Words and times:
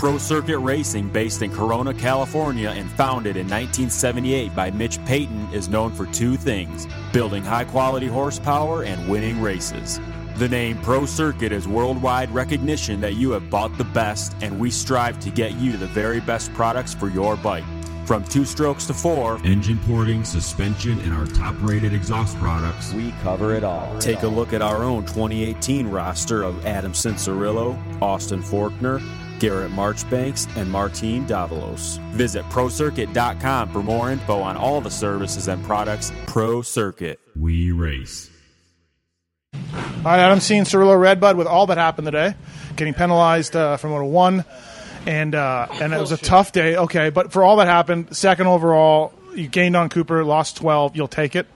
Pro 0.00 0.16
Circuit 0.16 0.58
Racing, 0.60 1.10
based 1.10 1.42
in 1.42 1.52
Corona, 1.52 1.92
California, 1.92 2.70
and 2.70 2.90
founded 2.92 3.36
in 3.36 3.46
1978 3.46 4.56
by 4.56 4.70
Mitch 4.70 4.98
Payton, 5.04 5.52
is 5.52 5.68
known 5.68 5.92
for 5.92 6.06
two 6.06 6.38
things 6.38 6.86
building 7.12 7.44
high 7.44 7.66
quality 7.66 8.06
horsepower 8.06 8.84
and 8.84 9.10
winning 9.10 9.42
races. 9.42 10.00
The 10.36 10.48
name 10.48 10.78
Pro 10.78 11.04
Circuit 11.04 11.52
is 11.52 11.68
worldwide 11.68 12.30
recognition 12.30 13.02
that 13.02 13.16
you 13.16 13.32
have 13.32 13.50
bought 13.50 13.76
the 13.76 13.84
best, 13.84 14.34
and 14.40 14.58
we 14.58 14.70
strive 14.70 15.20
to 15.20 15.28
get 15.28 15.56
you 15.56 15.76
the 15.76 15.88
very 15.88 16.20
best 16.20 16.50
products 16.54 16.94
for 16.94 17.10
your 17.10 17.36
bike. 17.36 17.64
From 18.06 18.24
two 18.24 18.46
strokes 18.46 18.86
to 18.86 18.94
four, 18.94 19.38
engine 19.44 19.78
porting, 19.80 20.24
suspension, 20.24 20.98
and 21.00 21.12
our 21.12 21.26
top 21.26 21.54
rated 21.60 21.92
exhaust 21.92 22.38
products, 22.38 22.94
we 22.94 23.12
cover 23.22 23.54
it 23.54 23.64
all. 23.64 23.98
Take 23.98 24.22
a 24.22 24.28
look 24.28 24.54
at 24.54 24.62
our 24.62 24.82
own 24.82 25.02
2018 25.02 25.86
roster 25.88 26.42
of 26.42 26.64
Adam 26.64 26.92
Cianciarulo, 26.92 27.78
Austin 28.00 28.42
Forkner, 28.42 29.00
Garrett 29.40 29.72
Marchbanks, 29.72 30.46
and 30.56 30.70
Martin 30.70 31.26
Davalos. 31.26 31.98
Visit 32.12 32.44
ProCircuit.com 32.50 33.72
for 33.72 33.82
more 33.82 34.12
info 34.12 34.40
on 34.40 34.56
all 34.56 34.80
the 34.80 34.90
services 34.90 35.48
and 35.48 35.64
products 35.64 36.12
Pro 36.26 36.62
Circuit. 36.62 37.18
We 37.34 37.72
race. 37.72 38.30
All 39.52 39.60
right, 40.04 40.20
Adam 40.20 40.38
Cianciarulo 40.38 40.98
Redbud 40.98 41.36
with 41.36 41.46
all 41.48 41.66
that 41.66 41.78
happened 41.78 42.06
today, 42.06 42.34
getting 42.76 42.94
penalized 42.94 43.56
uh, 43.56 43.76
from 43.76 43.90
what 43.90 44.00
a 44.00 44.04
one 44.04 44.44
and 45.06 45.34
uh, 45.34 45.66
and 45.72 45.92
it 45.92 45.98
was 46.00 46.12
a 46.12 46.16
tough 46.16 46.52
day. 46.52 46.76
Okay, 46.76 47.10
but 47.10 47.32
for 47.32 47.42
all 47.42 47.56
that 47.56 47.66
happened, 47.66 48.14
second 48.16 48.46
overall, 48.46 49.12
you 49.34 49.48
gained 49.48 49.76
on 49.76 49.88
Cooper, 49.88 50.24
lost 50.24 50.56
twelve. 50.56 50.96
You'll 50.96 51.08
take 51.08 51.36
it. 51.36 51.46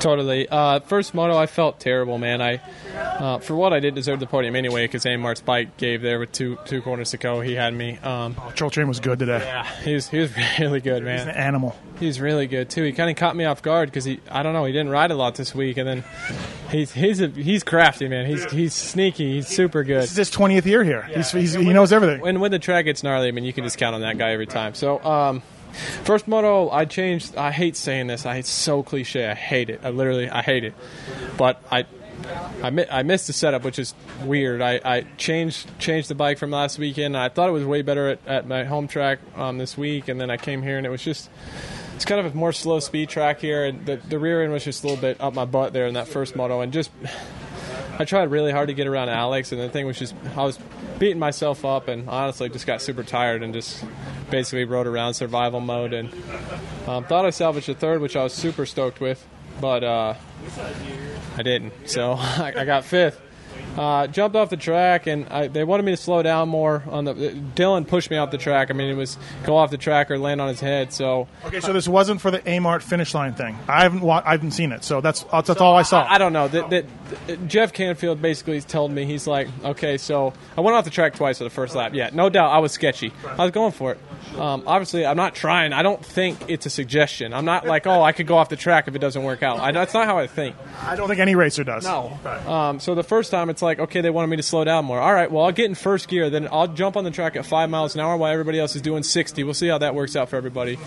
Totally. 0.00 0.48
Uh, 0.48 0.80
first 0.80 1.14
moto, 1.14 1.36
I 1.36 1.46
felt 1.46 1.78
terrible, 1.78 2.18
man. 2.18 2.40
I, 2.40 2.60
uh, 2.96 3.38
for 3.38 3.54
what 3.54 3.72
I 3.72 3.80
did, 3.80 3.94
deserve 3.94 4.18
the 4.18 4.26
podium 4.26 4.56
anyway 4.56 4.84
because 4.84 5.04
Amart's 5.04 5.40
bike 5.40 5.76
gave 5.76 6.02
there 6.02 6.18
with 6.18 6.32
two 6.32 6.58
two 6.64 6.82
corners 6.82 7.10
to 7.10 7.18
go. 7.18 7.40
He 7.40 7.54
had 7.54 7.74
me. 7.74 7.98
Um, 7.98 8.36
oh, 8.38 8.50
Troll 8.54 8.70
Train 8.70 8.88
was 8.88 9.00
good 9.00 9.18
today. 9.18 9.38
Yeah, 9.38 9.64
he 9.82 9.94
was 9.94 10.08
he 10.08 10.18
was 10.18 10.32
really 10.58 10.80
good, 10.80 11.04
man. 11.04 11.18
He's 11.18 11.26
an 11.26 11.34
animal. 11.34 11.76
He's 11.98 12.20
really 12.20 12.46
good 12.46 12.70
too. 12.70 12.82
He 12.82 12.92
kind 12.92 13.10
of 13.10 13.16
caught 13.16 13.36
me 13.36 13.44
off 13.44 13.62
guard 13.62 13.90
because 13.90 14.04
he 14.04 14.20
I 14.30 14.42
don't 14.42 14.54
know 14.54 14.64
he 14.64 14.72
didn't 14.72 14.90
ride 14.90 15.10
a 15.10 15.16
lot 15.16 15.34
this 15.34 15.54
week, 15.54 15.76
and 15.76 15.86
then 15.86 16.04
he's 16.70 16.92
he's 16.92 17.20
a, 17.20 17.28
he's 17.28 17.62
crafty, 17.62 18.08
man. 18.08 18.26
He's 18.26 18.50
he's 18.50 18.74
sneaky. 18.74 19.34
He's 19.34 19.48
super 19.48 19.84
good. 19.84 20.02
This 20.02 20.12
is 20.12 20.16
his 20.16 20.30
twentieth 20.30 20.66
year 20.66 20.82
here. 20.82 21.06
Yeah. 21.10 21.16
He's, 21.18 21.30
he's, 21.30 21.52
he 21.52 21.72
knows 21.72 21.92
everything. 21.92 22.20
When 22.20 22.40
when 22.40 22.50
the 22.50 22.58
track 22.58 22.86
gets 22.86 23.02
gnarly, 23.02 23.28
I 23.28 23.32
mean, 23.32 23.44
you 23.44 23.52
can 23.52 23.64
just 23.64 23.76
count 23.76 23.94
on 23.94 24.00
that 24.00 24.18
guy 24.18 24.32
every 24.32 24.46
time. 24.46 24.74
So. 24.74 25.02
Um, 25.04 25.42
First 26.04 26.28
moto, 26.28 26.70
I 26.70 26.84
changed. 26.84 27.36
I 27.36 27.50
hate 27.50 27.76
saying 27.76 28.08
this. 28.08 28.26
I 28.26 28.36
it's 28.36 28.48
so 28.48 28.82
cliche. 28.82 29.26
I 29.26 29.34
hate 29.34 29.70
it. 29.70 29.80
I 29.82 29.90
literally, 29.90 30.28
I 30.28 30.42
hate 30.42 30.64
it. 30.64 30.74
But 31.36 31.62
I, 31.70 31.86
I, 32.62 32.86
I 32.90 33.02
missed 33.02 33.26
the 33.26 33.32
setup, 33.32 33.64
which 33.64 33.78
is 33.78 33.94
weird. 34.24 34.60
I, 34.60 34.80
I 34.84 35.00
changed 35.16 35.70
changed 35.78 36.08
the 36.08 36.14
bike 36.14 36.38
from 36.38 36.50
last 36.50 36.78
weekend. 36.78 37.16
I 37.16 37.28
thought 37.28 37.48
it 37.48 37.52
was 37.52 37.64
way 37.64 37.82
better 37.82 38.10
at, 38.10 38.26
at 38.26 38.46
my 38.46 38.64
home 38.64 38.88
track 38.88 39.18
um, 39.36 39.58
this 39.58 39.76
week, 39.76 40.08
and 40.08 40.20
then 40.20 40.30
I 40.30 40.36
came 40.36 40.62
here 40.62 40.76
and 40.76 40.86
it 40.86 40.90
was 40.90 41.02
just. 41.02 41.30
It's 41.96 42.06
kind 42.06 42.24
of 42.26 42.32
a 42.32 42.34
more 42.34 42.52
slow 42.52 42.80
speed 42.80 43.10
track 43.10 43.40
here, 43.40 43.66
and 43.66 43.84
the, 43.84 43.96
the 43.96 44.18
rear 44.18 44.42
end 44.42 44.54
was 44.54 44.64
just 44.64 44.82
a 44.82 44.86
little 44.86 45.02
bit 45.02 45.20
up 45.20 45.34
my 45.34 45.44
butt 45.44 45.74
there 45.74 45.86
in 45.86 45.92
that 45.94 46.08
first 46.08 46.34
moto, 46.34 46.62
and 46.62 46.72
just 46.72 46.90
I 48.00 48.06
tried 48.06 48.30
really 48.30 48.50
hard 48.50 48.68
to 48.68 48.74
get 48.74 48.86
around 48.86 49.10
Alex, 49.10 49.52
and 49.52 49.60
the 49.60 49.68
thing 49.68 49.84
was 49.84 49.98
just 49.98 50.14
I 50.34 50.42
was 50.42 50.58
beating 50.98 51.18
myself 51.18 51.66
up, 51.66 51.86
and 51.86 52.08
honestly 52.08 52.48
just 52.48 52.66
got 52.66 52.80
super 52.80 53.02
tired 53.02 53.42
and 53.42 53.52
just 53.52 53.84
basically 54.30 54.64
rode 54.64 54.86
around 54.86 55.12
survival 55.12 55.60
mode, 55.60 55.92
and 55.92 56.10
um, 56.86 57.04
thought 57.04 57.26
I 57.26 57.30
salvaged 57.30 57.68
a 57.68 57.74
third, 57.74 58.00
which 58.00 58.16
I 58.16 58.24
was 58.24 58.32
super 58.32 58.64
stoked 58.64 59.00
with, 59.00 59.22
but 59.60 59.84
uh, 59.84 60.14
I 61.36 61.42
didn't. 61.42 61.74
So 61.90 62.12
I, 62.12 62.54
I 62.60 62.64
got 62.64 62.86
fifth. 62.86 63.20
Uh, 63.76 64.06
jumped 64.08 64.36
off 64.36 64.50
the 64.50 64.56
track, 64.56 65.06
and 65.06 65.28
I, 65.28 65.46
they 65.46 65.64
wanted 65.64 65.84
me 65.84 65.92
to 65.92 65.96
slow 65.96 66.22
down 66.22 66.48
more. 66.48 66.82
On 66.88 67.04
the 67.04 67.14
Dylan 67.14 67.86
pushed 67.86 68.10
me 68.10 68.16
off 68.16 68.30
the 68.30 68.38
track. 68.38 68.70
I 68.70 68.74
mean, 68.74 68.90
it 68.90 68.96
was 68.96 69.16
go 69.44 69.56
off 69.56 69.70
the 69.70 69.78
track 69.78 70.10
or 70.10 70.18
land 70.18 70.40
on 70.40 70.48
his 70.48 70.60
head. 70.60 70.92
So 70.92 71.28
okay, 71.44 71.60
so 71.60 71.72
this 71.72 71.88
wasn't 71.88 72.20
for 72.20 72.30
the 72.30 72.40
Amart 72.40 72.82
finish 72.82 73.14
line 73.14 73.34
thing. 73.34 73.56
I 73.68 73.82
haven't 73.82 74.00
wa- 74.00 74.22
I 74.24 74.32
haven't 74.32 74.52
seen 74.52 74.72
it, 74.72 74.84
so 74.84 75.00
that's 75.00 75.22
that's, 75.24 75.46
so 75.46 75.54
all 75.64 75.76
I 75.76 75.82
saw. 75.82 76.02
I, 76.02 76.14
I 76.14 76.18
don't 76.18 76.32
know. 76.32 76.48
that. 76.48 76.70
the, 76.70 76.84
Jeff 77.46 77.72
Canfield 77.72 78.22
basically 78.22 78.60
told 78.60 78.90
me 78.92 79.04
he's 79.04 79.26
like, 79.26 79.48
okay, 79.64 79.98
so 79.98 80.32
I 80.56 80.60
went 80.60 80.76
off 80.76 80.84
the 80.84 80.90
track 80.90 81.14
twice 81.14 81.38
for 81.38 81.44
the 81.44 81.50
first 81.50 81.74
lap. 81.74 81.92
Yeah, 81.94 82.10
no 82.12 82.28
doubt, 82.28 82.50
I 82.50 82.58
was 82.58 82.72
sketchy. 82.72 83.12
I 83.26 83.42
was 83.42 83.50
going 83.50 83.72
for 83.72 83.92
it. 83.92 83.98
Um, 84.38 84.62
obviously, 84.66 85.04
I'm 85.04 85.16
not 85.16 85.34
trying. 85.34 85.72
I 85.72 85.82
don't 85.82 86.04
think 86.04 86.38
it's 86.48 86.66
a 86.66 86.70
suggestion. 86.70 87.32
I'm 87.34 87.44
not 87.44 87.66
like, 87.66 87.86
oh, 87.86 88.02
I 88.02 88.12
could 88.12 88.26
go 88.26 88.36
off 88.36 88.48
the 88.48 88.56
track 88.56 88.86
if 88.88 88.94
it 88.94 89.00
doesn't 89.00 89.22
work 89.22 89.42
out. 89.42 89.58
I, 89.58 89.72
that's 89.72 89.94
not 89.94 90.06
how 90.06 90.18
I 90.18 90.26
think. 90.26 90.54
I 90.82 90.96
don't 90.96 91.08
think 91.08 91.20
any 91.20 91.34
racer 91.34 91.64
does. 91.64 91.84
No. 91.84 92.18
Um, 92.46 92.80
so 92.80 92.94
the 92.94 93.02
first 93.02 93.30
time, 93.30 93.50
it's 93.50 93.62
like, 93.62 93.69
okay, 93.78 94.00
they 94.00 94.10
wanted 94.10 94.28
me 94.28 94.36
to 94.36 94.42
slow 94.42 94.64
down 94.64 94.84
more. 94.84 95.00
All 95.00 95.12
right, 95.12 95.30
well, 95.30 95.44
I'll 95.44 95.52
get 95.52 95.66
in 95.66 95.74
first 95.74 96.08
gear, 96.08 96.30
then 96.30 96.48
I'll 96.50 96.66
jump 96.66 96.96
on 96.96 97.04
the 97.04 97.10
track 97.10 97.36
at 97.36 97.46
five 97.46 97.70
miles 97.70 97.94
an 97.94 98.00
hour 98.00 98.16
while 98.16 98.32
everybody 98.32 98.58
else 98.58 98.74
is 98.74 98.82
doing 98.82 99.02
60. 99.02 99.44
We'll 99.44 99.54
see 99.54 99.68
how 99.68 99.78
that 99.78 99.94
works 99.94 100.16
out 100.16 100.28
for 100.28 100.36
everybody. 100.36 100.78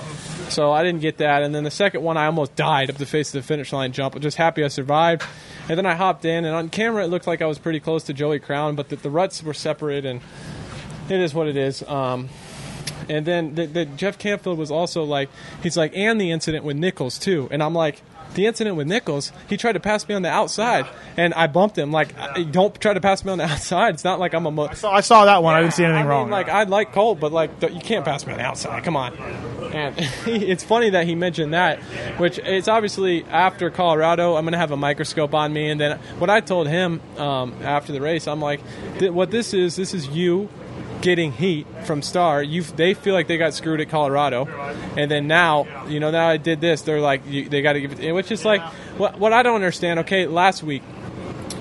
So 0.49 0.71
I 0.71 0.83
didn't 0.83 1.01
get 1.01 1.17
that, 1.19 1.43
and 1.43 1.53
then 1.53 1.63
the 1.63 1.71
second 1.71 2.01
one, 2.03 2.17
I 2.17 2.25
almost 2.25 2.55
died 2.55 2.89
up 2.89 2.97
the 2.97 3.05
face 3.05 3.33
of 3.33 3.41
the 3.41 3.47
finish 3.47 3.71
line 3.71 3.91
jump. 3.91 4.15
I'm 4.15 4.21
just 4.21 4.37
happy 4.37 4.63
I 4.63 4.67
survived. 4.67 5.23
And 5.69 5.77
then 5.77 5.85
I 5.85 5.95
hopped 5.95 6.25
in, 6.25 6.43
and 6.43 6.53
on 6.53 6.69
camera, 6.69 7.05
it 7.05 7.07
looked 7.07 7.27
like 7.27 7.41
I 7.41 7.45
was 7.45 7.57
pretty 7.57 7.79
close 7.79 8.03
to 8.03 8.13
Joey 8.13 8.39
Crown, 8.39 8.75
but 8.75 8.89
the, 8.89 8.97
the 8.97 9.09
ruts 9.09 9.41
were 9.41 9.53
separate, 9.53 10.05
and 10.05 10.19
it 11.09 11.19
is 11.19 11.33
what 11.33 11.47
it 11.47 11.55
is. 11.55 11.83
Um, 11.83 12.29
and 13.09 13.25
then 13.25 13.55
the, 13.55 13.65
the 13.65 13.85
Jeff 13.85 14.17
Campfield 14.17 14.57
was 14.57 14.71
also 14.71 15.03
like, 15.03 15.29
he's 15.61 15.77
like, 15.77 15.95
and 15.95 16.19
the 16.19 16.31
incident 16.31 16.63
with 16.63 16.77
Nichols 16.77 17.17
too. 17.17 17.47
And 17.51 17.61
I'm 17.61 17.73
like, 17.73 18.01
the 18.35 18.45
incident 18.45 18.75
with 18.75 18.87
Nichols, 18.87 19.31
he 19.47 19.57
tried 19.57 19.73
to 19.73 19.79
pass 19.79 20.07
me 20.07 20.15
on 20.15 20.21
the 20.21 20.29
outside, 20.29 20.85
and 21.17 21.33
I 21.33 21.47
bumped 21.47 21.77
him. 21.77 21.91
Like, 21.91 22.13
don't 22.51 22.79
try 22.79 22.93
to 22.93 23.01
pass 23.01 23.23
me 23.23 23.31
on 23.31 23.37
the 23.37 23.43
outside. 23.51 23.93
It's 23.93 24.03
not 24.03 24.19
like 24.19 24.33
I'm 24.33 24.45
a. 24.45 24.51
Mo- 24.51 24.67
I, 24.67 24.73
saw, 24.73 24.91
I 24.91 25.01
saw 25.01 25.25
that 25.25 25.43
one. 25.43 25.55
I 25.55 25.61
didn't 25.61 25.73
see 25.73 25.83
anything 25.83 26.05
I 26.05 26.09
wrong. 26.09 26.29
Like, 26.29 26.49
I 26.49 26.63
like 26.63 26.93
Colt, 26.93 27.19
but 27.19 27.31
like, 27.31 27.51
you 27.61 27.81
can't 27.81 28.05
pass 28.05 28.25
me 28.25 28.33
on 28.33 28.39
the 28.39 28.45
outside. 28.45 28.83
Come 28.83 28.95
on. 28.95 29.15
And 29.73 29.95
it's 30.27 30.63
funny 30.63 30.91
that 30.91 31.05
he 31.07 31.15
mentioned 31.15 31.53
that, 31.53 31.79
which 32.19 32.39
it's 32.39 32.67
obviously 32.67 33.23
after 33.25 33.69
Colorado. 33.69 34.35
I'm 34.35 34.43
going 34.43 34.53
to 34.53 34.57
have 34.59 34.71
a 34.71 34.77
microscope 34.77 35.33
on 35.33 35.53
me, 35.53 35.69
and 35.69 35.79
then 35.79 35.99
what 36.19 36.29
I 36.29 36.39
told 36.39 36.67
him 36.67 37.01
um, 37.17 37.55
after 37.63 37.91
the 37.91 38.01
race, 38.01 38.27
I'm 38.27 38.41
like, 38.41 38.61
what 38.99 39.31
this 39.31 39.53
is, 39.53 39.75
this 39.75 39.93
is 39.93 40.07
you 40.07 40.49
getting 41.03 41.33
heat 41.33 41.67
from 41.83 42.01
Star. 42.01 42.41
You 42.41 42.63
they 42.63 42.93
feel 42.93 43.13
like 43.13 43.27
they 43.27 43.37
got 43.37 43.53
screwed 43.53 43.81
at 43.81 43.89
Colorado, 43.89 44.47
and 44.97 45.11
then 45.11 45.27
now 45.27 45.85
you 45.87 45.99
know 45.99 46.09
now 46.09 46.29
I 46.29 46.37
did 46.37 46.61
this. 46.61 46.81
They're 46.81 47.01
like 47.01 47.27
you, 47.27 47.49
they 47.49 47.61
got 47.61 47.73
to 47.73 47.81
give 47.81 47.99
it, 47.99 48.11
which 48.13 48.31
is 48.31 48.43
like 48.43 48.61
what 48.97 49.19
what 49.19 49.33
I 49.33 49.43
don't 49.43 49.55
understand. 49.55 49.99
Okay, 49.99 50.25
last 50.25 50.63
week, 50.63 50.81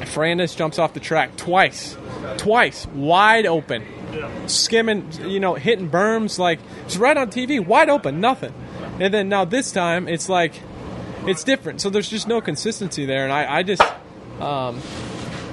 Ferrandis 0.01 0.57
jumps 0.57 0.79
off 0.79 0.95
the 0.95 1.01
track 1.01 1.37
twice, 1.37 1.97
twice 2.39 2.87
wide 2.95 3.45
open, 3.45 3.85
skimming, 4.47 5.11
you 5.29 5.41
know, 5.41 5.55
hitting 5.55 5.91
berms 5.91 6.39
like 6.39 6.61
it's 6.87 6.97
right 6.97 7.17
on 7.17 7.29
TV, 7.31 7.65
wide 7.65 7.91
open, 7.91 8.21
nothing. 8.21 8.55
And 9.01 9.13
then 9.13 9.29
now 9.29 9.45
this 9.45 9.73
time 9.73 10.07
it's 10.07 10.29
like 10.29 10.55
it's 11.27 11.43
different. 11.43 11.81
So 11.81 11.91
there's 11.91 12.09
just 12.09 12.29
no 12.29 12.41
consistency 12.41 13.05
there, 13.05 13.25
and 13.25 13.33
I 13.33 13.59
I 13.59 13.63
just. 13.65 13.83
Um, 14.41 14.81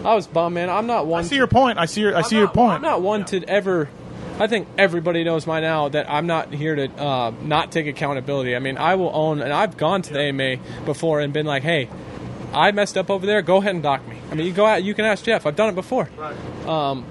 I 0.05 0.15
was 0.15 0.27
bummed, 0.27 0.55
man. 0.55 0.69
I'm 0.69 0.87
not 0.87 1.07
one. 1.07 1.23
I 1.23 1.27
see 1.27 1.35
your 1.35 1.47
point. 1.47 1.77
I 1.77 1.85
see 1.85 2.01
your. 2.01 2.15
I 2.15 2.21
see 2.21 2.37
your 2.37 2.47
point. 2.47 2.75
I'm 2.75 2.81
not 2.81 3.01
one 3.01 3.25
to 3.25 3.43
ever. 3.43 3.89
I 4.39 4.47
think 4.47 4.67
everybody 4.77 5.25
knows 5.25 5.45
by 5.45 5.59
now 5.59 5.89
that 5.89 6.09
I'm 6.09 6.25
not 6.25 6.53
here 6.53 6.75
to 6.75 6.89
uh, 6.89 7.31
not 7.41 7.71
take 7.73 7.87
accountability. 7.87 8.55
I 8.55 8.59
mean, 8.59 8.77
I 8.77 8.95
will 8.95 9.11
own, 9.13 9.41
and 9.41 9.51
I've 9.51 9.75
gone 9.75 10.01
to 10.03 10.13
the 10.13 10.19
AMA 10.19 10.57
before 10.85 11.19
and 11.19 11.33
been 11.33 11.45
like, 11.45 11.63
"Hey, 11.63 11.89
I 12.53 12.71
messed 12.71 12.97
up 12.97 13.09
over 13.09 13.25
there. 13.25 13.41
Go 13.41 13.57
ahead 13.57 13.73
and 13.73 13.83
dock 13.83 14.07
me." 14.07 14.17
I 14.31 14.35
mean, 14.35 14.47
you 14.47 14.53
go 14.53 14.65
out. 14.65 14.83
You 14.83 14.93
can 14.93 15.05
ask 15.05 15.23
Jeff. 15.25 15.45
I've 15.45 15.57
done 15.57 15.69
it 15.69 15.75
before. 15.75 16.09
Right. 16.17 16.35
Um, 16.65 17.05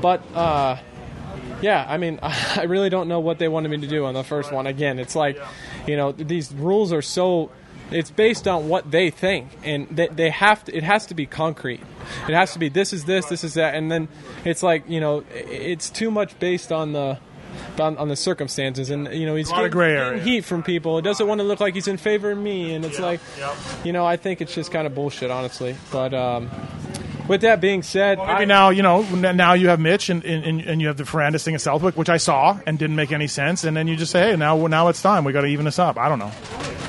but 0.00 0.22
uh, 0.34 0.78
yeah, 1.60 1.84
I 1.88 1.98
mean, 1.98 2.18
I 2.22 2.64
really 2.64 2.88
don't 2.88 3.08
know 3.08 3.20
what 3.20 3.38
they 3.38 3.48
wanted 3.48 3.70
me 3.70 3.78
to 3.78 3.86
do 3.86 4.04
on 4.04 4.14
the 4.14 4.24
first 4.24 4.52
one. 4.52 4.66
Again, 4.66 4.98
it's 4.98 5.16
like, 5.16 5.38
you 5.86 5.96
know, 5.96 6.12
these 6.12 6.52
rules 6.52 6.92
are 6.92 7.02
so 7.02 7.50
it's 7.90 8.10
based 8.10 8.48
on 8.48 8.68
what 8.68 8.90
they 8.90 9.10
think, 9.10 9.50
and 9.62 9.88
they, 9.88 10.08
they 10.08 10.30
have 10.30 10.64
to. 10.64 10.76
It 10.76 10.82
has 10.82 11.06
to 11.06 11.14
be 11.14 11.26
concrete. 11.26 11.80
It 12.28 12.34
has 12.34 12.52
to 12.52 12.58
be 12.58 12.68
this 12.68 12.92
is 12.92 13.04
this, 13.04 13.26
this 13.26 13.44
is 13.44 13.54
that, 13.54 13.74
and 13.74 13.90
then 13.90 14.08
it's 14.44 14.62
like 14.62 14.88
you 14.88 15.00
know, 15.00 15.24
it's 15.32 15.90
too 15.90 16.10
much 16.10 16.38
based 16.38 16.72
on 16.72 16.92
the 16.92 17.18
on, 17.78 17.96
on, 17.98 18.08
the 18.08 18.16
circumstances, 18.16 18.90
and 18.90 19.12
you 19.12 19.26
know 19.26 19.36
he's 19.36 19.50
getting, 19.50 19.70
getting, 19.70 20.20
heat 20.20 20.44
from 20.44 20.62
people. 20.62 20.98
It 20.98 21.02
doesn't 21.02 21.26
want 21.26 21.40
to 21.40 21.44
look 21.44 21.60
like 21.60 21.74
he's 21.74 21.88
in 21.88 21.96
favor 21.96 22.30
of 22.30 22.38
me, 22.38 22.74
and 22.74 22.84
it's 22.84 22.98
like, 22.98 23.20
you 23.84 23.92
know, 23.92 24.04
I 24.04 24.16
think 24.16 24.40
it's 24.40 24.54
just 24.54 24.72
kind 24.72 24.86
of 24.86 24.94
bullshit, 24.94 25.30
honestly. 25.30 25.76
But 25.92 26.12
um, 26.12 26.50
with 27.28 27.42
that 27.42 27.60
being 27.60 27.82
said, 27.82 28.18
well, 28.18 28.26
maybe 28.26 28.42
I, 28.42 28.44
now 28.46 28.70
you 28.70 28.82
know 28.82 29.02
now 29.02 29.52
you 29.54 29.68
have 29.68 29.80
Mitch 29.80 30.10
and, 30.10 30.24
and, 30.24 30.60
and 30.60 30.80
you 30.80 30.88
have 30.88 30.96
the 30.96 31.04
Ferrandis 31.04 31.44
thing 31.44 31.54
at 31.54 31.60
Southwick, 31.60 31.96
which 31.96 32.08
I 32.10 32.16
saw 32.16 32.58
and 32.66 32.78
didn't 32.78 32.96
make 32.96 33.12
any 33.12 33.28
sense, 33.28 33.64
and 33.64 33.76
then 33.76 33.86
you 33.86 33.96
just 33.96 34.12
say, 34.12 34.30
hey, 34.30 34.36
now 34.36 34.66
now 34.66 34.88
it's 34.88 35.02
time. 35.02 35.24
We 35.24 35.32
got 35.32 35.42
to 35.42 35.48
even 35.48 35.64
this 35.64 35.78
up. 35.78 35.98
I 35.98 36.08
don't 36.08 36.18
know. 36.18 36.32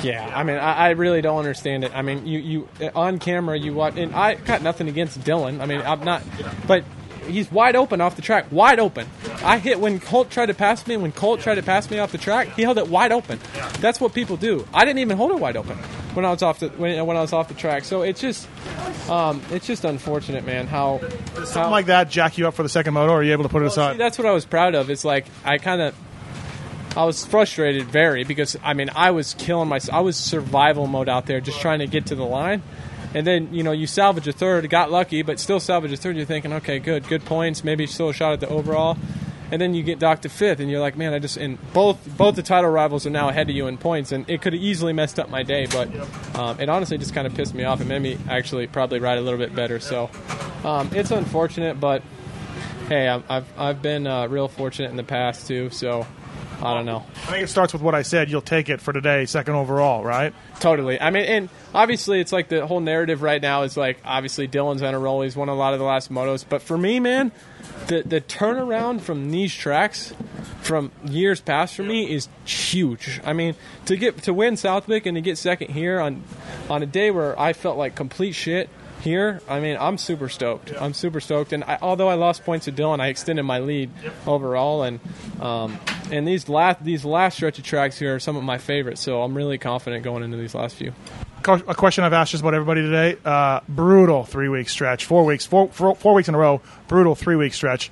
Yeah, 0.04 0.32
I 0.34 0.44
mean, 0.44 0.58
I, 0.58 0.74
I, 0.74 0.90
really 0.92 1.22
don't 1.22 1.40
understand 1.40 1.84
it. 1.84 1.96
I 1.96 2.02
mean, 2.02 2.28
you 2.28 2.40
you 2.40 2.92
on 2.96 3.20
camera 3.20 3.58
you 3.58 3.74
watch, 3.74 3.98
and 3.98 4.14
I 4.14 4.36
got 4.36 4.62
nothing 4.62 4.88
against 4.88 5.20
Dylan. 5.22 5.60
I 5.62 5.66
mean, 5.66 5.82
I'm 5.82 6.04
not, 6.04 6.22
but 6.68 6.84
he's 7.28 7.52
wide 7.52 7.76
open 7.76 8.00
off 8.02 8.16
the 8.16 8.22
track, 8.22 8.46
wide 8.52 8.80
open. 8.80 9.08
I 9.44 9.58
hit 9.58 9.80
when 9.80 10.00
Colt 10.00 10.30
tried 10.30 10.48
to 10.48 10.54
pass 10.54 10.86
me, 10.88 10.94
and 10.94 11.04
when 11.04 11.12
Colt 11.12 11.40
tried 11.42 11.56
to 11.56 11.64
pass 11.64 11.90
me 11.90 12.00
off 12.00 12.12
the 12.12 12.18
track, 12.18 12.50
he 12.50 12.62
held 12.62 12.78
it 12.78 12.88
wide 12.88 13.12
open. 13.12 13.40
That's 13.80 14.00
what 14.00 14.14
people 14.14 14.38
do. 14.38 14.68
I 14.74 14.86
didn't 14.86 15.00
even 15.00 15.18
hold 15.18 15.32
it 15.32 15.40
wide 15.40 15.58
open 15.58 15.78
when 16.14 16.26
I 16.26 16.32
was 16.32 16.42
off 16.42 16.60
the 16.60 16.70
when, 16.70 17.06
when 17.06 17.18
I 17.18 17.22
was 17.22 17.34
off 17.34 17.48
the 17.48 17.54
track. 17.54 17.84
So 17.84 18.02
it's 18.04 18.22
just 18.22 18.48
Um, 19.10 19.42
it's 19.52 19.66
just 19.66 19.86
unfortunate, 19.86 20.46
man. 20.46 20.68
How 20.68 21.00
Something 21.46 21.72
like 21.72 21.86
that 21.88 22.10
jack 22.10 22.38
you 22.38 22.48
up 22.48 22.54
for 22.56 22.64
the 22.64 22.70
second 22.70 22.94
moto, 22.94 23.14
or 23.14 23.20
are 23.20 23.24
you 23.24 23.32
able 23.32 23.44
to 23.44 23.50
put 23.50 23.62
it 23.64 23.70
See, 23.70 23.74
aside? 23.74 23.98
that's 23.98 24.18
what 24.18 24.28
I 24.28 24.32
was 24.32 24.46
proud 24.46 24.76
of. 24.76 24.90
It's 24.90 25.06
like 25.06 25.26
I 25.46 25.58
kind 25.60 25.82
of, 25.82 25.96
I 26.98 27.04
was 27.04 27.24
frustrated 27.24 27.86
very 27.86 28.24
because 28.24 28.58
I 28.64 28.74
mean 28.74 28.90
I 28.96 29.12
was 29.12 29.36
killing 29.36 29.70
myself. 29.70 29.96
I 29.96 30.02
was 30.02 30.18
survival 30.18 30.88
mode 30.88 31.08
out 31.08 31.28
there, 31.28 31.40
just 31.40 31.62
trying 31.62 31.80
to 31.80 31.88
get 31.88 32.08
to 32.08 32.16
the 32.16 32.26
line, 32.26 32.64
and 33.14 33.26
then 33.26 33.54
you 33.54 33.62
know 33.62 33.72
you 33.72 33.86
salvage 33.86 34.28
a 34.28 34.32
third, 34.32 34.68
got 34.72 34.90
lucky, 34.90 35.22
but 35.22 35.40
still 35.40 35.60
salvage 35.60 35.92
a 35.92 35.98
third. 35.98 36.18
You're 36.18 36.26
thinking, 36.26 36.54
okay, 36.54 36.80
good, 36.80 37.08
good 37.08 37.24
points, 37.24 37.64
maybe 37.64 37.86
still 37.86 38.10
a 38.10 38.14
shot 38.14 38.34
at 38.34 38.40
the 38.40 38.50
overall, 38.50 38.98
and 39.52 39.62
then 39.62 39.76
you 39.76 39.84
get 39.84 40.00
docked 40.00 40.24
to 40.24 40.30
fifth, 40.30 40.60
and 40.60 40.72
you're 40.72 40.80
like, 40.80 40.98
man, 40.98 41.14
I 41.14 41.20
just 41.20 41.38
and 41.38 41.60
both 41.72 42.00
both 42.18 42.36
the 42.36 42.42
title 42.42 42.72
rivals 42.72 43.06
are 43.06 43.12
now 43.12 43.30
ahead 43.30 43.48
of 43.48 43.56
you 43.56 43.68
in 43.68 43.78
points, 43.78 44.12
and 44.12 44.28
it 44.28 44.42
could 44.42 44.54
have 44.54 44.62
easily 44.64 44.92
messed 44.92 45.20
up 45.20 45.30
my 45.30 45.44
day, 45.44 45.68
but 45.68 45.88
um, 46.36 46.60
it 46.60 46.68
honestly 46.68 46.98
just 46.98 47.14
kind 47.14 47.28
of 47.28 47.36
pissed 47.36 47.54
me 47.54 47.64
off. 47.64 47.80
It 47.80 47.86
made 47.86 48.02
me 48.02 48.18
actually 48.28 48.66
probably 48.66 49.00
ride 49.00 49.20
a 49.20 49.22
little 49.22 49.40
bit 49.40 49.54
better. 49.54 49.80
So 49.80 50.10
um, 50.64 50.90
it's 50.94 51.12
unfortunate, 51.12 51.80
but 51.80 52.02
hey, 52.88 53.08
I've 53.08 53.24
I've, 53.30 53.46
I've 53.56 53.82
been 53.84 54.08
uh, 54.08 54.26
real 54.30 54.48
fortunate 54.48 54.90
in 54.90 54.98
the 54.98 55.04
past 55.04 55.48
too. 55.48 55.70
So 55.70 56.08
I 56.62 56.74
don't 56.74 56.86
know. 56.86 57.06
I 57.28 57.32
think 57.32 57.44
it 57.44 57.50
starts 57.50 57.72
with 57.74 57.84
what 57.84 57.94
I 57.94 58.02
said. 58.02 58.32
You'll 58.32 58.42
take 58.42 58.70
it 58.70 58.82
for 58.82 58.92
today, 58.92 59.26
second 59.26 59.54
overall, 59.56 60.04
right? 60.04 60.34
Totally. 60.60 61.00
I 61.00 61.12
mean, 61.12 61.24
and 61.24 61.50
obviously, 61.74 62.20
it's 62.20 62.32
like 62.32 62.48
the 62.50 62.66
whole 62.66 62.80
narrative 62.80 63.22
right 63.22 63.42
now 63.42 63.62
is 63.62 63.78
like 63.78 64.00
obviously 64.04 64.48
Dylan's 64.48 64.82
on 64.82 64.96
a 64.96 65.00
roll. 65.00 65.22
He's 65.22 65.36
won 65.36 65.50
a 65.50 65.56
lot 65.56 65.74
of 65.74 65.80
the 65.80 65.86
last 65.86 66.12
motos, 66.12 66.44
but 66.48 66.64
for 66.64 66.78
me, 66.78 67.00
man, 67.00 67.32
the 67.88 68.02
the 68.04 68.22
turnaround 68.22 69.02
from 69.02 69.30
these 69.30 69.54
tracks 69.54 70.14
from 70.62 70.92
years 71.06 71.40
past 71.42 71.76
for 71.76 71.84
me 71.84 72.12
is 72.12 72.28
huge. 72.46 73.22
I 73.24 73.34
mean, 73.34 73.56
to 73.86 73.96
get 73.96 74.24
to 74.24 74.34
win 74.34 74.58
Southwick 74.58 75.06
and 75.06 75.16
to 75.16 75.22
get 75.22 75.38
second 75.38 75.72
here 75.72 76.00
on 76.00 76.24
on 76.70 76.82
a 76.82 76.88
day 76.88 77.12
where 77.12 77.40
I 77.40 77.54
felt 77.54 77.78
like 77.78 77.96
complete 77.96 78.34
shit 78.34 78.70
here. 79.02 79.42
I 79.48 79.60
mean, 79.60 79.78
I'm 79.80 79.98
super 79.98 80.28
stoked. 80.28 80.74
I'm 80.80 80.94
super 80.94 81.20
stoked, 81.20 81.54
and 81.54 81.64
I, 81.64 81.78
although 81.82 82.10
I 82.10 82.16
lost 82.16 82.44
points 82.44 82.66
to 82.66 82.72
Dylan, 82.72 83.00
I 83.00 83.08
extended 83.08 83.44
my 83.44 83.60
lead 83.60 83.92
overall, 84.26 84.84
and 84.84 85.00
um, 85.40 85.80
and 86.12 86.28
these 86.28 86.50
last 86.50 86.84
these 86.84 87.06
last 87.06 87.36
stretch 87.36 87.58
of 87.58 87.66
tracks 87.66 87.98
here 87.98 88.16
are 88.16 88.20
some 88.20 88.36
of 88.36 88.44
my 88.44 88.58
favorites. 88.58 89.02
So 89.02 89.22
I'm 89.22 89.36
really 89.36 89.58
confident 89.58 90.04
going 90.04 90.24
into 90.24 90.38
these 90.38 90.56
last 90.56 90.76
few. 90.76 90.94
A 91.46 91.76
question 91.76 92.04
I've 92.04 92.14
asked 92.14 92.32
just 92.32 92.42
about 92.42 92.54
everybody 92.54 92.82
today. 92.82 93.18
Uh, 93.24 93.62
brutal 93.70 94.26
three 94.26 94.50
week 94.50 94.68
stretch, 94.68 95.06
four 95.06 95.24
weeks, 95.24 95.46
four, 95.46 95.70
four, 95.70 95.96
four 95.96 96.14
weeks 96.14 96.28
in 96.28 96.36
a 96.36 96.38
row. 96.38 96.62
Brutal 96.88 97.16
three 97.16 97.36
week 97.36 97.54
stretch. 97.54 97.90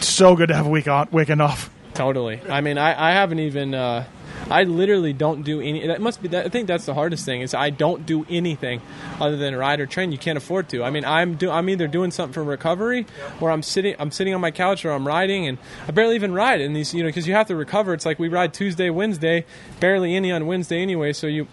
So 0.00 0.34
good 0.34 0.48
to 0.48 0.54
have 0.54 0.66
a 0.66 0.70
week 0.70 0.88
on, 0.88 1.08
weekend 1.12 1.40
off. 1.40 1.70
Totally. 1.94 2.40
I 2.48 2.60
mean, 2.60 2.76
I, 2.76 3.10
I 3.10 3.12
haven't 3.12 3.38
even. 3.38 3.74
Uh, 3.74 4.04
I 4.50 4.62
literally 4.62 5.12
don't 5.12 5.42
do 5.42 5.60
any. 5.60 5.86
That 5.86 6.00
must 6.00 6.22
be. 6.22 6.28
That, 6.28 6.46
I 6.46 6.48
think 6.48 6.68
that's 6.68 6.86
the 6.86 6.94
hardest 6.94 7.24
thing 7.24 7.40
is 7.40 7.52
I 7.52 7.70
don't 7.70 8.06
do 8.06 8.24
anything 8.30 8.80
other 9.20 9.36
than 9.36 9.56
ride 9.56 9.80
or 9.80 9.86
train. 9.86 10.12
You 10.12 10.18
can't 10.18 10.38
afford 10.38 10.68
to. 10.68 10.84
I 10.84 10.90
mean, 10.90 11.04
I'm 11.04 11.34
do. 11.34 11.50
I'm 11.50 11.68
either 11.68 11.88
doing 11.88 12.10
something 12.10 12.32
for 12.32 12.44
recovery, 12.44 13.06
or 13.40 13.50
I'm 13.50 13.62
sitting. 13.62 13.96
I'm 13.98 14.10
sitting 14.10 14.34
on 14.34 14.40
my 14.40 14.52
couch, 14.52 14.84
or 14.84 14.92
I'm 14.92 15.06
riding, 15.06 15.46
and 15.46 15.58
I 15.88 15.90
barely 15.90 16.14
even 16.14 16.32
ride. 16.32 16.60
And 16.60 16.76
these, 16.76 16.94
you 16.94 17.02
know, 17.02 17.08
because 17.08 17.26
you 17.26 17.34
have 17.34 17.48
to 17.48 17.56
recover. 17.56 17.92
It's 17.92 18.06
like 18.06 18.18
we 18.18 18.28
ride 18.28 18.54
Tuesday, 18.54 18.88
Wednesday, 18.90 19.44
barely 19.80 20.14
any 20.14 20.30
on 20.30 20.46
Wednesday 20.46 20.80
anyway. 20.80 21.12
So 21.12 21.26
you, 21.26 21.48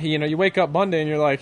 you 0.00 0.18
know, 0.18 0.26
you 0.26 0.38
wake 0.38 0.56
up 0.56 0.70
Monday 0.70 1.00
and 1.00 1.08
you're 1.08 1.18
like, 1.18 1.40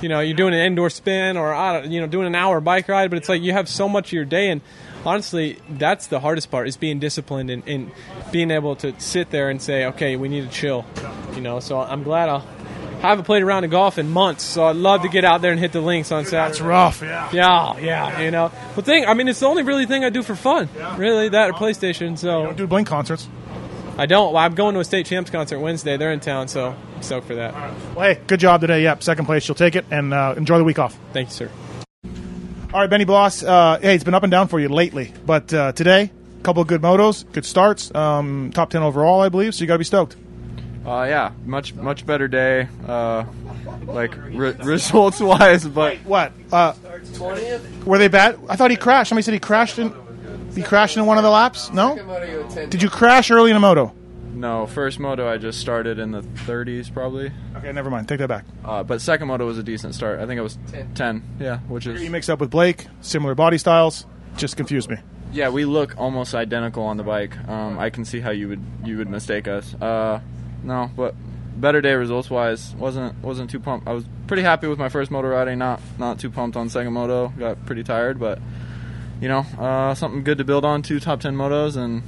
you 0.00 0.08
know, 0.08 0.20
you're 0.20 0.36
doing 0.36 0.54
an 0.54 0.60
indoor 0.60 0.90
spin 0.90 1.36
or 1.36 1.82
you 1.84 2.00
know 2.00 2.06
doing 2.06 2.26
an 2.26 2.34
hour 2.34 2.60
bike 2.60 2.88
ride, 2.88 3.10
but 3.10 3.16
it's 3.16 3.28
like 3.28 3.42
you 3.42 3.52
have 3.52 3.68
so 3.68 3.88
much 3.88 4.08
of 4.08 4.12
your 4.12 4.24
day, 4.24 4.50
and 4.50 4.60
honestly, 5.06 5.58
that's 5.70 6.08
the 6.08 6.20
hardest 6.20 6.50
part 6.50 6.68
is 6.68 6.76
being 6.76 6.98
disciplined 6.98 7.48
and, 7.48 7.66
and 7.66 7.90
being 8.32 8.50
able 8.50 8.76
to 8.76 8.98
sit 9.00 9.30
there 9.30 9.48
and 9.48 9.62
say, 9.62 9.86
okay, 9.86 10.16
we 10.16 10.28
need 10.28 10.42
to 10.42 10.50
chill, 10.50 10.84
you 11.34 11.40
know. 11.40 11.60
So 11.60 11.80
I'm 11.80 12.02
glad 12.02 12.28
I'll. 12.28 12.46
I 12.96 13.10
haven't 13.10 13.24
played 13.24 13.42
around 13.42 13.62
in 13.64 13.70
golf 13.70 13.98
in 13.98 14.08
months, 14.10 14.42
so 14.42 14.64
I'd 14.64 14.76
love 14.76 15.02
to 15.02 15.08
get 15.08 15.22
out 15.22 15.42
there 15.42 15.52
and 15.52 15.60
hit 15.60 15.70
the 15.70 15.82
links 15.82 16.10
on 16.10 16.24
Saturday. 16.24 16.50
It's 16.52 16.60
rough, 16.62 17.02
yeah. 17.02 17.28
Yeah, 17.30 17.78
yeah, 17.78 18.20
you 18.20 18.30
know. 18.30 18.50
But 18.74 18.86
thing, 18.86 19.04
I 19.04 19.12
mean, 19.12 19.28
it's 19.28 19.38
the 19.38 19.46
only 19.46 19.62
really 19.62 19.84
thing 19.84 20.02
I 20.02 20.08
do 20.08 20.22
for 20.22 20.34
fun, 20.34 20.68
really. 20.96 21.28
That 21.28 21.50
or 21.50 21.52
PlayStation. 21.52 22.16
So 22.16 22.44
Don't 22.46 22.56
do 22.56 22.66
Blink 22.66 22.88
concerts. 22.88 23.28
I 23.98 24.06
don't. 24.06 24.32
Well, 24.32 24.42
I'm 24.42 24.54
going 24.54 24.74
to 24.74 24.80
a 24.80 24.84
state 24.84 25.06
champs 25.06 25.30
concert 25.30 25.58
Wednesday. 25.58 25.98
They're 25.98 26.12
in 26.12 26.20
town, 26.20 26.48
so 26.48 26.74
I'm 26.96 27.02
stoked 27.02 27.26
for 27.26 27.34
that. 27.34 27.54
Well, 27.94 28.14
hey, 28.14 28.20
good 28.26 28.40
job 28.40 28.62
today. 28.62 28.82
Yep, 28.82 29.02
second 29.02 29.26
place. 29.26 29.46
You'll 29.46 29.54
take 29.56 29.76
it 29.76 29.84
and 29.90 30.12
uh, 30.12 30.34
enjoy 30.36 30.56
the 30.58 30.64
week 30.64 30.78
off. 30.78 30.98
Thank 31.12 31.28
you, 31.28 31.34
sir. 31.34 31.50
All 32.74 32.80
right, 32.80 32.90
Benny 32.90 33.04
Bloss. 33.04 33.42
Uh, 33.42 33.78
hey, 33.80 33.94
it's 33.94 34.04
been 34.04 34.14
up 34.14 34.22
and 34.22 34.30
down 34.30 34.48
for 34.48 34.58
you 34.60 34.68
lately, 34.68 35.12
but 35.24 35.52
uh, 35.54 35.72
today, 35.72 36.10
a 36.40 36.42
couple 36.42 36.60
of 36.60 36.68
good 36.68 36.82
motos, 36.82 37.24
good 37.32 37.44
starts, 37.44 37.94
um, 37.94 38.50
top 38.52 38.70
ten 38.70 38.82
overall, 38.82 39.20
I 39.20 39.28
believe. 39.28 39.54
So 39.54 39.62
you 39.62 39.66
got 39.68 39.74
to 39.74 39.78
be 39.78 39.84
stoked. 39.84 40.16
Uh, 40.84 41.04
yeah, 41.08 41.32
much 41.44 41.74
much 41.74 42.04
better 42.04 42.28
day, 42.28 42.68
uh, 42.86 43.24
like 43.86 44.14
re- 44.16 44.52
results 44.62 45.20
wise, 45.20 45.64
but 45.66 45.96
What? 45.98 46.32
Uh, 46.52 46.74
were 47.86 47.98
they 47.98 48.08
bad? 48.08 48.38
I 48.48 48.56
thought 48.56 48.70
he 48.70 48.76
crashed. 48.76 49.08
Somebody 49.08 49.22
said 49.24 49.34
he 49.34 49.40
crashed 49.40 49.78
in. 49.78 49.92
He 50.54 50.62
crashed 50.62 50.96
in 50.96 51.06
one 51.06 51.18
of 51.18 51.24
the 51.24 51.30
laps. 51.30 51.70
No. 51.72 51.96
Did 52.68 52.82
you 52.82 52.88
crash 52.90 53.30
early 53.30 53.50
in 53.50 53.56
a 53.56 53.60
moto? 53.60 53.92
No. 54.36 54.66
First 54.66 54.98
moto 55.00 55.28
I 55.28 55.38
just 55.38 55.60
started 55.60 55.98
in 55.98 56.10
the 56.12 56.20
30s 56.22 56.92
probably, 56.92 57.32
Okay, 57.56 57.72
never 57.72 57.90
mind. 57.90 58.08
Take 58.08 58.18
that 58.18 58.28
back. 58.28 58.44
uh, 58.64 58.82
but 58.82 59.00
second 59.00 59.28
moto 59.28 59.46
was 59.46 59.58
a 59.58 59.62
decent 59.62 59.94
start. 59.94 60.20
I 60.20 60.26
think 60.26 60.38
it 60.38 60.42
was 60.42 60.58
10. 60.94 61.22
yeah, 61.40 61.58
which 61.68 61.86
is. 61.86 62.00
You 62.00 62.06
is 62.06 62.12
mixed 62.12 62.30
up 62.30 62.38
with 62.40 62.50
Blake, 62.50 62.86
similar 63.00 63.34
body 63.34 63.58
styles. 63.58 64.06
Just 64.36 64.56
confused 64.56 64.90
me. 64.90 64.96
yeah. 65.32 65.48
We 65.48 65.64
look 65.64 65.96
almost 65.98 66.34
identical 66.34 66.84
on 66.84 66.96
the 66.98 67.02
bike. 67.02 67.36
Um, 67.48 67.78
I 67.78 67.90
can 67.90 68.04
see 68.04 68.20
how 68.20 68.30
you 68.30 68.48
would 68.48 68.62
you 68.84 68.98
would 68.98 69.08
mistake 69.08 69.48
us. 69.48 69.74
Uh, 69.74 70.20
no, 70.62 70.90
but 70.94 71.14
better 71.56 71.80
day 71.80 71.94
results 71.94 72.28
wise. 72.30 72.74
wasn't 72.74 73.16
wasn't 73.22 73.48
too 73.50 73.58
pumped. 73.60 73.88
I 73.88 73.92
was 73.92 74.04
pretty 74.26 74.42
happy 74.42 74.66
with 74.66 74.78
my 74.78 74.90
first 74.90 75.10
moto 75.10 75.28
riding. 75.28 75.58
Not 75.58 75.80
not 75.98 76.18
too 76.18 76.28
pumped 76.30 76.54
on 76.56 76.68
second 76.68 76.92
moto. 76.92 77.28
Got 77.38 77.64
pretty 77.64 77.82
tired, 77.82 78.20
but 78.20 78.38
you 79.22 79.28
know 79.28 79.46
uh, 79.58 79.94
something 79.94 80.22
good 80.22 80.36
to 80.36 80.44
build 80.44 80.66
on. 80.66 80.82
Two 80.82 81.00
top 81.00 81.20
ten 81.20 81.34
motos, 81.34 81.76
and 81.78 82.02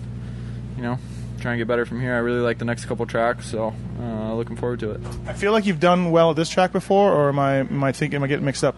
you 0.77 0.83
know 0.83 0.99
try 1.41 1.53
and 1.53 1.59
get 1.61 1.67
better 1.69 1.85
from 1.87 2.01
here. 2.01 2.15
I 2.15 2.19
really 2.19 2.41
like 2.41 2.59
the 2.59 2.65
next 2.65 2.87
couple 2.87 3.07
tracks, 3.07 3.47
so 3.51 3.73
uh, 4.01 4.35
looking 4.35 4.57
forward 4.57 4.81
to 4.81 4.91
it. 4.93 5.01
I 5.27 5.33
feel 5.33 5.53
like 5.53 5.67
you've 5.67 5.81
done 5.81 6.11
well 6.11 6.31
at 6.31 6.37
this 6.37 6.49
track 6.49 6.73
before, 6.73 7.13
or 7.13 7.29
am 7.29 7.39
I 7.39 7.59
am 7.59 7.83
I 7.85 7.93
thinking 7.93 8.17
am 8.17 8.25
I 8.25 8.27
getting 8.27 8.45
mixed 8.45 8.65
up? 8.65 8.77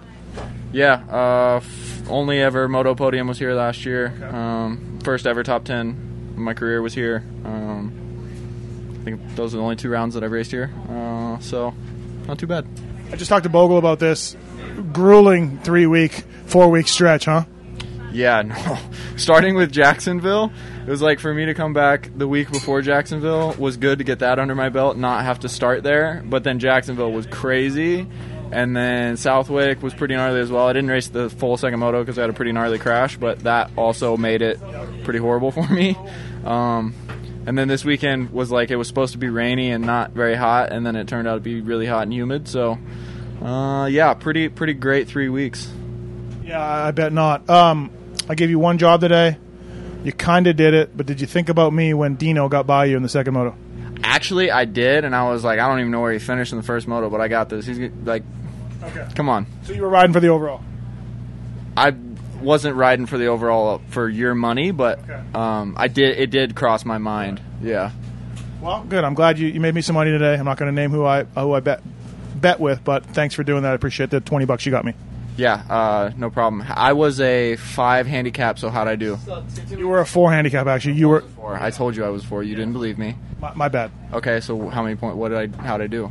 Yeah, 0.72 1.02
uh, 1.10 1.56
f- 1.56 2.08
only 2.08 2.40
ever 2.40 2.68
moto 2.68 2.94
podium 2.94 3.26
was 3.26 3.38
here 3.38 3.54
last 3.54 3.84
year. 3.84 4.12
Um, 4.32 4.98
first 5.02 5.26
ever 5.26 5.42
top 5.42 5.64
ten 5.64 6.32
in 6.36 6.42
my 6.42 6.54
career 6.54 6.80
was 6.82 6.94
here. 6.94 7.24
Um, 7.44 8.96
I 9.00 9.04
think 9.04 9.20
those 9.34 9.54
are 9.54 9.56
the 9.56 9.62
only 9.62 9.76
two 9.76 9.88
rounds 9.90 10.14
that 10.14 10.22
I've 10.22 10.30
raced 10.32 10.50
here, 10.50 10.70
uh, 10.88 11.38
so 11.40 11.74
not 12.28 12.38
too 12.38 12.46
bad. 12.46 12.66
I 13.12 13.16
just 13.16 13.28
talked 13.28 13.44
to 13.44 13.48
Bogle 13.50 13.78
about 13.78 13.98
this 13.98 14.36
grueling 14.92 15.58
three 15.60 15.86
week, 15.86 16.12
four 16.46 16.68
week 16.70 16.86
stretch, 16.86 17.24
huh? 17.24 17.44
Yeah, 18.12 18.42
no. 18.42 18.78
Starting 19.16 19.54
with 19.54 19.72
Jacksonville, 19.72 20.52
it 20.86 20.90
was 20.90 21.02
like 21.02 21.20
for 21.20 21.32
me 21.32 21.46
to 21.46 21.54
come 21.54 21.72
back 21.72 22.10
the 22.16 22.26
week 22.26 22.50
before 22.50 22.82
Jacksonville 22.82 23.54
was 23.58 23.76
good 23.76 23.98
to 23.98 24.04
get 24.04 24.20
that 24.20 24.38
under 24.38 24.54
my 24.54 24.68
belt, 24.68 24.96
not 24.96 25.24
have 25.24 25.40
to 25.40 25.48
start 25.48 25.82
there. 25.82 26.22
But 26.24 26.44
then 26.44 26.58
Jacksonville 26.58 27.12
was 27.12 27.26
crazy, 27.26 28.06
and 28.50 28.76
then 28.76 29.16
Southwick 29.16 29.82
was 29.82 29.94
pretty 29.94 30.14
gnarly 30.14 30.40
as 30.40 30.50
well. 30.50 30.66
I 30.66 30.72
didn't 30.72 30.90
race 30.90 31.08
the 31.08 31.30
full 31.30 31.56
second 31.56 31.80
moto 31.80 32.00
because 32.02 32.18
I 32.18 32.22
had 32.22 32.30
a 32.30 32.34
pretty 32.34 32.52
gnarly 32.52 32.78
crash, 32.78 33.16
but 33.16 33.40
that 33.40 33.70
also 33.76 34.16
made 34.16 34.42
it 34.42 34.60
pretty 35.04 35.18
horrible 35.18 35.50
for 35.52 35.66
me. 35.68 35.96
Um, 36.44 36.94
and 37.46 37.56
then 37.56 37.68
this 37.68 37.84
weekend 37.84 38.30
was 38.30 38.50
like 38.50 38.70
it 38.70 38.76
was 38.76 38.88
supposed 38.88 39.12
to 39.12 39.18
be 39.18 39.28
rainy 39.28 39.70
and 39.70 39.84
not 39.84 40.12
very 40.12 40.34
hot, 40.34 40.72
and 40.72 40.84
then 40.84 40.96
it 40.96 41.08
turned 41.08 41.28
out 41.28 41.34
to 41.34 41.40
be 41.40 41.60
really 41.60 41.86
hot 41.86 42.02
and 42.02 42.12
humid. 42.12 42.48
So, 42.48 42.78
uh, 43.42 43.86
yeah, 43.86 44.14
pretty 44.14 44.48
pretty 44.48 44.74
great 44.74 45.08
three 45.08 45.28
weeks. 45.28 45.70
Yeah, 46.44 46.60
I 46.60 46.90
bet 46.90 47.12
not. 47.12 47.48
Um, 47.48 47.90
I 48.30 48.36
gave 48.36 48.48
you 48.48 48.60
one 48.60 48.78
job 48.78 49.00
today. 49.00 49.36
You 50.04 50.12
kind 50.12 50.46
of 50.46 50.54
did 50.54 50.72
it, 50.72 50.96
but 50.96 51.04
did 51.06 51.20
you 51.20 51.26
think 51.26 51.48
about 51.48 51.72
me 51.72 51.92
when 51.94 52.14
Dino 52.14 52.48
got 52.48 52.64
by 52.66 52.84
you 52.84 52.96
in 52.96 53.02
the 53.02 53.08
second 53.08 53.34
moto? 53.34 53.56
Actually, 54.04 54.50
I 54.52 54.64
did, 54.64 55.04
and 55.04 55.14
I 55.16 55.28
was 55.28 55.42
like, 55.42 55.58
I 55.58 55.66
don't 55.68 55.80
even 55.80 55.90
know 55.90 56.00
where 56.00 56.12
he 56.12 56.20
finished 56.20 56.52
in 56.52 56.58
the 56.58 56.62
first 56.64 56.86
moto, 56.86 57.10
but 57.10 57.20
I 57.20 57.26
got 57.26 57.48
this. 57.48 57.66
He's 57.66 57.78
like, 58.04 58.22
Okay. 58.82 59.04
come 59.16 59.28
on. 59.28 59.46
So 59.64 59.72
you 59.72 59.82
were 59.82 59.88
riding 59.90 60.12
for 60.12 60.20
the 60.20 60.28
overall. 60.28 60.62
I 61.76 61.92
wasn't 62.40 62.76
riding 62.76 63.06
for 63.06 63.18
the 63.18 63.26
overall 63.26 63.82
for 63.88 64.08
your 64.08 64.34
money, 64.34 64.70
but 64.70 65.00
Okay. 65.00 65.20
um, 65.34 65.74
I 65.76 65.88
did. 65.88 66.16
It 66.18 66.30
did 66.30 66.54
cross 66.54 66.84
my 66.84 66.98
mind. 66.98 67.40
Yeah. 67.60 67.90
Well, 68.62 68.84
good. 68.88 69.04
I'm 69.04 69.14
glad 69.14 69.38
you, 69.38 69.48
you 69.48 69.60
made 69.60 69.74
me 69.74 69.80
some 69.82 69.94
money 69.94 70.12
today. 70.12 70.34
I'm 70.34 70.44
not 70.44 70.56
going 70.56 70.74
to 70.74 70.80
name 70.80 70.92
who 70.92 71.04
I 71.04 71.24
who 71.24 71.52
I 71.52 71.60
bet 71.60 71.82
bet 72.40 72.58
with, 72.60 72.82
but 72.84 73.04
thanks 73.06 73.34
for 73.34 73.42
doing 73.42 73.64
that. 73.64 73.72
I 73.72 73.74
appreciate 73.74 74.08
the 74.10 74.20
20 74.20 74.44
bucks 74.46 74.64
you 74.64 74.72
got 74.72 74.84
me. 74.84 74.94
Yeah, 75.36 75.62
uh, 75.70 76.10
no 76.16 76.28
problem. 76.30 76.64
I 76.68 76.92
was 76.92 77.20
a 77.20 77.56
five 77.56 78.06
handicap, 78.06 78.58
so 78.58 78.68
how'd 78.68 78.88
I 78.88 78.96
do? 78.96 79.18
You 79.68 79.88
were 79.88 80.00
a 80.00 80.06
four 80.06 80.30
handicap 80.32 80.66
actually. 80.66 80.94
You 80.94 81.08
were 81.08 81.20
Four. 81.22 81.56
I 81.56 81.70
told 81.70 81.96
you 81.96 82.04
I 82.04 82.08
was 82.08 82.24
four. 82.24 82.42
You 82.42 82.54
didn't 82.54 82.72
believe 82.74 82.98
me. 82.98 83.16
my, 83.40 83.54
my 83.54 83.68
bad. 83.68 83.90
Okay, 84.12 84.40
so 84.40 84.68
how 84.68 84.82
many 84.82 84.96
point? 84.96 85.16
What 85.16 85.30
did 85.30 85.38
I? 85.58 85.62
How'd 85.62 85.80
I 85.80 85.86
do? 85.86 86.10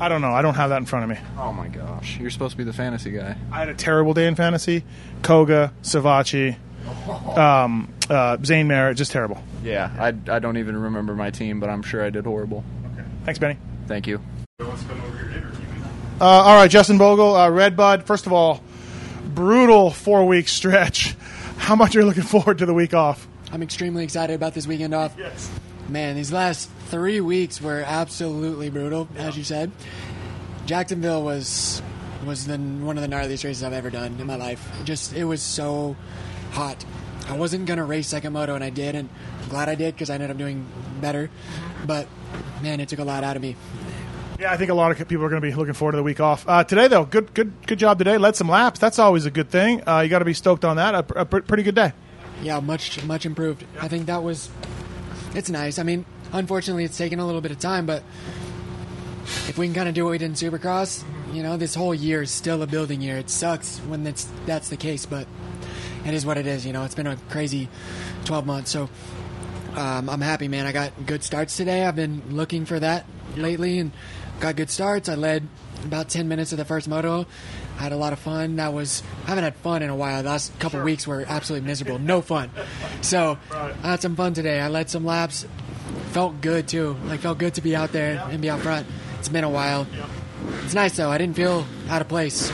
I 0.00 0.08
don't 0.08 0.22
know. 0.22 0.32
I 0.32 0.42
don't 0.42 0.54
have 0.54 0.70
that 0.70 0.78
in 0.78 0.86
front 0.86 1.04
of 1.10 1.16
me. 1.16 1.22
Oh 1.38 1.52
my 1.52 1.68
gosh, 1.68 2.18
you're 2.18 2.30
supposed 2.30 2.52
to 2.52 2.56
be 2.56 2.64
the 2.64 2.72
fantasy 2.72 3.10
guy. 3.10 3.36
I 3.52 3.58
had 3.60 3.68
a 3.68 3.74
terrible 3.74 4.14
day 4.14 4.26
in 4.26 4.34
fantasy. 4.34 4.82
Koga, 5.22 5.72
Savatgy, 5.82 6.56
um, 7.38 7.92
uh, 8.08 8.38
Zane 8.44 8.66
Merritt, 8.66 8.96
just 8.96 9.12
terrible. 9.12 9.40
Yeah, 9.62 9.90
I, 9.98 10.08
I 10.34 10.38
don't 10.40 10.56
even 10.56 10.76
remember 10.76 11.14
my 11.14 11.30
team, 11.30 11.60
but 11.60 11.68
I'm 11.68 11.82
sure 11.82 12.02
I 12.04 12.10
did 12.10 12.24
horrible. 12.24 12.64
Okay. 12.94 13.06
Thanks, 13.24 13.38
Benny. 13.38 13.58
Thank 13.86 14.06
you. 14.06 14.20
Uh, 16.20 16.24
all 16.24 16.54
right, 16.54 16.70
Justin 16.70 16.96
Bogle, 16.96 17.34
uh, 17.34 17.50
Redbud. 17.50 18.04
First 18.04 18.26
of 18.26 18.32
all, 18.32 18.62
brutal 19.34 19.90
four 19.90 20.24
week 20.26 20.48
stretch. 20.48 21.14
How 21.56 21.74
much 21.74 21.96
are 21.96 22.00
you 22.00 22.06
looking 22.06 22.22
forward 22.22 22.58
to 22.58 22.66
the 22.66 22.74
week 22.74 22.94
off? 22.94 23.26
I'm 23.50 23.62
extremely 23.62 24.04
excited 24.04 24.34
about 24.34 24.54
this 24.54 24.66
weekend 24.66 24.94
off. 24.94 25.14
Yes. 25.18 25.50
Man, 25.88 26.14
these 26.14 26.32
last 26.32 26.70
three 26.86 27.20
weeks 27.20 27.60
were 27.60 27.82
absolutely 27.84 28.70
brutal, 28.70 29.08
as 29.16 29.36
you 29.36 29.42
said. 29.42 29.72
Jacksonville 30.66 31.24
was 31.24 31.82
was 32.24 32.46
the, 32.46 32.58
one 32.58 32.96
of 32.96 33.02
the 33.02 33.08
gnarliest 33.08 33.44
races 33.44 33.62
I've 33.62 33.72
ever 33.72 33.90
done 33.90 34.16
in 34.20 34.26
my 34.26 34.36
life. 34.36 34.66
Just 34.84 35.14
it 35.14 35.24
was 35.24 35.42
so 35.42 35.96
hot. 36.52 36.84
I 37.28 37.36
wasn't 37.36 37.66
gonna 37.66 37.84
race 37.84 38.06
second 38.06 38.34
moto, 38.34 38.54
and 38.54 38.62
I 38.62 38.70
did, 38.70 38.94
and 38.94 39.08
I'm 39.42 39.48
glad 39.48 39.68
I 39.68 39.74
did 39.74 39.94
because 39.94 40.10
I 40.10 40.14
ended 40.14 40.30
up 40.30 40.36
doing 40.36 40.64
better. 41.00 41.28
But 41.84 42.06
man, 42.62 42.78
it 42.78 42.88
took 42.88 43.00
a 43.00 43.04
lot 43.04 43.24
out 43.24 43.34
of 43.34 43.42
me. 43.42 43.56
Yeah, 44.38 44.52
I 44.52 44.56
think 44.56 44.70
a 44.70 44.74
lot 44.74 44.90
of 44.90 45.08
people 45.08 45.24
are 45.24 45.28
going 45.28 45.40
to 45.40 45.48
be 45.48 45.54
looking 45.54 45.74
forward 45.74 45.92
to 45.92 45.96
the 45.96 46.02
week 46.02 46.18
off. 46.18 46.44
Uh, 46.48 46.64
today, 46.64 46.88
though, 46.88 47.04
good, 47.04 47.32
good, 47.34 47.52
good 47.66 47.78
job 47.78 47.98
today. 47.98 48.18
Led 48.18 48.34
some 48.34 48.48
laps. 48.48 48.80
That's 48.80 48.98
always 48.98 49.26
a 49.26 49.30
good 49.30 49.48
thing. 49.48 49.86
Uh, 49.86 50.00
you 50.00 50.08
got 50.08 50.18
to 50.18 50.24
be 50.24 50.34
stoked 50.34 50.64
on 50.64 50.76
that. 50.76 50.94
A, 50.94 51.20
a 51.20 51.24
pr- 51.24 51.40
pretty 51.40 51.62
good 51.62 51.76
day. 51.76 51.92
Yeah, 52.42 52.58
much 52.58 53.02
much 53.04 53.26
improved. 53.26 53.64
I 53.80 53.86
think 53.86 54.06
that 54.06 54.24
was 54.24 54.50
it's 55.36 55.50
nice. 55.50 55.78
I 55.78 55.84
mean, 55.84 56.04
unfortunately, 56.32 56.84
it's 56.84 56.98
taken 56.98 57.20
a 57.20 57.26
little 57.26 57.40
bit 57.40 57.52
of 57.52 57.60
time, 57.60 57.86
but 57.86 58.02
if 59.48 59.56
we 59.56 59.66
can 59.66 59.74
kind 59.74 59.88
of 59.88 59.94
do 59.94 60.04
what 60.04 60.10
we 60.10 60.18
did 60.18 60.26
in 60.26 60.32
Supercross, 60.32 61.04
you 61.32 61.44
know, 61.44 61.56
this 61.56 61.76
whole 61.76 61.94
year 61.94 62.22
is 62.22 62.32
still 62.32 62.60
a 62.62 62.66
building 62.66 63.00
year. 63.00 63.16
It 63.16 63.30
sucks 63.30 63.78
when 63.78 64.02
that's 64.02 64.28
that's 64.46 64.68
the 64.68 64.76
case, 64.76 65.06
but 65.06 65.28
it 66.04 66.12
is 66.12 66.26
what 66.26 66.38
it 66.38 66.46
is. 66.46 66.66
You 66.66 66.72
know, 66.72 66.84
it's 66.84 66.96
been 66.96 67.06
a 67.06 67.16
crazy 67.30 67.68
12 68.24 68.46
months, 68.46 68.72
so 68.72 68.90
um, 69.76 70.10
I'm 70.10 70.20
happy, 70.20 70.48
man. 70.48 70.66
I 70.66 70.72
got 70.72 71.06
good 71.06 71.22
starts 71.22 71.56
today. 71.56 71.86
I've 71.86 71.96
been 71.96 72.22
looking 72.30 72.64
for 72.66 72.80
that 72.80 73.06
lately 73.36 73.78
and 73.78 73.92
got 74.40 74.56
good 74.56 74.70
starts. 74.70 75.08
I 75.08 75.14
led 75.14 75.46
about 75.84 76.08
10 76.08 76.28
minutes 76.28 76.52
of 76.52 76.58
the 76.58 76.64
first 76.64 76.88
moto. 76.88 77.26
I 77.78 77.82
had 77.82 77.92
a 77.92 77.96
lot 77.96 78.12
of 78.12 78.18
fun. 78.18 78.56
That 78.56 78.72
was 78.72 79.02
I 79.24 79.28
haven't 79.28 79.44
had 79.44 79.56
fun 79.56 79.82
in 79.82 79.90
a 79.90 79.96
while. 79.96 80.22
The 80.22 80.28
last 80.28 80.56
couple 80.58 80.80
weeks 80.82 81.06
were 81.06 81.24
absolutely 81.26 81.66
miserable. 81.66 81.98
No 81.98 82.20
fun. 82.20 82.50
So 83.02 83.38
I 83.50 83.90
had 83.90 84.00
some 84.00 84.16
fun 84.16 84.34
today. 84.34 84.60
I 84.60 84.68
led 84.68 84.90
some 84.90 85.04
laps. 85.04 85.46
Felt 86.12 86.40
good 86.40 86.68
too. 86.68 86.96
Like 87.04 87.20
felt 87.20 87.38
good 87.38 87.54
to 87.54 87.60
be 87.60 87.74
out 87.74 87.92
there 87.92 88.24
and 88.30 88.40
be 88.40 88.48
out 88.48 88.60
front. 88.60 88.86
It's 89.18 89.28
been 89.28 89.44
a 89.44 89.50
while. 89.50 89.86
It's 90.64 90.74
nice 90.74 90.96
though. 90.96 91.10
I 91.10 91.18
didn't 91.18 91.36
feel 91.36 91.66
out 91.88 92.00
of 92.00 92.08
place. 92.08 92.52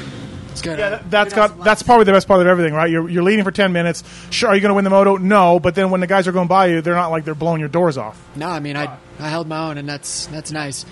It's 0.53 0.63
good. 0.63 0.79
Yeah, 0.79 0.91
that, 0.91 1.11
that's 1.11 1.35
got 1.35 1.63
that's 1.63 1.83
probably 1.83 2.05
the 2.05 2.13
best 2.13 2.27
part 2.27 2.41
of 2.41 2.47
everything, 2.47 2.75
right? 2.75 2.91
You're, 2.91 3.09
you're 3.09 3.23
leading 3.23 3.45
for 3.45 3.53
ten 3.53 3.73
minutes. 3.73 4.03
Sure, 4.31 4.49
are 4.49 4.55
you 4.55 4.61
going 4.61 4.71
to 4.71 4.75
win 4.75 4.85
the 4.85 4.91
moto? 4.91 5.17
No, 5.17 5.61
but 5.61 5.75
then 5.75 5.91
when 5.91 6.01
the 6.01 6.07
guys 6.07 6.27
are 6.27 6.33
going 6.33 6.49
by 6.49 6.67
you, 6.67 6.81
they're 6.81 6.95
not 6.95 7.11
like 7.11 7.25
they're 7.25 7.35
blowing 7.35 7.61
your 7.61 7.69
doors 7.69 7.97
off. 7.97 8.21
No, 8.37 8.49
I 8.49 8.61
mean 8.61 8.77
I 8.77 8.97
I 9.19 9.29
held 9.29 9.47
my 9.47 9.71
own 9.71 9.79
and 9.79 9.89
that's 9.89 10.27
that's 10.27 10.51
nice. 10.51 10.85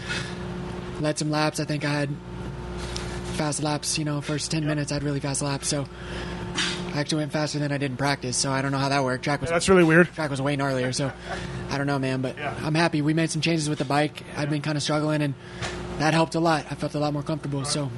Led 1.00 1.18
some 1.18 1.30
laps. 1.30 1.60
I 1.60 1.64
think 1.64 1.84
I 1.84 1.90
had 1.90 2.10
fast 3.34 3.62
laps. 3.62 3.98
You 3.98 4.04
know, 4.04 4.20
first 4.20 4.50
ten 4.50 4.66
minutes 4.66 4.90
I 4.90 4.96
had 4.96 5.02
really 5.04 5.20
fast 5.20 5.42
laps. 5.42 5.68
So 5.68 5.86
I 6.94 7.00
actually 7.00 7.18
went 7.18 7.32
faster 7.32 7.58
than 7.58 7.70
I 7.70 7.78
did 7.78 7.90
in 7.92 7.96
practice. 7.96 8.36
So 8.36 8.50
I 8.50 8.62
don't 8.62 8.72
know 8.72 8.78
how 8.78 8.88
that 8.88 9.04
worked. 9.04 9.22
Track 9.24 9.40
was 9.40 9.50
That's 9.50 9.68
really 9.68 9.84
weird. 9.84 10.08
track 10.14 10.30
was 10.30 10.42
way 10.42 10.56
gnarlier. 10.56 10.94
So 10.94 11.12
I 11.70 11.78
don't 11.78 11.86
know, 11.86 11.98
man. 11.98 12.20
But 12.22 12.38
I'm 12.38 12.74
happy. 12.74 13.02
We 13.02 13.14
made 13.14 13.30
some 13.30 13.40
changes 13.42 13.68
with 13.68 13.78
the 13.78 13.84
bike. 13.84 14.24
I've 14.36 14.50
been 14.50 14.62
kind 14.62 14.76
of 14.76 14.82
struggling 14.82 15.22
and 15.22 15.34
that 15.98 16.14
helped 16.14 16.34
a 16.34 16.40
lot. 16.40 16.66
I 16.70 16.74
felt 16.74 16.94
a 16.94 16.98
lot 16.98 17.12
more 17.12 17.22
comfortable. 17.22 17.64
So 17.64 17.90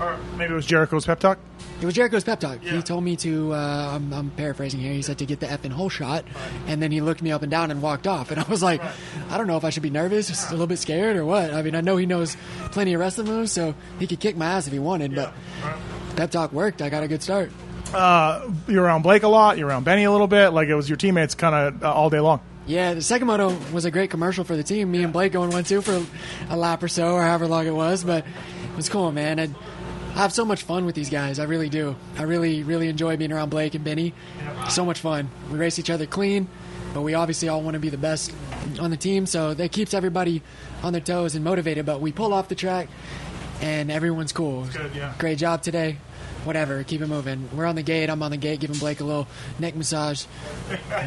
Or 0.00 0.18
maybe 0.36 0.52
it 0.52 0.56
was 0.56 0.66
Jericho's 0.66 1.04
pep 1.04 1.20
talk. 1.20 1.38
it 1.80 1.84
was 1.84 1.94
Jericho's 1.94 2.24
pep 2.24 2.40
talk. 2.40 2.60
He 2.62 2.80
told 2.82 3.04
me 3.04 3.16
to, 3.16 3.52
uh, 3.52 3.92
I'm, 3.94 4.12
I'm 4.12 4.30
paraphrasing 4.30 4.80
here, 4.80 4.92
he 4.92 5.02
said 5.02 5.18
to 5.18 5.26
get 5.26 5.40
the 5.40 5.46
effing 5.46 5.72
hole 5.72 5.88
shot. 5.90 6.24
And 6.66 6.82
then 6.82 6.90
he 6.90 7.00
looked 7.00 7.20
me 7.22 7.32
up 7.32 7.42
and 7.42 7.50
down 7.50 7.70
and 7.70 7.82
walked 7.82 8.06
off. 8.06 8.30
And 8.30 8.40
I 8.40 8.44
was 8.48 8.62
like, 8.62 8.80
I 9.28 9.36
don't 9.36 9.46
know 9.46 9.56
if 9.58 9.64
I 9.64 9.70
should 9.70 9.82
be 9.82 9.90
nervous, 9.90 10.28
just 10.28 10.48
a 10.48 10.52
little 10.52 10.66
bit 10.66 10.78
scared 10.78 11.16
or 11.16 11.24
what. 11.24 11.52
I 11.52 11.62
mean, 11.62 11.74
I 11.74 11.80
know 11.82 11.96
he 11.96 12.06
knows 12.06 12.36
plenty 12.72 12.94
of 12.94 13.00
wrestling 13.00 13.26
moves, 13.26 13.52
so 13.52 13.74
he 13.98 14.06
could 14.06 14.20
kick 14.20 14.36
my 14.36 14.46
ass 14.46 14.66
if 14.66 14.72
he 14.72 14.78
wanted. 14.78 15.14
But 15.14 15.32
pep 16.16 16.30
talk 16.30 16.52
worked. 16.52 16.80
I 16.80 16.88
got 16.88 17.02
a 17.02 17.08
good 17.08 17.22
start. 17.22 17.50
You're 17.92 18.84
around 18.84 19.02
Blake 19.02 19.22
a 19.24 19.28
lot. 19.28 19.58
You're 19.58 19.68
around 19.68 19.84
Benny 19.84 20.04
a 20.04 20.12
little 20.12 20.28
bit. 20.28 20.50
Like 20.50 20.68
it 20.68 20.74
was 20.74 20.88
your 20.88 20.96
teammates 20.96 21.34
kind 21.34 21.54
of 21.54 21.82
uh, 21.84 21.92
all 21.92 22.08
day 22.10 22.20
long. 22.20 22.40
Yeah, 22.66 22.94
the 22.94 23.02
second 23.02 23.26
moto 23.26 23.56
was 23.72 23.84
a 23.84 23.90
great 23.90 24.10
commercial 24.10 24.44
for 24.44 24.54
the 24.56 24.62
team. 24.62 24.92
Me 24.92 25.02
and 25.02 25.12
Blake 25.12 25.32
going 25.32 25.50
one 25.50 25.64
two 25.64 25.82
for 25.82 26.00
a 26.48 26.56
lap 26.56 26.82
or 26.82 26.88
so, 26.88 27.14
or 27.14 27.22
however 27.22 27.48
long 27.48 27.66
it 27.66 27.74
was. 27.74 28.04
But 28.04 28.24
it 28.24 28.76
was 28.76 28.88
cool, 28.88 29.10
man. 29.10 29.38
And 29.40 29.56
I 30.14 30.24
have 30.24 30.32
so 30.32 30.44
much 30.44 30.64
fun 30.64 30.84
with 30.84 30.94
these 30.94 31.08
guys. 31.08 31.38
I 31.38 31.44
really 31.44 31.68
do. 31.68 31.96
I 32.18 32.24
really, 32.24 32.62
really 32.62 32.88
enjoy 32.88 33.16
being 33.16 33.32
around 33.32 33.48
Blake 33.48 33.74
and 33.74 33.84
Benny. 33.84 34.12
So 34.68 34.84
much 34.84 35.00
fun. 35.00 35.30
We 35.50 35.56
race 35.58 35.78
each 35.78 35.88
other 35.88 36.04
clean, 36.04 36.46
but 36.92 37.00
we 37.02 37.14
obviously 37.14 37.48
all 37.48 37.62
want 37.62 37.74
to 37.74 37.80
be 37.80 37.88
the 37.88 37.96
best 37.96 38.34
on 38.78 38.90
the 38.90 38.96
team. 38.98 39.24
So 39.24 39.54
that 39.54 39.72
keeps 39.72 39.94
everybody 39.94 40.42
on 40.82 40.92
their 40.92 41.00
toes 41.00 41.34
and 41.34 41.44
motivated. 41.44 41.86
But 41.86 42.00
we 42.00 42.12
pull 42.12 42.34
off 42.34 42.48
the 42.48 42.54
track, 42.54 42.88
and 43.62 43.90
everyone's 43.90 44.32
cool. 44.32 44.64
good, 44.64 44.94
yeah. 44.94 45.14
Great 45.18 45.38
job 45.38 45.62
today. 45.62 45.96
Whatever, 46.44 46.82
keep 46.84 47.02
it 47.02 47.06
moving. 47.06 47.48
We're 47.54 47.66
on 47.66 47.76
the 47.76 47.82
gate. 47.82 48.08
I'm 48.08 48.22
on 48.22 48.30
the 48.30 48.38
gate, 48.38 48.60
giving 48.60 48.78
Blake 48.78 49.00
a 49.00 49.04
little 49.04 49.28
neck 49.58 49.76
massage, 49.76 50.24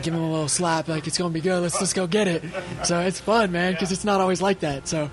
give 0.04 0.14
him 0.14 0.22
a 0.22 0.32
little 0.32 0.48
slap. 0.48 0.88
Like 0.88 1.08
it's 1.08 1.18
gonna 1.18 1.34
be 1.34 1.42
good. 1.42 1.60
Let's 1.60 1.80
just 1.80 1.96
go 1.96 2.06
get 2.06 2.28
it. 2.28 2.44
So 2.84 3.00
it's 3.00 3.20
fun, 3.20 3.52
man, 3.52 3.74
because 3.74 3.92
it's 3.92 4.06
not 4.06 4.22
always 4.22 4.44
like 4.44 4.60
that. 4.60 4.88
So 4.88 5.10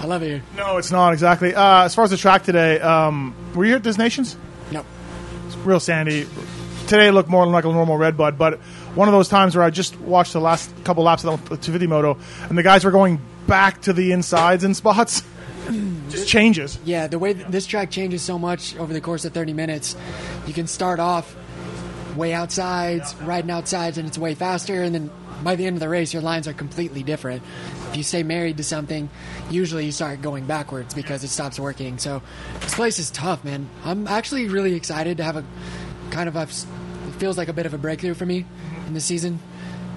I 0.00 0.06
love 0.06 0.22
it 0.22 0.26
here. 0.26 0.42
No, 0.56 0.76
it's 0.76 0.90
not 0.90 1.12
exactly. 1.12 1.54
Uh, 1.54 1.84
as 1.84 1.94
far 1.94 2.04
as 2.04 2.10
the 2.10 2.16
track 2.16 2.42
today, 2.44 2.80
um, 2.80 3.34
were 3.54 3.64
you 3.64 3.70
here 3.70 3.76
at 3.76 3.82
Des 3.82 3.96
Nations? 3.96 4.36
Nope. 4.70 4.86
real 5.64 5.80
sandy. 5.80 6.26
Today 6.86 7.10
looked 7.10 7.30
more 7.30 7.46
like 7.46 7.64
a 7.64 7.68
normal 7.72 7.96
red 7.96 8.16
bud, 8.16 8.36
but 8.36 8.58
one 8.94 9.08
of 9.08 9.12
those 9.12 9.28
times 9.28 9.56
where 9.56 9.64
I 9.64 9.70
just 9.70 9.98
watched 10.00 10.34
the 10.34 10.40
last 10.40 10.70
couple 10.84 11.04
laps 11.04 11.24
of 11.24 11.40
the 11.40 11.56
250 11.56 11.86
moto, 11.86 12.18
and 12.48 12.58
the 12.58 12.62
guys 12.62 12.84
were 12.84 12.90
going 12.90 13.20
back 13.46 13.82
to 13.82 13.92
the 13.92 14.12
insides 14.12 14.64
in 14.64 14.74
spots. 14.74 15.22
just 16.10 16.28
changes. 16.28 16.78
Yeah, 16.84 17.06
the 17.06 17.18
way 17.18 17.32
th- 17.34 17.46
this 17.46 17.66
track 17.66 17.90
changes 17.90 18.20
so 18.22 18.38
much 18.38 18.76
over 18.76 18.92
the 18.92 19.00
course 19.00 19.24
of 19.24 19.32
30 19.32 19.54
minutes, 19.54 19.96
you 20.46 20.52
can 20.52 20.66
start 20.66 21.00
off 21.00 21.34
way 22.16 22.34
outsides, 22.34 23.14
riding 23.22 23.50
outsides, 23.50 23.96
and 23.96 24.06
it's 24.06 24.18
way 24.18 24.34
faster, 24.34 24.82
and 24.82 24.94
then 24.94 25.10
by 25.44 25.56
the 25.56 25.66
end 25.66 25.76
of 25.76 25.80
the 25.80 25.88
race, 25.88 26.12
your 26.12 26.22
lines 26.22 26.48
are 26.48 26.52
completely 26.52 27.02
different. 27.02 27.42
If 27.90 27.96
you 27.96 28.02
stay 28.02 28.22
married 28.22 28.56
to 28.56 28.64
something, 28.64 29.08
usually 29.50 29.86
you 29.86 29.92
start 29.92 30.22
going 30.22 30.46
backwards 30.46 30.94
because 30.94 31.22
it 31.22 31.28
stops 31.28 31.60
working. 31.60 31.98
So 31.98 32.22
this 32.60 32.74
place 32.74 32.98
is 32.98 33.10
tough, 33.10 33.44
man. 33.44 33.68
I'm 33.84 34.06
actually 34.08 34.48
really 34.48 34.74
excited 34.74 35.18
to 35.18 35.24
have 35.24 35.36
a 35.36 35.44
kind 36.10 36.28
of 36.28 36.36
a, 36.36 36.46
feels 37.18 37.38
like 37.38 37.48
a 37.48 37.52
bit 37.52 37.66
of 37.66 37.74
a 37.74 37.78
breakthrough 37.78 38.14
for 38.14 38.26
me 38.26 38.46
in 38.86 38.94
this 38.94 39.04
season. 39.04 39.38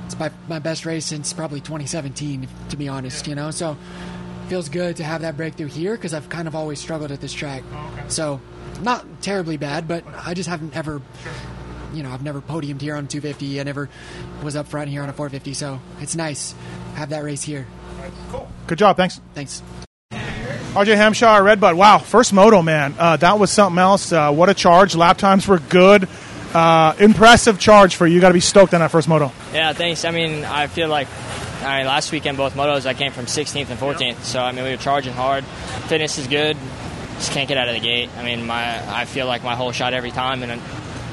It's 0.06 0.18
my, 0.20 0.32
my 0.48 0.60
best 0.60 0.86
race 0.86 1.06
since 1.06 1.34
probably 1.34 1.60
2017, 1.60 2.48
to 2.70 2.78
be 2.78 2.88
honest, 2.88 3.28
you 3.28 3.36
know? 3.36 3.52
So 3.52 3.78
feels 4.48 4.70
good 4.70 4.96
to 4.96 5.04
have 5.04 5.22
that 5.22 5.36
breakthrough 5.36 5.68
here 5.68 5.96
because 5.96 6.14
I've 6.14 6.30
kind 6.30 6.48
of 6.48 6.56
always 6.56 6.80
struggled 6.80 7.12
at 7.12 7.22
this 7.22 7.34
track. 7.34 7.64
So, 8.08 8.40
not 8.82 9.06
terribly 9.22 9.58
bad, 9.58 9.88
but 9.88 10.04
I 10.26 10.34
just 10.34 10.48
haven't 10.48 10.76
ever, 10.76 11.02
you 11.94 12.04
know, 12.04 12.12
I've 12.12 12.24
never 12.24 12.42
podiumed 12.42 12.82
here 12.82 12.96
on 12.96 13.08
250. 13.08 13.60
I 13.60 13.64
never 13.64 13.90
was 14.44 14.56
up 14.56 14.68
front 14.68 14.90
here 14.90 15.04
on 15.04 15.10
a 15.10 15.14
450. 15.14 15.54
So 15.54 15.80
it's 16.00 16.16
nice 16.16 16.52
to 16.52 17.00
have 17.00 17.10
that 17.10 17.24
race 17.24 17.44
here. 17.44 17.68
Cool. 18.30 18.48
Good 18.68 18.78
job. 18.78 18.98
Thanks. 18.98 19.20
Thanks. 19.34 19.62
RJ 20.12 20.96
Hampshire, 20.96 21.42
Redbud. 21.42 21.76
Wow, 21.76 21.98
first 21.98 22.34
moto, 22.34 22.62
man. 22.62 22.94
Uh, 23.00 23.18
that 23.18 23.40
was 23.40 23.52
something 23.52 23.80
else. 23.80 24.12
Uh, 24.12 24.32
what 24.32 24.50
a 24.50 24.54
charge. 24.54 24.96
Lap 24.96 25.18
times 25.18 25.48
were 25.48 25.58
good. 25.60 26.08
Uh, 26.54 26.94
impressive 27.00 27.60
charge 27.60 27.96
for 27.96 28.06
you. 28.06 28.16
You 28.16 28.22
got 28.22 28.28
to 28.28 28.34
be 28.34 28.40
stoked 28.40 28.74
on 28.74 28.82
that 28.82 28.92
first 28.92 29.08
moto. 29.08 29.32
Yeah, 29.54 29.74
thanks. 29.74 30.06
I 30.06 30.12
mean, 30.12 30.46
I 30.46 30.68
feel 30.68 30.88
like 30.88 31.08
I 31.64 31.80
mean, 31.80 31.88
last 31.88 32.12
weekend 32.12 32.38
both 32.38 32.54
motos 32.54 32.86
I 32.86 32.94
came 32.94 33.12
from 33.12 33.26
16th 33.26 33.70
and 33.70 33.80
14th, 33.80 34.22
so 34.22 34.40
I 34.40 34.52
mean 34.52 34.64
we 34.64 34.72
were 34.72 34.78
charging 34.78 35.14
hard. 35.14 35.44
Fitness 35.88 36.18
is 36.18 36.28
good. 36.28 36.56
Just 37.16 37.32
can't 37.32 37.48
get 37.48 37.58
out 37.58 37.68
of 37.68 37.74
the 37.74 37.80
gate. 37.80 38.10
I 38.16 38.24
mean, 38.24 38.46
my 38.46 38.96
I 38.96 39.06
feel 39.06 39.26
like 39.26 39.44
my 39.44 39.56
whole 39.56 39.72
shot 39.72 39.94
every 39.94 40.12
time, 40.12 40.44
and 40.44 40.62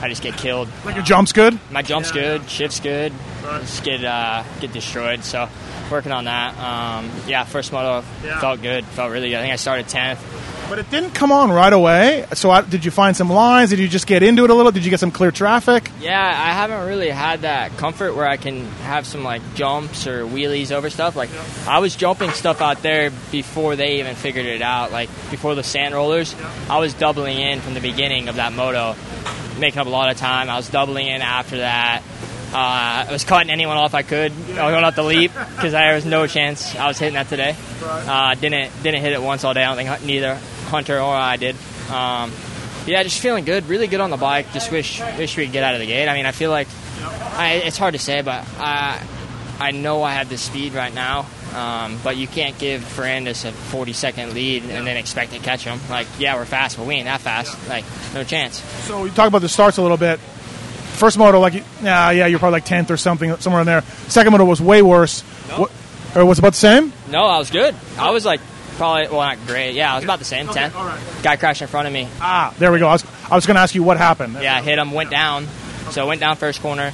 I 0.00 0.08
just 0.08 0.22
get 0.22 0.36
killed. 0.36 0.68
Like 0.84 0.96
your 0.96 1.04
jump's 1.04 1.32
good. 1.32 1.58
My 1.70 1.82
jump's 1.82 2.12
good, 2.12 2.48
shift's 2.48 2.80
good. 2.80 3.12
Just 3.42 3.84
get 3.84 4.04
uh, 4.04 4.42
get 4.60 4.72
destroyed. 4.72 5.24
So 5.24 5.48
working 5.90 6.12
on 6.12 6.24
that. 6.24 6.56
Um, 6.58 7.10
yeah, 7.26 7.44
first 7.44 7.72
moto 7.72 8.02
felt 8.40 8.62
good. 8.62 8.84
Felt 8.86 9.10
really 9.12 9.30
good. 9.30 9.36
I 9.38 9.42
think 9.42 9.52
I 9.52 9.56
started 9.56 9.86
10th. 9.86 10.18
But 10.68 10.78
it 10.78 10.90
didn't 10.90 11.10
come 11.10 11.30
on 11.30 11.52
right 11.52 11.72
away. 11.72 12.26
So 12.32 12.50
I, 12.50 12.62
did 12.62 12.84
you 12.84 12.90
find 12.90 13.16
some 13.16 13.28
lines? 13.28 13.70
Did 13.70 13.78
you 13.78 13.88
just 13.88 14.06
get 14.06 14.22
into 14.22 14.44
it 14.44 14.50
a 14.50 14.54
little? 14.54 14.72
Did 14.72 14.84
you 14.84 14.90
get 14.90 14.98
some 14.98 15.10
clear 15.10 15.30
traffic? 15.30 15.90
Yeah, 16.00 16.20
I 16.20 16.52
haven't 16.52 16.86
really 16.88 17.10
had 17.10 17.42
that 17.42 17.76
comfort 17.76 18.14
where 18.14 18.26
I 18.26 18.38
can 18.38 18.64
have 18.82 19.06
some 19.06 19.22
like 19.22 19.42
jumps 19.54 20.06
or 20.06 20.24
wheelies 20.24 20.72
over 20.72 20.88
stuff. 20.88 21.16
Like 21.16 21.30
I 21.68 21.78
was 21.80 21.94
jumping 21.94 22.30
stuff 22.30 22.60
out 22.62 22.82
there 22.82 23.10
before 23.30 23.76
they 23.76 24.00
even 24.00 24.14
figured 24.16 24.46
it 24.46 24.62
out. 24.62 24.90
Like 24.90 25.08
before 25.30 25.54
the 25.54 25.62
sand 25.62 25.94
rollers, 25.94 26.34
I 26.70 26.78
was 26.78 26.94
doubling 26.94 27.38
in 27.38 27.60
from 27.60 27.74
the 27.74 27.80
beginning 27.80 28.28
of 28.28 28.36
that 28.36 28.52
moto, 28.52 28.96
making 29.58 29.80
up 29.80 29.86
a 29.86 29.90
lot 29.90 30.10
of 30.10 30.16
time. 30.16 30.48
I 30.48 30.56
was 30.56 30.68
doubling 30.70 31.08
in 31.08 31.20
after 31.20 31.58
that. 31.58 32.02
Uh, 32.52 33.06
I 33.08 33.12
was 33.12 33.24
cutting 33.24 33.50
anyone 33.50 33.76
off 33.76 33.94
I 33.94 34.02
could. 34.02 34.30
I 34.30 34.36
was 34.36 34.72
going 34.72 34.84
out 34.84 34.94
the 34.94 35.02
leap 35.02 35.32
because 35.56 35.72
there 35.72 35.94
was 35.94 36.06
no 36.06 36.28
chance 36.28 36.74
I 36.76 36.86
was 36.86 36.98
hitting 36.98 37.14
that 37.14 37.28
today. 37.28 37.54
Uh, 37.82 38.34
didn't 38.36 38.70
didn't 38.82 39.02
hit 39.02 39.12
it 39.12 39.20
once 39.20 39.44
all 39.44 39.54
day. 39.54 39.64
I 39.64 39.74
don't 39.74 39.84
think 39.84 40.06
neither 40.06 40.38
Hunter 40.74 40.98
or 40.98 41.14
I 41.14 41.36
did. 41.36 41.56
Um, 41.90 42.32
yeah, 42.86 43.02
just 43.02 43.20
feeling 43.20 43.44
good, 43.44 43.68
really 43.68 43.86
good 43.86 44.00
on 44.00 44.10
the 44.10 44.16
bike. 44.16 44.52
Just 44.52 44.70
wish 44.70 45.00
wish 45.16 45.36
we 45.36 45.44
could 45.44 45.52
get 45.52 45.64
out 45.64 45.74
of 45.74 45.80
the 45.80 45.86
gate. 45.86 46.08
I 46.08 46.14
mean, 46.14 46.26
I 46.26 46.32
feel 46.32 46.50
like 46.50 46.68
I, 47.00 47.62
it's 47.64 47.78
hard 47.78 47.94
to 47.94 47.98
say, 48.00 48.22
but 48.22 48.44
I 48.58 49.00
I 49.58 49.70
know 49.70 50.02
I 50.02 50.12
have 50.14 50.28
the 50.28 50.36
speed 50.36 50.74
right 50.74 50.92
now, 50.92 51.26
um, 51.54 51.98
but 52.02 52.16
you 52.16 52.26
can't 52.26 52.58
give 52.58 52.82
Ferrandis 52.82 53.44
a 53.44 53.52
40 53.52 53.92
second 53.92 54.34
lead 54.34 54.64
and 54.64 54.86
then 54.86 54.96
expect 54.96 55.32
to 55.32 55.38
catch 55.38 55.64
him. 55.64 55.78
Like, 55.88 56.08
yeah, 56.18 56.34
we're 56.36 56.44
fast, 56.44 56.76
but 56.76 56.86
we 56.86 56.94
ain't 56.96 57.06
that 57.06 57.20
fast. 57.20 57.56
Like, 57.68 57.84
no 58.12 58.24
chance. 58.24 58.60
So 58.86 59.04
you 59.04 59.12
talk 59.12 59.28
about 59.28 59.42
the 59.42 59.48
starts 59.48 59.78
a 59.78 59.82
little 59.82 59.96
bit. 59.96 60.18
First 60.18 61.18
moto, 61.18 61.40
like, 61.40 61.54
yeah, 61.54 62.10
yeah, 62.10 62.26
you're 62.26 62.38
probably 62.38 62.58
like 62.58 62.66
tenth 62.66 62.90
or 62.90 62.96
something, 62.96 63.36
somewhere 63.36 63.62
in 63.62 63.66
there. 63.66 63.82
Second 64.08 64.32
moto 64.32 64.44
was 64.44 64.60
way 64.60 64.82
worse. 64.82 65.22
What, 65.22 65.70
or 66.14 66.24
was 66.24 66.38
it 66.38 66.42
about 66.42 66.52
the 66.52 66.58
same? 66.58 66.92
No, 67.08 67.24
I 67.24 67.38
was 67.38 67.50
good. 67.50 67.74
I 67.98 68.10
was 68.10 68.24
like 68.24 68.40
probably 68.76 69.08
well 69.08 69.20
not 69.20 69.46
great. 69.46 69.74
Yeah, 69.74 69.92
I 69.92 69.96
was 69.96 70.04
about 70.04 70.18
the 70.18 70.24
same. 70.24 70.48
Ten. 70.48 70.72
all 70.72 70.86
right. 70.86 71.00
Guy 71.22 71.36
crashed 71.36 71.62
in 71.62 71.68
front 71.68 71.86
of 71.86 71.92
me. 71.92 72.08
Ah, 72.20 72.54
there 72.58 72.72
we 72.72 72.78
go. 72.78 72.88
I 72.88 72.92
was, 72.92 73.04
I 73.30 73.34
was 73.34 73.46
going 73.46 73.54
to 73.56 73.60
ask 73.60 73.74
you 73.74 73.82
what 73.82 73.96
happened. 73.96 74.34
Yeah, 74.40 74.56
I 74.56 74.62
hit 74.62 74.78
him. 74.78 74.92
Went 74.92 75.10
down. 75.10 75.46
So 75.90 76.06
went 76.06 76.20
down 76.20 76.36
first 76.36 76.60
corner. 76.60 76.92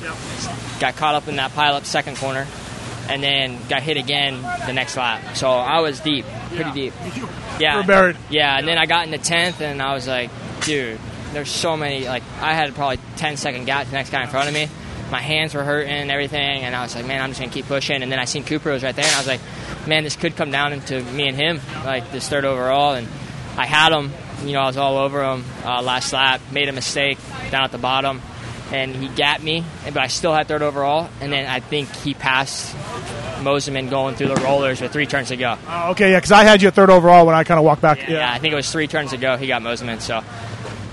Got 0.80 0.96
caught 0.96 1.14
up 1.14 1.28
in 1.28 1.36
that 1.36 1.52
pile 1.52 1.74
up 1.74 1.84
second 1.84 2.16
corner, 2.16 2.46
and 3.08 3.22
then 3.22 3.58
got 3.68 3.82
hit 3.82 3.96
again 3.96 4.42
the 4.66 4.72
next 4.72 4.96
lap. 4.96 5.36
So 5.36 5.50
I 5.50 5.80
was 5.80 6.00
deep, 6.00 6.24
pretty 6.54 6.72
deep. 6.72 6.94
Yeah. 7.58 7.76
were 7.76 7.82
buried. 7.86 8.16
Yeah, 8.30 8.58
and 8.58 8.66
then 8.66 8.78
I 8.78 8.86
got 8.86 9.04
in 9.04 9.10
the 9.10 9.18
tenth, 9.18 9.60
and 9.60 9.82
I 9.82 9.92
was 9.94 10.08
like, 10.08 10.30
dude, 10.64 10.98
there's 11.32 11.50
so 11.50 11.76
many. 11.76 12.06
Like 12.06 12.22
I 12.40 12.54
had 12.54 12.74
probably 12.74 12.98
10 13.16 13.36
second 13.36 13.66
gap 13.66 13.84
to 13.84 13.90
the 13.90 13.96
next 13.96 14.10
guy 14.10 14.22
in 14.22 14.28
front 14.28 14.48
of 14.48 14.54
me. 14.54 14.68
My 15.10 15.20
hands 15.20 15.54
were 15.54 15.64
hurting 15.64 15.90
and 15.92 16.10
everything, 16.10 16.62
and 16.62 16.74
I 16.74 16.82
was 16.82 16.94
like, 16.94 17.06
man, 17.06 17.20
I'm 17.20 17.30
just 17.30 17.40
gonna 17.40 17.52
keep 17.52 17.66
pushing. 17.66 18.02
And 18.02 18.12
then 18.12 18.18
I 18.18 18.24
seen 18.24 18.44
Cooper 18.44 18.70
was 18.70 18.82
right 18.82 18.94
there, 18.94 19.04
and 19.04 19.14
I 19.14 19.18
was 19.18 19.26
like, 19.26 19.40
man, 19.86 20.04
this 20.04 20.16
could 20.16 20.36
come 20.36 20.50
down 20.50 20.72
into 20.72 21.02
me 21.02 21.28
and 21.28 21.36
him, 21.36 21.60
like 21.84 22.10
this 22.12 22.28
third 22.28 22.44
overall. 22.44 22.94
And 22.94 23.08
I 23.56 23.66
had 23.66 23.92
him. 23.92 24.12
You 24.44 24.54
know, 24.54 24.60
I 24.60 24.66
was 24.66 24.76
all 24.76 24.96
over 24.96 25.22
him 25.22 25.44
uh, 25.64 25.82
last 25.82 26.12
lap. 26.12 26.40
Made 26.52 26.68
a 26.68 26.72
mistake 26.72 27.18
down 27.50 27.64
at 27.64 27.72
the 27.72 27.78
bottom, 27.78 28.22
and 28.72 28.94
he 28.94 29.08
gapped 29.08 29.42
me, 29.42 29.64
but 29.84 29.98
I 29.98 30.06
still 30.06 30.32
had 30.32 30.48
third 30.48 30.62
overall. 30.62 31.10
And 31.20 31.32
then 31.32 31.46
I 31.46 31.60
think 31.60 31.94
he 31.96 32.14
passed 32.14 32.74
Mosiman 33.40 33.90
going 33.90 34.14
through 34.14 34.28
the 34.28 34.36
rollers 34.36 34.80
with 34.80 34.92
three 34.92 35.06
turns 35.06 35.28
to 35.28 35.36
go. 35.36 35.58
Oh, 35.68 35.90
okay, 35.90 36.12
yeah, 36.12 36.18
because 36.18 36.32
I 36.32 36.44
had 36.44 36.62
you 36.62 36.68
at 36.68 36.74
third 36.74 36.90
overall 36.90 37.26
when 37.26 37.34
I 37.34 37.44
kind 37.44 37.58
of 37.58 37.64
walked 37.64 37.82
back. 37.82 38.08
Yeah, 38.08 38.32
I 38.32 38.38
think 38.38 38.52
it 38.52 38.56
was 38.56 38.70
three 38.70 38.86
turns 38.86 39.10
to 39.10 39.16
go. 39.16 39.36
He 39.36 39.46
got 39.46 39.62
Mosiman, 39.62 40.00
so 40.00 40.22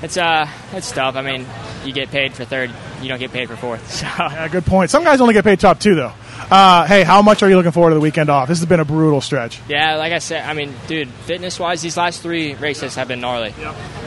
it's 0.01 0.17
uh, 0.17 0.49
it's 0.73 0.91
tough. 0.91 1.15
I 1.15 1.21
mean, 1.21 1.45
you 1.87 1.93
get 1.93 2.09
paid 2.11 2.33
for 2.33 2.45
third, 2.45 2.71
you 3.01 3.07
don't 3.07 3.19
get 3.19 3.31
paid 3.31 3.47
for 3.47 3.55
fourth. 3.55 3.91
So 3.97 4.05
Yeah, 4.05 4.47
good 4.49 4.65
point. 4.65 4.91
Some 4.91 5.03
guys 5.03 5.21
only 5.21 5.33
get 5.33 5.43
paid 5.43 5.59
top 5.59 5.79
two, 5.79 5.95
though. 5.95 6.13
Uh, 6.51 6.85
hey, 6.85 7.03
how 7.03 7.21
much 7.21 7.43
are 7.43 7.49
you 7.49 7.55
looking 7.55 7.71
forward 7.71 7.89
to 7.89 7.95
the 7.95 7.99
weekend 8.01 8.29
off? 8.29 8.47
This 8.47 8.59
has 8.59 8.67
been 8.67 8.79
a 8.79 8.85
brutal 8.85 9.19
stretch. 9.21 9.59
yeah, 9.67 9.95
like 9.95 10.13
I 10.13 10.19
said, 10.19 10.45
I 10.45 10.53
mean, 10.53 10.73
dude, 10.87 11.09
fitness 11.09 11.59
wise, 11.59 11.81
these 11.81 11.97
last 11.97 12.21
three 12.21 12.53
races 12.55 12.95
have 12.95 13.07
been 13.07 13.19
gnarly. 13.19 13.53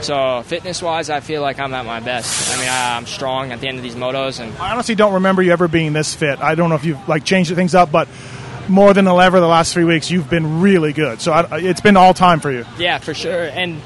So 0.02 0.42
fitness 0.46 0.80
wise, 0.80 1.10
I 1.10 1.20
feel 1.20 1.42
like 1.42 1.58
I'm 1.58 1.74
at 1.74 1.84
my 1.84 2.00
best. 2.00 2.50
I 2.54 2.60
mean, 2.60 2.68
I, 2.68 2.96
I'm 2.96 3.06
strong 3.06 3.52
at 3.52 3.60
the 3.60 3.68
end 3.68 3.76
of 3.78 3.82
these 3.82 3.94
motos, 3.96 4.40
and 4.40 4.56
I 4.58 4.72
honestly 4.72 4.94
don't 4.94 5.14
remember 5.14 5.42
you 5.42 5.52
ever 5.52 5.68
being 5.68 5.92
this 5.92 6.14
fit. 6.14 6.40
I 6.40 6.54
don't 6.54 6.70
know 6.70 6.76
if 6.76 6.84
you've 6.84 7.08
like 7.08 7.24
changed 7.24 7.54
things 7.54 7.74
up, 7.74 7.92
but 7.92 8.08
more 8.68 8.94
than 8.94 9.06
ever 9.06 9.40
the 9.40 9.46
last 9.48 9.74
three 9.74 9.84
weeks, 9.84 10.10
you've 10.10 10.30
been 10.30 10.60
really 10.60 10.92
good. 10.92 11.20
So 11.20 11.32
I, 11.32 11.58
it's 11.58 11.80
been 11.80 11.96
all 11.96 12.14
time 12.14 12.40
for 12.40 12.50
you. 12.50 12.64
Yeah, 12.78 12.98
for 12.98 13.12
sure. 13.12 13.42
And 13.42 13.80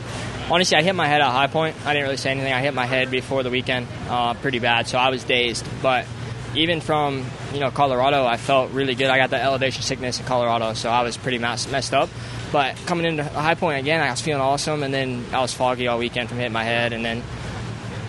honestly, 0.51 0.77
I 0.77 0.83
hit 0.83 0.95
my 0.95 1.07
head 1.07 1.21
at 1.21 1.31
high 1.31 1.47
point. 1.47 1.77
I 1.85 1.93
didn't 1.93 2.05
really 2.05 2.17
say 2.17 2.31
anything. 2.31 2.53
I 2.53 2.61
hit 2.61 2.75
my 2.75 2.87
head 2.87 3.11
before 3.11 3.43
the 3.43 3.51
weekend, 3.51 3.87
uh, 4.09 4.35
pretty 4.35 4.59
bad. 4.59 4.87
So 4.89 4.99
I 4.99 5.11
was 5.11 5.25
dazed. 5.25 5.67
But 5.83 6.07
even 6.55 6.81
from 6.81 7.25
you 7.53 7.61
know 7.61 7.71
Colorado, 7.71 8.25
I 8.25 8.37
felt 8.37 8.71
really 8.73 8.95
good. 8.95 9.09
I 9.11 9.19
got 9.19 9.31
the 9.31 9.43
elevation 9.43 9.83
sickness 9.83 10.21
in 10.21 10.27
Colorado, 10.27 10.75
so 10.75 10.91
I 10.91 11.03
was 11.03 11.17
pretty 11.17 11.39
mess- 11.39 11.71
messed 11.71 11.95
up. 11.95 12.09
But 12.53 12.77
coming 12.87 13.07
into 13.07 13.25
high 13.25 13.55
point 13.55 13.81
again, 13.81 14.01
I 14.01 14.11
was 14.11 14.21
feeling 14.21 14.41
awesome, 14.43 14.83
and 14.83 14.95
then 14.95 15.25
I 15.33 15.41
was 15.41 15.53
foggy 15.53 15.89
all 15.89 15.99
weekend 15.99 16.29
from 16.29 16.39
hitting 16.39 16.53
my 16.53 16.65
head, 16.65 16.93
and 16.93 17.05
then. 17.05 17.23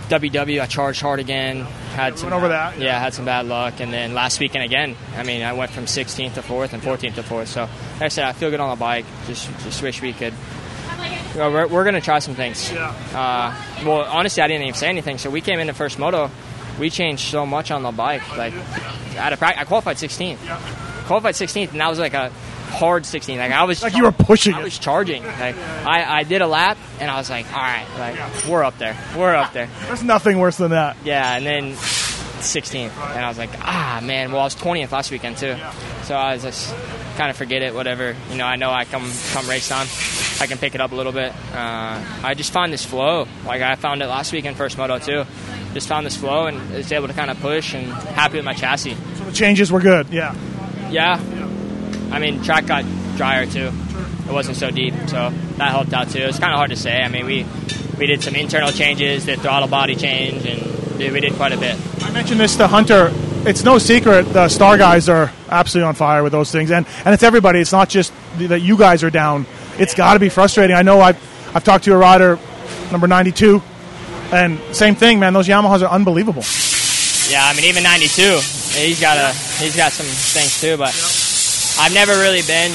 WW, 0.08 0.62
I 0.62 0.68
charged 0.68 1.01
hard 1.01 1.20
again. 1.20 1.62
Had 1.96 2.20
some 2.20 2.30
went 2.30 2.36
over 2.36 2.50
that, 2.50 2.77
Yeah, 2.77 3.00
had 3.00 3.15
some 3.15 3.25
bad 3.25 3.48
luck, 3.48 3.80
and 3.80 3.92
then 3.92 4.13
last 4.13 4.39
weekend 4.39 4.63
again. 4.63 4.96
I 5.18 5.24
mean, 5.24 5.42
I 5.42 5.54
went 5.54 5.72
from 5.72 5.86
16th 5.86 6.36
to 6.36 6.44
fourth 6.44 6.74
and 6.74 6.84
14th 6.84 7.15
to 7.15 7.24
fourth. 7.24 7.48
So, 7.48 7.62
like 7.62 8.01
I 8.04 8.08
said, 8.10 8.25
I 8.25 8.34
feel 8.34 8.51
good 8.51 8.60
on 8.60 8.70
the 8.70 8.75
bike. 8.80 9.06
Just, 9.25 9.50
just 9.63 9.82
wish 9.82 10.04
we 10.04 10.13
could 10.13 10.36
know, 11.39 11.51
we're, 11.51 11.68
we're 11.68 11.84
going 11.84 11.96
to 11.96 12.01
try 12.01 12.20
some 12.20 12.36
things. 12.36 12.72
Uh, 12.72 13.56
well, 13.86 14.01
honestly, 14.01 14.42
I 14.44 14.48
didn't 14.48 14.63
even 14.63 14.74
say 14.75 14.88
anything. 14.89 15.18
So 15.18 15.30
we 15.30 15.42
came 15.42 15.60
into 15.60 15.74
first 15.74 16.00
moto. 16.00 16.30
We 16.80 16.89
changed 16.89 17.30
so 17.30 17.46
much 17.46 17.72
on 17.72 17.84
the 17.84 17.92
bike. 17.92 18.22
Like, 18.38 18.54
out 19.18 19.32
of 19.34 19.39
practice, 19.39 19.62
I 19.62 19.65
qualified 19.65 19.98
16th. 19.98 20.38
Qualified 21.08 21.36
16th, 21.36 21.72
and 21.72 21.80
that 21.80 21.89
was 21.89 22.00
like 22.00 22.13
a 22.13 22.30
hard 22.72 23.04
16th. 23.04 23.38
Like 23.38 23.52
I 23.52 23.63
was 23.63 23.82
Like 23.84 23.95
you 23.95 24.04
were 24.04 24.12
pushing 24.12 24.54
I 24.56 24.60
it. 24.60 24.63
was 24.63 24.78
charging. 24.80 25.24
Like 25.24 25.56
I, 25.58 26.19
I 26.19 26.24
did 26.24 26.41
a 26.41 26.48
lap, 26.48 26.78
and 27.00 27.10
I 27.12 27.15
was 27.17 27.30
like, 27.30 27.45
all 27.54 27.62
right, 27.62 27.86
like 28.00 28.45
we're 28.48 28.63
up 28.63 28.78
there. 28.80 28.98
We're 29.15 29.36
up 29.36 29.54
there. 29.54 29.69
There's 29.86 30.04
nothing 30.04 30.39
worse 30.39 30.58
than 30.58 30.71
that. 30.71 30.98
Yeah, 31.06 31.38
and 31.38 31.45
then 31.45 31.71
16th, 31.74 32.89
and 33.15 33.24
I 33.24 33.30
was 33.30 33.38
like, 33.38 33.52
ah, 33.62 34.02
man. 34.04 34.32
Well, 34.32 34.41
I 34.41 34.45
was 34.45 34.56
20th 34.56 34.91
last 34.91 35.12
weekend 35.12 35.38
too, 35.38 35.56
so 36.04 36.15
I 36.15 36.34
was 36.34 36.43
just 36.43 36.76
kind 37.17 37.30
of 37.30 37.38
forget 37.38 37.62
it, 37.62 37.74
whatever. 37.74 38.15
You 38.32 38.38
know, 38.38 38.45
I 38.45 38.56
know 38.58 38.71
I 38.71 38.84
come 38.86 39.10
come 39.32 39.48
race 39.48 39.69
time, 39.69 39.86
I 40.41 40.48
can 40.48 40.58
pick 40.58 40.76
it 40.76 40.82
up 40.82 40.91
a 40.91 40.95
little 40.95 41.12
bit. 41.12 41.32
Uh, 41.54 42.04
I 42.24 42.34
just 42.36 42.52
find 42.52 42.71
this 42.71 42.86
flow. 42.86 43.28
Like 43.45 43.62
I 43.62 43.76
found 43.76 44.02
it 44.02 44.08
last 44.08 44.32
week 44.34 44.45
in 44.45 44.56
first 44.56 44.78
moto 44.78 45.00
too. 45.00 45.24
Just 45.74 45.88
found 45.88 46.06
this 46.06 46.17
flow 46.17 46.48
and 46.48 46.71
was 46.71 46.91
able 46.91 47.08
to 47.08 47.13
kind 47.13 47.32
of 47.32 47.39
push 47.39 47.74
and 47.74 47.88
happy 47.88 48.36
with 48.38 48.45
my 48.45 48.54
chassis. 48.54 48.95
So 49.15 49.24
the 49.26 49.32
changes 49.32 49.71
were 49.71 49.80
good. 49.80 50.10
Yeah. 50.10 50.36
Yeah, 50.89 51.19
I 52.12 52.19
mean 52.19 52.43
track 52.43 52.67
got 52.67 52.86
drier 53.17 53.45
too. 53.45 53.71
It 54.28 54.32
wasn't 54.32 54.58
so 54.58 54.71
deep, 54.71 54.93
so 55.08 55.32
that 55.58 55.69
helped 55.71 55.93
out 55.93 56.10
too. 56.10 56.19
It's 56.19 56.39
kind 56.39 56.52
of 56.52 56.58
hard 56.58 56.71
to 56.71 56.76
say. 56.76 57.02
I 57.02 57.08
mean, 57.08 57.26
we 57.26 57.45
we 57.98 58.08
did 58.08 58.24
some 58.24 58.36
internal 58.36 58.71
changes, 58.71 59.26
the 59.26 59.36
throttle 59.36 59.67
body 59.67 59.95
change, 59.95 60.45
and 60.45 60.98
we 60.98 61.19
did 61.19 61.34
quite 61.34 61.52
a 61.54 61.58
bit. 61.58 61.78
I 62.04 62.12
mentioned 62.12 62.39
this 62.39 62.56
to 62.58 62.67
Hunter. 62.67 63.12
It's 63.48 63.63
no 63.63 63.78
secret 63.78 64.24
the 64.34 64.50
star 64.50 64.78
guys 64.78 65.08
are 65.08 65.32
absolutely 65.50 65.88
on 65.88 65.95
fire 65.95 66.24
with 66.24 66.32
those 66.32 66.52
things, 66.52 66.71
and 66.71 66.86
and 67.06 67.13
it's 67.13 67.24
everybody. 67.24 67.60
It's 67.60 67.71
not 67.71 67.89
just 67.89 68.12
that 68.38 68.62
you 68.62 68.78
guys 68.78 69.04
are 69.04 69.12
down. 69.12 69.45
It's 69.78 69.94
got 69.94 70.14
to 70.14 70.20
be 70.20 70.30
frustrating. 70.30 70.76
I 70.76 70.82
know 70.82 71.02
I've 71.02 71.18
I've 71.56 71.64
talked 71.64 71.86
to 71.86 71.94
a 71.94 71.98
rider, 71.98 72.40
number 72.92 73.08
ninety 73.08 73.32
two, 73.32 73.62
and 74.32 74.60
same 74.76 74.96
thing, 74.96 75.20
man. 75.20 75.34
Those 75.34 75.48
Yamahas 75.48 75.82
are 75.82 75.92
unbelievable. 75.92 76.44
Yeah, 77.32 77.44
I 77.44 77.56
mean 77.56 77.66
even 77.66 77.84
'92, 77.84 78.40
he's 78.78 79.02
got 79.02 79.18
a 79.18 79.34
he's 79.58 79.76
got 79.76 79.92
some 79.92 80.06
things 80.06 80.62
too. 80.62 80.78
But 80.78 80.94
I've 81.80 81.94
never 81.94 82.14
really 82.14 82.44
been 82.44 82.72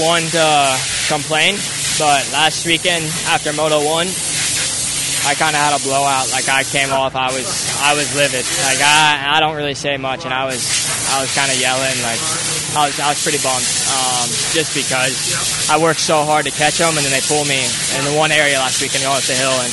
one 0.00 0.22
to 0.34 0.76
complain. 1.08 1.56
But 1.98 2.26
last 2.32 2.66
weekend 2.66 3.04
after 3.30 3.52
Moto 3.52 3.78
One, 3.84 4.08
I 5.24 5.32
kind 5.38 5.54
of 5.54 5.62
had 5.62 5.72
a 5.78 5.82
blowout. 5.82 6.28
Like 6.32 6.48
I 6.48 6.64
came 6.64 6.92
off, 6.92 7.14
I 7.16 7.32
was 7.32 7.46
I 7.80 7.94
was 7.94 8.14
livid. 8.16 8.44
Like 8.66 8.82
I 8.82 9.36
I 9.36 9.40
don't 9.40 9.56
really 9.56 9.74
say 9.74 9.96
much, 9.96 10.24
and 10.24 10.34
I 10.34 10.44
was 10.44 10.60
I 11.14 11.20
was 11.20 11.32
kind 11.34 11.50
of 11.50 11.60
yelling. 11.60 11.96
Like 12.02 12.20
I 12.76 12.86
was 12.86 12.98
I 12.98 13.08
was 13.10 13.22
pretty 13.22 13.38
bummed, 13.38 13.66
um, 13.94 14.26
just 14.50 14.74
because 14.74 15.70
I 15.70 15.78
worked 15.78 16.00
so 16.00 16.24
hard 16.24 16.44
to 16.46 16.50
catch 16.50 16.78
them, 16.78 16.96
and 16.96 17.06
then 17.06 17.12
they 17.12 17.22
pulled 17.22 17.46
me 17.46 17.62
in 17.62 18.02
the 18.04 18.18
one 18.18 18.32
area 18.32 18.58
last 18.58 18.82
weekend 18.82 19.04
going 19.04 19.16
up 19.16 19.22
the 19.22 19.34
hill 19.34 19.54
and 19.62 19.70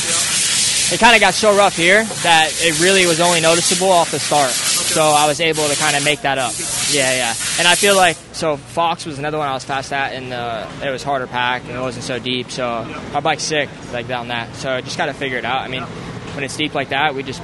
it 0.91 0.99
kind 0.99 1.15
of 1.15 1.21
got 1.21 1.33
so 1.33 1.55
rough 1.55 1.75
here 1.77 2.03
that 2.03 2.51
it 2.59 2.81
really 2.81 3.05
was 3.05 3.21
only 3.21 3.39
noticeable 3.39 3.89
off 3.89 4.11
the 4.11 4.19
start. 4.19 4.51
So 4.51 5.01
I 5.01 5.25
was 5.25 5.39
able 5.39 5.65
to 5.69 5.75
kind 5.77 5.95
of 5.95 6.03
make 6.03 6.21
that 6.21 6.37
up. 6.37 6.51
Yeah, 6.91 7.13
yeah. 7.13 7.33
And 7.59 7.67
I 7.67 7.75
feel 7.75 7.95
like 7.95 8.17
so 8.33 8.57
Fox 8.57 9.05
was 9.05 9.17
another 9.17 9.37
one 9.37 9.47
I 9.47 9.53
was 9.53 9.63
fast 9.63 9.93
at, 9.93 10.13
and 10.13 10.33
uh, 10.33 10.69
it 10.83 10.89
was 10.89 11.01
harder 11.01 11.27
pack 11.27 11.63
and 11.63 11.71
it 11.71 11.79
wasn't 11.79 12.03
so 12.03 12.19
deep. 12.19 12.51
So 12.51 12.67
our 13.13 13.21
bike's 13.21 13.43
sick 13.43 13.69
like 13.93 14.09
down 14.09 14.27
that. 14.27 14.53
So 14.55 14.69
I 14.69 14.81
just 14.81 14.97
got 14.97 15.05
to 15.05 15.13
figure 15.13 15.37
it 15.37 15.45
out. 15.45 15.61
I 15.61 15.69
mean, 15.69 15.83
when 15.83 16.43
it's 16.43 16.57
deep 16.57 16.73
like 16.75 16.89
that, 16.89 17.15
we 17.15 17.23
just 17.23 17.41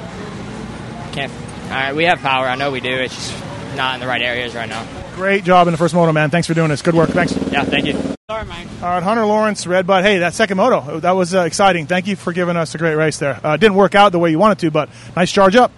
can't. 1.13 1.31
All 1.31 1.69
right, 1.69 1.95
we 1.95 2.03
have 2.03 2.19
power. 2.19 2.47
I 2.47 2.55
know 2.55 2.71
we 2.71 2.81
do. 2.81 2.93
It's 2.93 3.15
just 3.15 3.75
not 3.77 3.93
in 3.93 4.01
the 4.01 4.07
right 4.07 4.21
areas 4.21 4.55
right 4.55 4.67
now. 4.67 4.85
Great 5.17 5.43
job 5.43 5.67
in 5.67 5.71
the 5.71 5.79
first 5.79 5.95
moto, 5.95 6.11
man. 6.11 6.29
Thanks 6.29 6.47
for 6.47 6.53
doing 6.53 6.69
this. 6.69 6.83
Good 6.83 6.93
work. 6.93 7.09
Thanks. 7.09 7.35
Yeah, 7.51 7.63
thank 7.63 7.87
you. 7.87 7.93
Sorry, 8.29 8.45
Mike. 8.45 8.67
All 8.83 8.89
right, 8.89 9.01
Hunter 9.01 9.25
Lawrence, 9.25 9.65
Red 9.65 9.87
Bud. 9.87 10.03
Hey, 10.03 10.19
that 10.19 10.35
second 10.35 10.57
moto, 10.57 10.99
that 10.99 11.13
was 11.13 11.33
uh, 11.33 11.41
exciting. 11.41 11.87
Thank 11.87 12.05
you 12.05 12.15
for 12.15 12.33
giving 12.33 12.55
us 12.55 12.75
a 12.75 12.77
great 12.77 12.93
race 12.93 13.17
there. 13.17 13.39
Uh, 13.43 13.57
didn't 13.57 13.77
work 13.77 13.95
out 13.95 14.11
the 14.11 14.19
way 14.19 14.29
you 14.29 14.37
wanted 14.37 14.59
to, 14.59 14.69
but 14.69 14.89
nice 15.15 15.31
charge 15.31 15.55
up. 15.55 15.71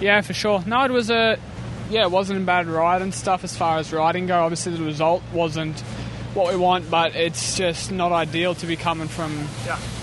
Yeah, 0.00 0.20
for 0.22 0.32
sure. 0.32 0.64
No, 0.66 0.82
it 0.84 0.90
was 0.90 1.08
a 1.08 1.38
yeah, 1.88 2.02
it 2.02 2.10
wasn't 2.10 2.42
a 2.42 2.44
bad 2.44 2.66
ride 2.66 3.00
and 3.02 3.14
stuff 3.14 3.44
as 3.44 3.56
far 3.56 3.78
as 3.78 3.92
riding 3.92 4.26
go. 4.26 4.42
Obviously, 4.42 4.76
the 4.76 4.82
result 4.82 5.22
wasn't 5.32 5.78
what 6.34 6.52
we 6.52 6.58
want, 6.58 6.90
but 6.90 7.14
it's 7.14 7.56
just 7.56 7.92
not 7.92 8.10
ideal 8.10 8.56
to 8.56 8.66
be 8.66 8.74
coming 8.74 9.06
from 9.06 9.46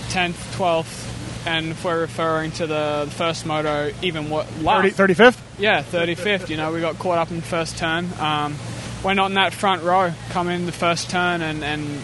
tenth, 0.08 0.54
twelfth, 0.56 1.46
and 1.46 1.72
if 1.72 1.84
we're 1.84 2.00
referring 2.00 2.52
to 2.52 2.66
the, 2.66 3.02
the 3.04 3.10
first 3.10 3.44
moto, 3.44 3.92
even 4.00 4.30
what 4.30 4.46
30, 4.46 4.90
35th? 4.92 5.38
yeah, 5.58 5.82
35th. 5.82 6.48
You 6.48 6.56
know, 6.56 6.72
we 6.72 6.80
got 6.80 6.98
caught 6.98 7.18
up 7.18 7.30
in 7.30 7.36
the 7.36 7.42
first 7.42 7.76
turn. 7.76 8.08
Um, 8.18 8.56
we're 9.04 9.14
not 9.14 9.30
in 9.30 9.34
that 9.34 9.52
front 9.52 9.82
row. 9.82 10.12
Come 10.30 10.48
in 10.48 10.66
the 10.66 10.72
first 10.72 11.10
turn, 11.10 11.42
and, 11.42 11.62
and 11.62 12.00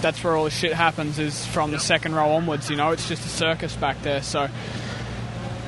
that's 0.00 0.22
where 0.24 0.36
all 0.36 0.44
the 0.44 0.50
shit 0.50 0.72
happens. 0.72 1.18
Is 1.18 1.46
from 1.46 1.70
the 1.70 1.78
second 1.78 2.14
row 2.14 2.30
onwards. 2.32 2.70
You 2.70 2.76
know, 2.76 2.90
it's 2.90 3.08
just 3.08 3.24
a 3.24 3.28
circus 3.28 3.76
back 3.76 4.02
there. 4.02 4.22
So. 4.22 4.48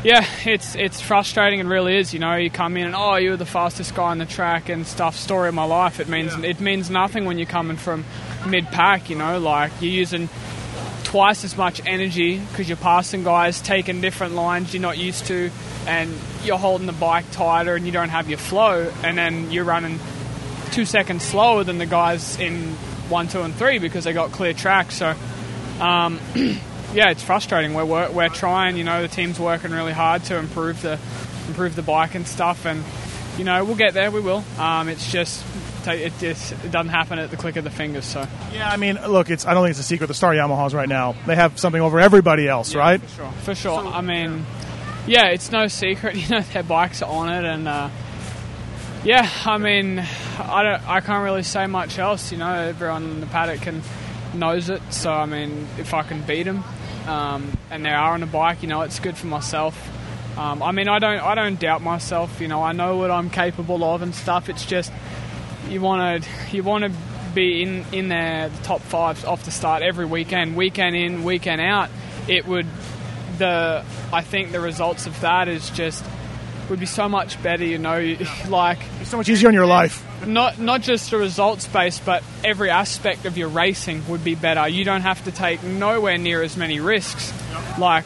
Yeah, 0.05 0.27
it's 0.45 0.75
it's 0.75 1.01
frustrating. 1.01 1.61
It 1.61 1.67
really 1.67 1.97
is. 1.97 2.13
You 2.13 2.19
know, 2.19 2.35
you 2.35 2.51
come 2.51 2.77
in 2.77 2.87
and 2.87 2.97
oh, 2.97 3.15
you're 3.15 3.37
the 3.37 3.47
fastest 3.47 3.95
guy 3.95 4.11
on 4.11 4.19
the 4.19 4.27
track 4.27 4.69
and 4.69 4.85
stuff. 4.85 5.15
Story 5.15 5.49
of 5.49 5.55
my 5.55 5.63
life. 5.63 6.01
It 6.01 6.09
means 6.09 6.35
it 6.43 6.59
means 6.59 6.91
nothing 6.91 7.25
when 7.25 7.39
you're 7.39 7.47
coming 7.47 7.77
from 7.77 8.05
mid 8.45 8.67
pack. 8.67 9.11
You 9.11 9.17
know, 9.17 9.39
like 9.39 9.71
you're 9.81 9.93
using 9.93 10.29
twice 11.05 11.45
as 11.45 11.57
much 11.57 11.81
energy 11.87 12.39
because 12.39 12.69
you're 12.69 12.77
passing 12.79 13.23
guys, 13.23 13.61
taking 13.61 14.01
different 14.01 14.35
lines 14.35 14.75
you're 14.75 14.83
not 14.83 14.99
used 14.99 15.27
to, 15.27 15.53
and 15.87 16.13
you're 16.43 16.59
holding 16.59 16.89
the 16.89 16.93
bike 16.93 17.31
tighter 17.31 17.77
and 17.77 17.87
you 17.87 17.93
don't 17.93 18.09
have 18.09 18.29
your 18.29 18.39
flow, 18.39 18.93
and 19.05 19.17
then 19.17 19.53
you're 19.53 19.63
running 19.63 20.01
two 20.73 20.85
seconds 20.85 21.23
slower 21.23 21.63
than 21.65 21.79
the 21.79 21.87
guys 21.87 22.39
in 22.41 22.73
one, 23.09 23.29
two, 23.29 23.43
and 23.43 23.55
three 23.55 23.79
because 23.79 24.05
they 24.05 24.13
got 24.13 24.33
clear 24.33 24.55
track. 24.55 24.91
So, 24.91 25.15
um, 25.81 26.19
yeah, 26.95 27.11
it's 27.11 27.23
frustrating. 27.23 27.75
We're, 27.75 27.85
we're 27.85 28.11
we're 28.11 28.29
trying. 28.29 28.77
You 28.77 28.85
know, 28.85 29.03
the 29.03 29.09
team's 29.09 29.39
working 29.39 29.71
really 29.71 29.93
hard 29.93 30.25
to 30.25 30.39
improve 30.39 30.83
the 30.83 30.99
improve 31.49 31.77
the 31.77 31.83
bike 31.83 32.15
and 32.15 32.27
stuff, 32.27 32.67
and 32.67 32.83
you 33.39 33.45
know, 33.45 33.65
we'll 33.65 33.77
get 33.77 33.95
there. 33.95 34.11
We 34.11 34.21
will. 34.21 34.45
Um, 34.59 34.89
it's 34.89 35.11
just 35.11 35.45
it 35.87 36.13
just 36.19 36.53
it 36.53 36.71
doesn't 36.71 36.91
happen 36.91 37.19
at 37.19 37.31
the 37.31 37.37
click 37.37 37.57
of 37.57 37.65
the 37.65 37.71
fingers. 37.71 38.05
So 38.05 38.27
Yeah, 38.53 38.69
I 38.69 38.77
mean, 38.77 38.99
look, 39.09 39.31
it's 39.31 39.47
I 39.47 39.55
don't 39.55 39.65
think 39.65 39.73
it's 39.73 39.81
a 39.81 39.85
secret. 39.85 40.07
The 40.07 40.15
Star 40.15 40.33
Yamahas 40.33 40.75
right 40.75 40.89
now 40.89 41.15
they 41.27 41.35
have 41.37 41.59
something 41.59 41.81
over 41.81 42.01
everybody 42.01 42.49
else, 42.49 42.75
right? 42.75 43.01
For 43.01 43.17
sure. 43.17 43.33
For 43.43 43.55
sure. 43.55 43.87
I 43.87 44.01
mean, 44.01 44.47
yeah, 45.07 45.27
it's 45.29 45.51
no 45.51 45.67
secret. 45.67 46.17
You 46.23 46.29
know, 46.29 46.41
their 46.41 46.63
bikes 46.63 47.03
are 47.03 47.11
on 47.11 47.33
it, 47.33 47.45
and 47.45 47.67
uh, 47.67 47.91
yeah, 49.05 49.29
I 49.45 49.59
mean, 49.59 50.05
I 50.39 50.63
don't, 50.63 50.89
I 50.89 51.01
can't 51.01 51.25
really 51.25 51.43
say 51.43 51.67
much 51.67 51.99
else. 51.99 52.33
You 52.33 52.39
know, 52.39 52.53
everyone 52.53 53.05
in 53.05 53.21
the 53.21 53.27
paddock 53.27 53.63
can 53.63 53.83
knows 54.35 54.71
it. 54.71 54.81
So 54.91 55.13
I 55.13 55.27
mean, 55.27 55.69
if 55.79 55.95
I 55.95 56.03
can 56.03 56.23
beat 56.23 56.45
them, 56.45 56.65
um, 57.07 57.57
and 57.71 57.85
they 57.85 57.91
are 57.91 58.15
on 58.15 58.23
a 58.23 58.27
bike, 58.27 58.63
you 58.63 58.69
know, 58.69 58.83
it's 58.83 59.01
good 59.01 59.17
for 59.17 59.27
myself. 59.27 59.91
Um, 60.39 60.63
I 60.63 60.73
mean, 60.73 60.89
I 60.89 60.99
don't, 60.99 61.21
I 61.21 61.35
don't 61.35 61.61
doubt 61.61 61.83
myself. 61.83 62.41
You 62.41 62.49
know, 62.49 62.63
I 62.63 62.73
know 62.73 62.97
what 62.97 63.11
I'm 63.11 63.29
capable 63.29 63.85
of 63.85 64.01
and 64.03 64.15
stuff. 64.15 64.49
It's 64.49 64.65
just 64.65 64.91
you 65.69 65.81
want 65.81 66.25
to, 66.25 66.57
you 66.57 66.63
want 66.63 66.85
to 66.85 66.93
be 67.35 67.63
in 67.63 67.85
in 67.93 68.09
there, 68.09 68.49
the 68.49 68.63
top 68.63 68.81
five 68.81 69.25
off 69.27 69.45
the 69.45 69.51
start 69.51 69.83
every 69.83 70.07
weekend, 70.07 70.57
weekend 70.57 70.97
in, 70.97 71.25
weekend 71.25 71.61
out. 71.61 71.91
It 72.29 72.47
would, 72.47 72.67
the, 73.39 73.85
I 74.13 74.23
think 74.23 74.53
the 74.53 74.61
results 74.61 75.07
of 75.07 75.21
that 75.21 75.49
is 75.49 75.69
just 75.71 76.05
would 76.71 76.81
be 76.81 76.87
so 76.87 77.09
much 77.09 77.43
better. 77.43 77.65
You 77.65 77.79
know, 77.79 78.17
like 78.49 78.79
It's 79.01 79.11
so 79.11 79.17
much 79.17 79.29
easier 79.29 79.49
in 79.49 79.55
your 79.55 79.67
life. 79.67 80.05
not 80.27 80.59
not 80.59 80.83
just 80.83 81.11
the 81.11 81.17
results 81.19 81.67
base, 81.67 81.99
but 82.01 82.23
every 82.45 82.71
aspect 82.71 83.25
of 83.27 83.37
your 83.37 83.49
racing 83.49 84.07
would 84.09 84.23
be 84.25 84.35
better. 84.35 84.69
You 84.69 84.85
don't 84.85 85.03
have 85.03 85.23
to 85.25 85.33
take 85.33 85.63
nowhere 85.63 86.19
near 86.19 86.43
as 86.43 86.57
many 86.57 86.81
risks, 86.81 87.33
like 87.79 88.05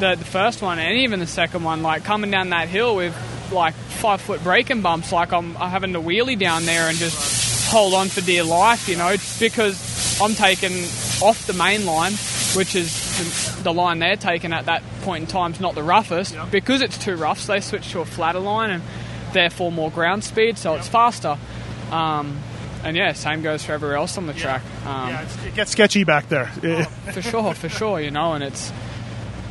the 0.00 0.14
the 0.14 0.24
first 0.24 0.62
one 0.62 0.78
and 0.78 0.98
even 0.98 1.20
the 1.20 1.26
second 1.26 1.64
one. 1.64 1.82
Like 1.82 2.04
coming 2.04 2.30
down 2.30 2.50
that 2.50 2.68
hill 2.68 2.96
with 2.96 3.14
like 3.52 3.74
five 3.74 4.20
foot 4.20 4.42
braking 4.42 4.82
bumps, 4.82 5.12
like 5.12 5.32
I'm, 5.32 5.56
I'm 5.56 5.70
having 5.70 5.92
to 5.92 6.00
wheelie 6.00 6.38
down 6.38 6.64
there 6.64 6.88
and 6.88 6.96
just 6.98 7.70
hold 7.70 7.94
on 7.94 8.08
for 8.08 8.20
dear 8.20 8.44
life, 8.44 8.88
you 8.88 8.96
know, 8.96 9.14
because 9.40 10.20
I'm 10.20 10.34
taking 10.34 10.72
off 11.22 11.44
the 11.46 11.52
main 11.52 11.86
line, 11.86 12.12
which 12.54 12.74
is 12.74 12.90
the, 13.16 13.62
the 13.64 13.72
line 13.72 13.98
they're 13.98 14.16
taking 14.16 14.52
at 14.52 14.66
that 14.66 14.82
point 15.02 15.22
in 15.22 15.26
time 15.26 15.52
is 15.52 15.60
not 15.60 15.74
the 15.74 15.82
roughest 15.82 16.36
because 16.50 16.82
it's 16.82 16.98
too 16.98 17.16
rough. 17.16 17.40
So 17.40 17.52
they 17.52 17.60
switch 17.60 17.90
to 17.92 18.00
a 18.00 18.04
flatter 18.04 18.40
line 18.40 18.70
and 18.70 18.82
therefore 19.32 19.72
more 19.72 19.90
ground 19.90 20.24
speed, 20.24 20.58
so 20.58 20.74
it's 20.74 20.88
faster. 20.88 21.38
Um, 21.90 22.38
and 22.84 22.96
yeah, 22.96 23.12
same 23.12 23.42
goes 23.42 23.64
for 23.64 23.72
everywhere 23.72 23.96
else 23.96 24.16
on 24.16 24.26
the 24.26 24.32
track. 24.34 24.62
Um, 24.84 25.08
Yeah, 25.08 25.28
it 25.46 25.54
gets 25.54 25.72
sketchy 25.72 26.04
back 26.04 26.28
there. 26.28 26.46
for 27.12 27.22
sure, 27.22 27.54
for 27.54 27.68
sure, 27.68 28.00
you 28.00 28.10
know, 28.10 28.34
and 28.34 28.44
it's 28.44 28.72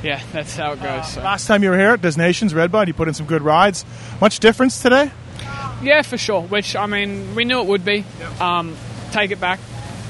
yeah, 0.04 0.21
that's 0.32 0.56
how 0.56 0.73
it 0.73 0.82
goes. 0.82 1.13
So. 1.13 1.21
Last 1.21 1.47
time 1.47 1.63
you 1.63 1.69
were 1.71 1.78
here 1.78 1.89
at 1.89 2.01
Des 2.01 2.17
Nations, 2.17 2.54
Redbud, 2.54 2.88
you 2.88 2.93
put 2.93 3.08
in 3.08 3.13
some 3.13 3.25
good 3.25 3.41
rides. 3.41 3.84
Much 4.21 4.39
difference 4.39 4.82
today? 4.82 5.12
Yeah, 5.82 6.04
for 6.04 6.17
sure. 6.17 6.41
Which 6.43 6.75
I 6.75 6.86
mean, 6.86 7.36
we 7.36 7.43
knew 7.43 7.60
it 7.60 7.65
would 7.65 7.84
be. 7.84 8.06
Um, 8.39 8.75
take 9.12 9.32
it 9.32 9.39
back 9.39 9.60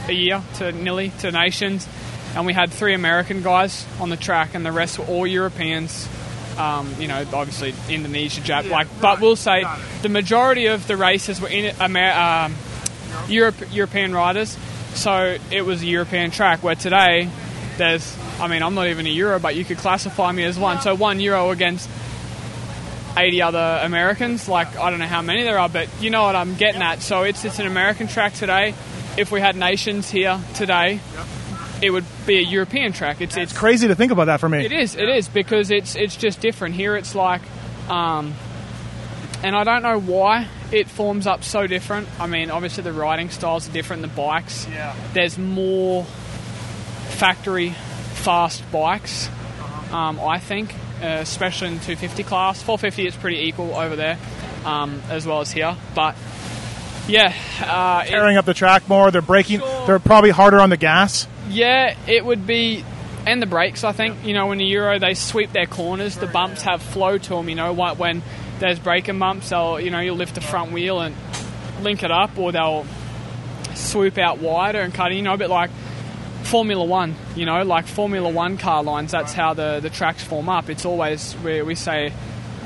a 0.07 0.13
year 0.13 0.43
to 0.55 0.71
Nilly 0.71 1.11
to 1.19 1.31
Nations, 1.31 1.87
and 2.35 2.45
we 2.45 2.53
had 2.53 2.71
three 2.71 2.93
American 2.93 3.41
guys 3.41 3.85
on 3.99 4.09
the 4.09 4.17
track, 4.17 4.53
and 4.53 4.65
the 4.65 4.71
rest 4.71 4.99
were 4.99 5.05
all 5.05 5.25
Europeans. 5.25 6.07
Um, 6.57 6.93
you 6.99 7.07
know, 7.07 7.25
obviously 7.33 7.73
Indonesia, 7.89 8.41
Jap, 8.41 8.69
like. 8.69 8.87
But 9.01 9.19
we'll 9.19 9.35
say 9.35 9.65
the 10.01 10.09
majority 10.09 10.67
of 10.67 10.87
the 10.87 10.95
races 10.95 11.41
were 11.41 11.49
in 11.49 11.75
Amer- 11.81 12.13
um, 12.13 12.55
Europe, 13.27 13.55
European 13.71 14.13
riders, 14.13 14.57
so 14.93 15.37
it 15.51 15.65
was 15.65 15.81
a 15.81 15.85
European 15.85 16.31
track. 16.31 16.63
Where 16.63 16.75
today, 16.75 17.29
there's, 17.77 18.17
I 18.39 18.47
mean, 18.47 18.63
I'm 18.63 18.75
not 18.75 18.87
even 18.87 19.05
a 19.05 19.09
Euro, 19.09 19.39
but 19.39 19.55
you 19.55 19.65
could 19.65 19.77
classify 19.77 20.31
me 20.31 20.43
as 20.43 20.57
one. 20.57 20.81
So 20.81 20.95
one 20.95 21.19
Euro 21.19 21.51
against 21.51 21.89
80 23.17 23.41
other 23.41 23.79
Americans. 23.83 24.47
Like 24.47 24.77
I 24.77 24.89
don't 24.89 24.99
know 24.99 25.07
how 25.07 25.21
many 25.21 25.43
there 25.43 25.59
are, 25.59 25.69
but 25.69 25.89
you 26.01 26.09
know 26.09 26.23
what 26.23 26.35
I'm 26.35 26.55
getting 26.55 26.81
at. 26.81 27.01
So 27.01 27.23
it's 27.23 27.45
it's 27.45 27.59
an 27.59 27.67
American 27.67 28.07
track 28.07 28.33
today. 28.33 28.75
If 29.17 29.31
we 29.31 29.39
had 29.39 29.55
nations 29.55 30.09
here 30.09 30.39
today, 30.55 30.99
it 31.81 31.89
would 31.91 32.05
be 32.25 32.37
a 32.37 32.41
European 32.41 32.93
track. 32.93 33.21
It's 33.21 33.35
it's 33.37 33.53
Crazy 33.53 33.87
to 33.87 33.95
think 33.95 34.11
about 34.11 34.25
that 34.25 34.39
for 34.39 34.49
me. 34.49 34.65
it 34.65 34.71
is 34.71 34.95
it 34.95 35.07
is 35.09 35.27
because 35.27 35.71
it's 35.71 35.95
it's 35.95 36.15
just 36.15 36.39
different. 36.41 36.75
Here 36.75 36.95
it's 36.95 37.15
like, 37.15 37.41
um, 37.89 38.33
and 39.43 39.55
I 39.55 39.63
don't 39.63 39.83
know 39.83 39.99
why 39.99 40.47
it 40.71 40.89
forms 40.89 41.27
up 41.27 41.43
so 41.43 41.67
different. 41.67 42.07
I 42.19 42.27
mean, 42.27 42.49
obviously 42.49 42.83
the 42.83 42.93
riding 42.93 43.29
styles 43.29 43.69
are 43.69 43.71
different. 43.71 44.01
The 44.01 44.07
bikes, 44.07 44.67
Yeah. 44.71 44.95
there's 45.13 45.37
more 45.37 46.05
factory 47.09 47.69
fast 48.13 48.63
bikes. 48.71 49.29
Um, 49.91 50.19
I 50.19 50.39
think, 50.39 50.73
uh, 51.01 51.05
especially 51.21 51.67
in 51.69 51.73
the 51.75 51.79
250 51.81 52.23
class. 52.23 52.61
450 52.63 53.07
is 53.07 53.15
pretty 53.15 53.47
equal 53.47 53.75
over 53.75 53.95
there, 53.95 54.17
um, 54.65 55.01
as 55.09 55.25
well 55.27 55.41
as 55.41 55.51
here. 55.51 55.75
But 55.93 56.15
yeah, 57.07 57.33
uh, 57.61 58.03
it- 58.05 58.09
Tearing 58.09 58.37
up 58.37 58.45
the 58.45 58.53
track 58.55 58.89
more. 58.89 59.11
They're 59.11 59.21
braking. 59.21 59.61
They're 59.85 59.99
probably 59.99 60.31
harder 60.31 60.59
on 60.59 60.69
the 60.71 60.77
gas. 60.77 61.27
Yeah, 61.49 61.95
it 62.07 62.25
would 62.25 62.47
be, 62.47 62.83
and 63.25 63.41
the 63.41 63.45
brakes. 63.45 63.83
I 63.83 63.91
think 63.91 64.25
you 64.25 64.33
know 64.33 64.51
in 64.51 64.57
the 64.57 64.65
Euro 64.65 64.99
they 64.99 65.13
sweep 65.13 65.51
their 65.51 65.65
corners, 65.65 66.17
the 66.17 66.27
bumps 66.27 66.63
have 66.63 66.81
flow 66.81 67.17
to 67.17 67.29
them. 67.29 67.49
You 67.49 67.55
know, 67.55 67.73
what 67.73 67.97
when 67.97 68.21
there's 68.59 68.79
braking 68.79 69.19
bumps, 69.19 69.49
they'll 69.49 69.79
you 69.79 69.91
know 69.91 69.99
you'll 69.99 70.15
lift 70.15 70.35
the 70.35 70.41
front 70.41 70.71
wheel 70.71 70.99
and 70.99 71.15
link 71.81 72.03
it 72.03 72.11
up, 72.11 72.37
or 72.37 72.51
they'll 72.51 72.85
swoop 73.73 74.17
out 74.17 74.39
wider 74.39 74.79
and 74.79 74.93
cut. 74.93 75.13
You 75.13 75.21
know, 75.21 75.33
a 75.33 75.37
bit 75.37 75.49
like 75.49 75.69
Formula 76.43 76.83
One. 76.83 77.15
You 77.35 77.45
know, 77.45 77.63
like 77.63 77.87
Formula 77.87 78.29
One 78.29 78.57
car 78.57 78.83
lines. 78.83 79.11
That's 79.11 79.33
how 79.33 79.53
the 79.53 79.79
the 79.81 79.89
tracks 79.89 80.23
form 80.23 80.49
up. 80.49 80.69
It's 80.69 80.85
always 80.85 81.33
where 81.33 81.65
we 81.65 81.75
say 81.75 82.13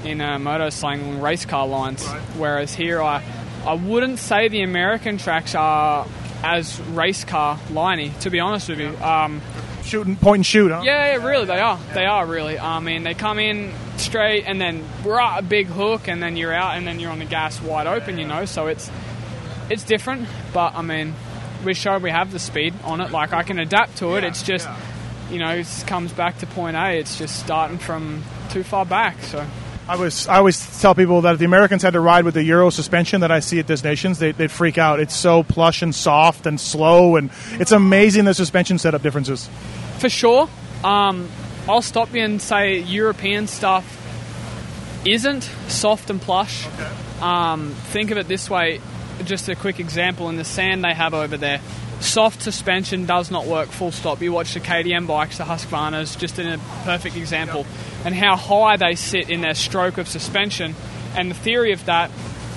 in 0.04 0.22
uh, 0.22 0.40
moto 0.40 0.70
slang 0.70 1.22
race 1.22 1.46
car 1.46 1.68
lines. 1.68 2.06
Whereas 2.38 2.74
here, 2.74 3.02
I 3.02 3.24
I 3.66 3.74
wouldn't 3.74 4.20
say 4.20 4.48
the 4.48 4.62
American 4.62 5.18
tracks 5.18 5.56
are 5.56 6.06
as 6.44 6.80
race 6.82 7.24
car 7.24 7.58
liney. 7.70 8.18
To 8.22 8.30
be 8.30 8.40
honest 8.40 8.70
with 8.70 8.80
you, 8.80 8.96
um, 8.98 9.42
Shooting, 9.84 10.18
point 10.18 10.40
and 10.40 10.46
shoot, 10.46 10.72
huh? 10.72 10.82
yeah, 10.84 11.16
yeah, 11.16 11.26
really, 11.26 11.46
they 11.46 11.60
are. 11.60 11.80
They 11.94 12.06
are 12.06 12.26
really. 12.26 12.60
I 12.60 12.80
mean, 12.80 13.04
they 13.04 13.14
come 13.14 13.40
in 13.40 13.74
straight 13.98 14.44
and 14.46 14.60
then 14.60 14.84
right 15.04 15.40
a 15.40 15.42
big 15.42 15.68
hook, 15.68 16.08
and 16.08 16.22
then 16.22 16.38
you're 16.38 16.54
out, 16.54 16.78
and 16.78 16.86
then 16.86 17.00
you're 17.00 17.12
on 17.12 17.20
the 17.20 17.26
gas 17.26 17.62
wide 17.62 17.88
open. 17.88 18.18
You 18.18 18.28
know, 18.28 18.46
so 18.46 18.68
it's 18.68 18.92
it's 19.70 19.84
different. 19.84 20.28
But 20.54 20.76
I 20.76 20.82
mean, 20.82 21.16
we 21.66 21.74
showed 21.74 22.04
we 22.04 22.12
have 22.12 22.32
the 22.32 22.40
speed 22.40 22.74
on 22.84 23.02
it. 23.02 23.12
Like 23.12 23.34
I 23.34 23.44
can 23.44 23.58
adapt 23.58 23.98
to 23.98 24.16
it. 24.16 24.24
It's 24.24 24.44
just 24.44 24.68
you 25.32 25.40
know, 25.40 25.52
it 25.52 25.84
comes 25.88 26.12
back 26.12 26.40
to 26.40 26.48
point 26.48 26.76
A. 26.76 26.98
It's 26.98 27.18
just 27.18 27.40
starting 27.40 27.78
from 27.78 28.24
too 28.50 28.64
far 28.64 28.86
back. 28.86 29.22
So 29.24 29.46
I 29.90 29.96
was 29.96 30.28
I 30.28 30.38
always 30.38 30.80
tell 30.82 30.94
people 30.94 31.22
that 31.22 31.34
if 31.34 31.40
the 31.40 31.46
Americans 31.46 31.82
had 31.82 31.94
to 31.94 32.00
ride 32.00 32.24
with 32.24 32.36
the 32.36 32.44
Euro 32.44 32.70
suspension 32.70 33.22
that 33.22 33.32
I 33.32 33.40
see 33.40 33.58
at 33.58 33.66
Des 33.66 33.82
Nations, 33.84 34.20
they, 34.20 34.32
they'd 34.32 34.52
freak 34.52 34.78
out. 34.78 35.00
It's 35.00 35.16
so 35.16 35.42
plush 35.42 35.82
and 35.82 35.96
soft 35.96 36.46
and 36.46 36.62
slow, 36.62 37.16
and 37.16 37.32
it's 37.54 37.72
amazing 37.72 38.26
the 38.26 38.36
suspension 38.36 38.78
setup 38.78 39.02
differences. 39.02 39.50
for 39.98 40.08
sure. 40.08 40.48
Um, 40.84 41.28
I'll 41.68 41.82
stop 41.82 42.14
you 42.14 42.22
and 42.22 42.40
say 42.40 42.78
European 42.78 43.48
stuff 43.48 43.96
isn't 45.06 45.50
soft 45.68 46.12
and 46.12 46.22
plush. 46.22 46.68
Um, 47.20 47.72
think 47.92 48.12
of 48.12 48.20
it 48.20 48.28
this 48.28 48.48
way 48.48 48.82
just 49.26 49.50
a 49.50 49.56
quick 49.56 49.80
example 49.80 50.30
in 50.30 50.36
the 50.36 50.46
sand 50.46 50.84
they 50.84 50.94
have 50.94 51.14
over 51.14 51.36
there. 51.36 51.62
Soft 52.00 52.42
suspension 52.42 53.06
does 53.06 53.30
not 53.30 53.46
work 53.46 53.70
full 53.70 53.92
stop. 53.92 54.22
You 54.22 54.32
watch 54.32 54.54
the 54.54 54.62
KTM 54.62 55.06
bikes, 55.06 55.38
the 55.38 55.44
Husqvarnas, 55.44 56.18
just 56.18 56.40
in 56.40 56.48
a 56.48 56.58
perfect 56.84 57.18
example, 57.18 57.66
and 58.06 58.16
how 58.16 58.36
high 58.38 58.78
they 58.78 58.96
sit 58.96 59.30
in 59.30 59.42
their 59.42 59.54
stroke 59.54 59.98
of 59.98 60.08
suspension. 60.08 60.76
And 61.16 61.30
the 61.30 61.36
theory 61.36 61.74
of 61.74 61.86
that, 61.86 62.10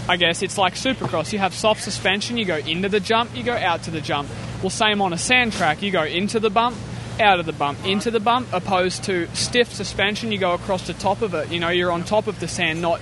I 0.08 0.16
guess, 0.16 0.42
it's 0.42 0.58
like 0.58 0.74
supercross. 0.74 1.32
You 1.32 1.40
have 1.40 1.54
soft 1.54 1.82
suspension, 1.82 2.36
you 2.36 2.44
go 2.44 2.56
into 2.56 2.88
the 2.88 3.00
jump, 3.00 3.36
you 3.36 3.42
go 3.42 3.56
out 3.56 3.82
to 3.84 3.90
the 3.90 4.00
jump. 4.00 4.28
Well, 4.62 4.70
same 4.70 5.02
on 5.02 5.12
a 5.12 5.18
sand 5.18 5.52
track, 5.52 5.82
you 5.82 5.90
go 5.90 6.04
into 6.04 6.38
the 6.38 6.50
bump, 6.50 6.76
out 7.20 7.40
of 7.40 7.46
the 7.46 7.52
bump, 7.52 7.84
into 7.84 8.10
the 8.10 8.20
bump, 8.20 8.48
opposed 8.52 9.04
to 9.04 9.26
stiff 9.34 9.72
suspension, 9.72 10.30
you 10.30 10.38
go 10.38 10.54
across 10.54 10.86
the 10.86 10.94
top 10.94 11.20
of 11.20 11.34
it. 11.34 11.50
You 11.50 11.60
know, 11.60 11.68
you're 11.68 11.90
on 11.90 12.04
top 12.04 12.28
of 12.28 12.38
the 12.38 12.48
sand, 12.48 12.80
not 12.80 13.00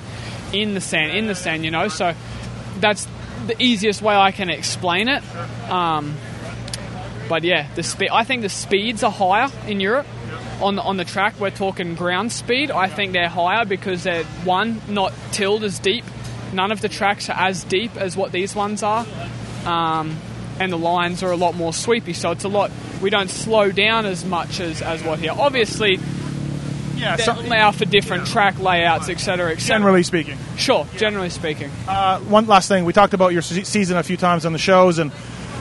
in 0.53 0.75
the 0.75 0.81
sand, 0.81 1.17
in 1.17 1.27
the 1.27 1.35
sand, 1.35 1.65
you 1.65 1.71
know. 1.71 1.89
So 1.89 2.15
that's 2.79 3.07
the 3.47 3.61
easiest 3.63 4.03
way 4.03 4.15
I 4.15 4.33
can 4.33 4.51
explain 4.51 5.09
it. 5.09 5.23
Um, 5.71 6.17
but 7.31 7.45
yeah, 7.45 7.67
the 7.77 7.83
speed. 7.83 8.11
I 8.13 8.25
think 8.25 8.43
the 8.43 8.49
speeds 8.51 9.03
are 9.05 9.11
higher 9.11 9.49
in 9.67 9.81
Europe. 9.81 10.07
On 10.61 10.75
the, 10.77 10.83
on 10.83 10.99
the 10.99 11.07
track, 11.07 11.41
we're 11.41 11.49
talking 11.51 11.95
ground 11.95 12.31
speed. 12.33 12.71
I 12.71 12.89
think 12.89 13.13
they're 13.15 13.31
higher 13.31 13.65
because 13.65 14.03
they're 14.03 14.25
one 14.45 14.83
not 14.89 15.15
tilled 15.33 15.65
as 15.65 15.79
deep. 15.79 16.05
None 16.53 16.71
of 16.73 16.83
the 16.83 16.89
tracks 16.91 17.31
are 17.31 17.37
as 17.49 17.65
deep 17.65 17.97
as 17.97 18.15
what 18.17 18.31
these 18.33 18.55
ones 18.55 18.83
are, 18.83 19.07
um, 19.65 20.19
and 20.59 20.71
the 20.73 20.77
lines 20.77 21.23
are 21.23 21.31
a 21.31 21.37
lot 21.37 21.55
more 21.55 21.73
sweepy. 21.73 22.13
So 22.13 22.33
it's 22.33 22.45
a 22.45 22.49
lot. 22.49 22.71
We 23.01 23.09
don't 23.09 23.31
slow 23.31 23.71
down 23.71 24.05
as 24.05 24.25
much 24.25 24.61
as 24.61 24.83
as 24.83 25.03
what 25.03 25.19
here. 25.21 25.33
Obviously, 25.35 25.99
Yeah, 26.97 27.17
so- 27.17 27.41
allow 27.41 27.71
for 27.71 27.87
different 27.87 28.27
track 28.27 28.59
layouts, 28.59 29.09
etc., 29.09 29.53
etc. 29.53 29.79
Generally 29.79 30.03
speaking. 30.03 30.37
Sure, 30.59 30.87
generally 30.99 31.31
speaking. 31.31 31.71
Uh, 31.89 32.19
one 32.21 32.47
last 32.47 32.69
thing. 32.69 32.85
We 32.85 32.93
talked 32.93 33.15
about 33.15 33.33
your 33.33 33.41
se- 33.43 33.63
season 33.65 33.97
a 33.97 34.03
few 34.03 34.19
times 34.19 34.45
on 34.45 34.53
the 34.53 34.59
shows 34.59 34.99
and 34.99 35.11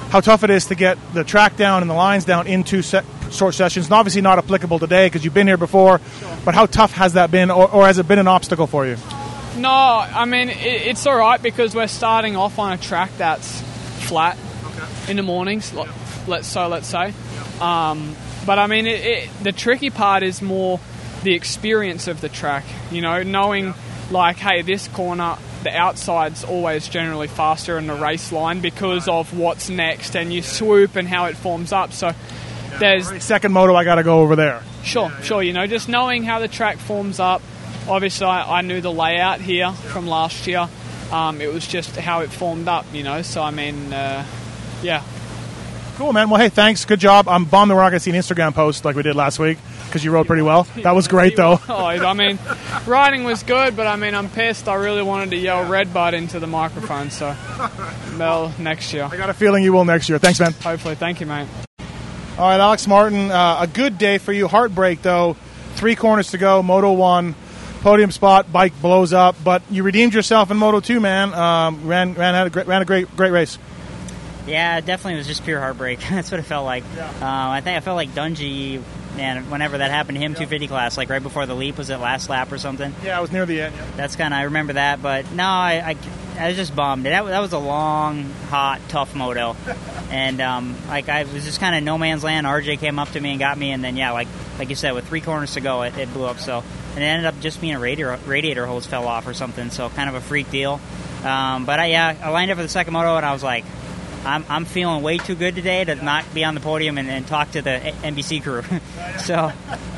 how 0.09 0.21
tough 0.21 0.43
it 0.43 0.49
is 0.49 0.65
to 0.67 0.75
get 0.75 0.97
the 1.13 1.23
track 1.23 1.55
down 1.55 1.81
and 1.83 1.89
the 1.89 1.95
lines 1.95 2.25
down 2.25 2.47
in 2.47 2.63
two 2.63 2.81
se- 2.81 3.03
short 3.31 3.53
sessions. 3.53 3.87
And 3.87 3.93
obviously 3.93 4.21
not 4.21 4.37
applicable 4.39 4.79
today 4.79 5.07
because 5.07 5.23
you've 5.23 5.33
been 5.33 5.47
here 5.47 5.57
before. 5.57 6.01
But 6.45 6.55
how 6.55 6.65
tough 6.65 6.93
has 6.93 7.13
that 7.13 7.31
been, 7.31 7.51
or, 7.51 7.69
or 7.71 7.85
has 7.85 7.99
it 7.99 8.07
been 8.07 8.19
an 8.19 8.27
obstacle 8.27 8.67
for 8.67 8.87
you? 8.87 8.97
No, 9.57 9.69
I 9.69 10.25
mean 10.25 10.49
it, 10.49 10.57
it's 10.57 11.05
all 11.05 11.17
right 11.17 11.41
because 11.41 11.75
we're 11.75 11.87
starting 11.87 12.35
off 12.35 12.59
on 12.59 12.73
a 12.73 12.77
track 12.77 13.11
that's 13.17 13.61
flat 14.07 14.37
in 15.07 15.17
the 15.17 15.23
mornings. 15.23 15.73
like, 15.73 15.89
Let's 16.27 16.47
so 16.47 16.67
let's 16.67 16.87
say, 16.87 17.13
um, 17.59 18.15
but 18.45 18.59
I 18.59 18.67
mean 18.67 18.85
it, 18.87 19.05
it, 19.05 19.29
the 19.43 19.51
tricky 19.51 19.89
part 19.89 20.23
is 20.23 20.41
more 20.41 20.79
the 21.23 21.33
experience 21.33 22.07
of 22.07 22.21
the 22.21 22.29
track. 22.29 22.63
You 22.91 23.01
know, 23.01 23.23
knowing 23.23 23.73
like, 24.11 24.37
hey, 24.37 24.61
this 24.61 24.87
corner. 24.87 25.37
The 25.63 25.75
outside's 25.75 26.43
always 26.43 26.87
generally 26.87 27.27
faster 27.27 27.77
in 27.77 27.87
the 27.87 27.95
race 27.95 28.31
line 28.31 28.61
because 28.61 29.07
of 29.07 29.37
what's 29.37 29.69
next 29.69 30.15
and 30.15 30.31
you 30.31 30.41
swoop 30.41 30.95
and 30.95 31.07
how 31.07 31.25
it 31.25 31.35
forms 31.35 31.73
up. 31.73 31.91
So 31.91 32.13
there's 32.79 33.23
Second 33.23 33.51
moto, 33.51 33.75
I 33.75 33.83
got 33.83 33.95
to 33.95 34.03
go 34.03 34.21
over 34.21 34.35
there. 34.35 34.63
Sure, 34.83 35.11
sure. 35.21 35.43
You 35.43 35.53
know, 35.53 35.67
just 35.67 35.89
knowing 35.89 36.23
how 36.23 36.39
the 36.39 36.47
track 36.47 36.77
forms 36.77 37.19
up. 37.19 37.41
Obviously, 37.87 38.27
I, 38.27 38.59
I 38.59 38.61
knew 38.61 38.81
the 38.81 38.91
layout 38.91 39.41
here 39.41 39.71
from 39.71 40.07
last 40.07 40.47
year. 40.47 40.69
Um, 41.11 41.41
it 41.41 41.51
was 41.51 41.67
just 41.67 41.95
how 41.95 42.21
it 42.21 42.31
formed 42.31 42.67
up, 42.67 42.85
you 42.93 43.03
know. 43.03 43.21
So 43.21 43.41
I 43.41 43.51
mean, 43.51 43.91
uh, 43.91 44.25
yeah. 44.81 45.03
Cool, 45.99 46.13
man. 46.13 46.29
Well, 46.29 46.39
hey, 46.39 46.47
thanks. 46.47 46.85
Good 46.85 47.01
job. 47.01 47.27
I'm 47.27 47.43
bummed 47.43 47.69
that 47.69 47.75
we're 47.75 47.81
not 47.81 47.89
going 47.89 47.99
to 47.99 48.03
see 48.03 48.11
an 48.11 48.15
Instagram 48.15 48.53
post 48.53 48.85
like 48.85 48.95
we 48.95 49.03
did 49.03 49.17
last 49.17 49.37
week 49.37 49.57
because 49.83 50.01
you 50.01 50.11
rode 50.11 50.27
pretty 50.27 50.43
well. 50.43 50.65
That 50.77 50.95
was 50.95 51.09
great, 51.09 51.35
though. 51.35 51.59
Oh, 51.67 51.85
I 51.85 52.13
mean, 52.13 52.39
riding 52.87 53.25
was 53.25 53.43
good, 53.43 53.75
but 53.75 53.85
I 53.85 53.97
mean, 53.97 54.15
I'm 54.15 54.29
pissed. 54.29 54.69
I 54.69 54.75
really 54.75 55.03
wanted 55.03 55.31
to 55.31 55.35
yell 55.35 55.69
Red 55.69 55.93
Bud 55.93 56.13
into 56.13 56.39
the 56.39 56.47
microphone. 56.47 57.11
So, 57.11 57.35
well, 58.17 58.53
next 58.57 58.93
year. 58.93 59.09
I 59.11 59.17
got 59.17 59.29
a 59.29 59.33
feeling 59.33 59.61
you 59.61 59.73
will 59.73 59.83
next 59.83 60.07
year. 60.07 60.19
Thanks, 60.19 60.39
man. 60.39 60.53
Hopefully, 60.53 60.95
thank 60.95 61.19
you, 61.19 61.25
mate. 61.25 61.49
All 62.37 62.47
right, 62.49 62.61
Alex 62.61 62.87
Martin, 62.87 63.29
uh, 63.29 63.57
a 63.59 63.67
good 63.67 63.97
day 63.97 64.19
for 64.19 64.31
you. 64.31 64.47
Heartbreak, 64.47 65.01
though. 65.01 65.35
Three 65.75 65.97
corners 65.97 66.31
to 66.31 66.37
go. 66.37 66.63
Moto 66.63 66.93
1, 66.93 67.35
podium 67.81 68.11
spot, 68.11 68.53
bike 68.53 68.71
blows 68.81 69.11
up, 69.11 69.35
but 69.43 69.63
you 69.69 69.83
redeemed 69.83 70.13
yourself 70.13 70.49
in 70.49 70.55
Moto 70.55 70.79
2, 70.79 71.01
man. 71.01 71.33
Um, 71.33 71.85
ran 71.85 72.13
ran, 72.13 72.35
had 72.35 72.47
a 72.47 72.49
great, 72.49 72.67
ran 72.67 72.81
a 72.81 72.85
great 72.85 73.13
great 73.17 73.31
race. 73.31 73.57
Yeah, 74.49 74.77
it 74.77 74.85
definitely 74.85 75.17
was 75.17 75.27
just 75.27 75.43
pure 75.43 75.59
heartbreak. 75.59 75.99
That's 76.09 76.31
what 76.31 76.39
it 76.39 76.43
felt 76.43 76.65
like. 76.65 76.83
Um, 76.97 77.23
I 77.23 77.61
think 77.61 77.77
I 77.77 77.79
felt 77.79 77.95
like 77.95 78.09
Dungey, 78.09 78.81
man, 79.15 79.49
whenever 79.49 79.77
that 79.77 79.91
happened 79.91 80.17
to 80.17 80.21
him, 80.21 80.33
250 80.33 80.67
class, 80.67 80.97
like 80.97 81.09
right 81.09 81.23
before 81.23 81.45
the 81.45 81.55
leap, 81.55 81.77
was 81.77 81.89
it 81.89 81.97
last 81.97 82.29
lap 82.29 82.51
or 82.51 82.57
something? 82.57 82.93
Yeah, 83.03 83.17
I 83.17 83.21
was 83.21 83.31
near 83.31 83.45
the 83.45 83.61
end. 83.61 83.75
That's 83.95 84.15
kind 84.15 84.33
of, 84.33 84.39
I 84.39 84.43
remember 84.43 84.73
that, 84.73 85.01
but 85.01 85.31
no, 85.31 85.43
I, 85.43 85.95
I, 86.37 86.43
I 86.43 86.47
was 86.47 86.57
just 86.57 86.75
bummed. 86.75 87.05
That, 87.05 87.23
that 87.25 87.39
was 87.39 87.53
a 87.53 87.59
long, 87.59 88.23
hot, 88.49 88.81
tough 88.89 89.15
moto. 89.15 89.55
And, 90.11 90.41
um, 90.41 90.75
like, 90.87 91.07
I 91.07 91.21
was 91.25 91.45
just 91.45 91.59
kind 91.59 91.75
of 91.75 91.83
no 91.83 91.99
man's 91.99 92.23
land. 92.23 92.47
RJ 92.47 92.79
came 92.79 92.97
up 92.97 93.11
to 93.11 93.19
me 93.19 93.29
and 93.29 93.39
got 93.39 93.55
me, 93.59 93.69
and 93.69 93.83
then, 93.83 93.95
yeah, 93.95 94.09
like 94.09 94.27
like 94.59 94.69
you 94.69 94.75
said, 94.75 94.93
with 94.93 95.07
three 95.07 95.21
corners 95.21 95.53
to 95.53 95.61
go, 95.61 95.83
it, 95.83 95.97
it 95.97 96.13
blew 96.13 96.25
up. 96.25 96.39
So, 96.39 96.63
and 96.95 97.03
it 97.03 97.07
ended 97.07 97.25
up 97.25 97.39
just 97.39 97.61
being 97.61 97.73
a 97.73 97.79
radiator, 97.79 98.19
radiator 98.25 98.65
hose 98.65 98.85
fell 98.85 99.07
off 99.07 99.25
or 99.25 99.33
something, 99.33 99.69
so 99.71 99.89
kind 99.89 100.09
of 100.09 100.15
a 100.15 100.21
freak 100.21 100.51
deal. 100.51 100.81
Um, 101.23 101.65
but 101.65 101.79
I, 101.79 101.85
yeah, 101.87 102.15
I 102.21 102.29
lined 102.29 102.51
up 102.51 102.57
for 102.57 102.63
the 102.63 102.69
second 102.69 102.93
moto, 102.93 103.15
and 103.15 103.25
I 103.25 103.31
was 103.33 103.41
like, 103.41 103.63
I'm, 104.25 104.45
I'm 104.49 104.65
feeling 104.65 105.01
way 105.03 105.17
too 105.17 105.35
good 105.35 105.55
today 105.55 105.83
to 105.83 105.95
not 105.95 106.31
be 106.33 106.43
on 106.43 106.55
the 106.55 106.59
podium 106.59 106.97
and, 106.97 107.09
and 107.09 107.25
talk 107.27 107.51
to 107.51 107.61
the 107.61 107.79
NBC 108.03 108.43
crew. 108.43 108.63
so 109.19 109.51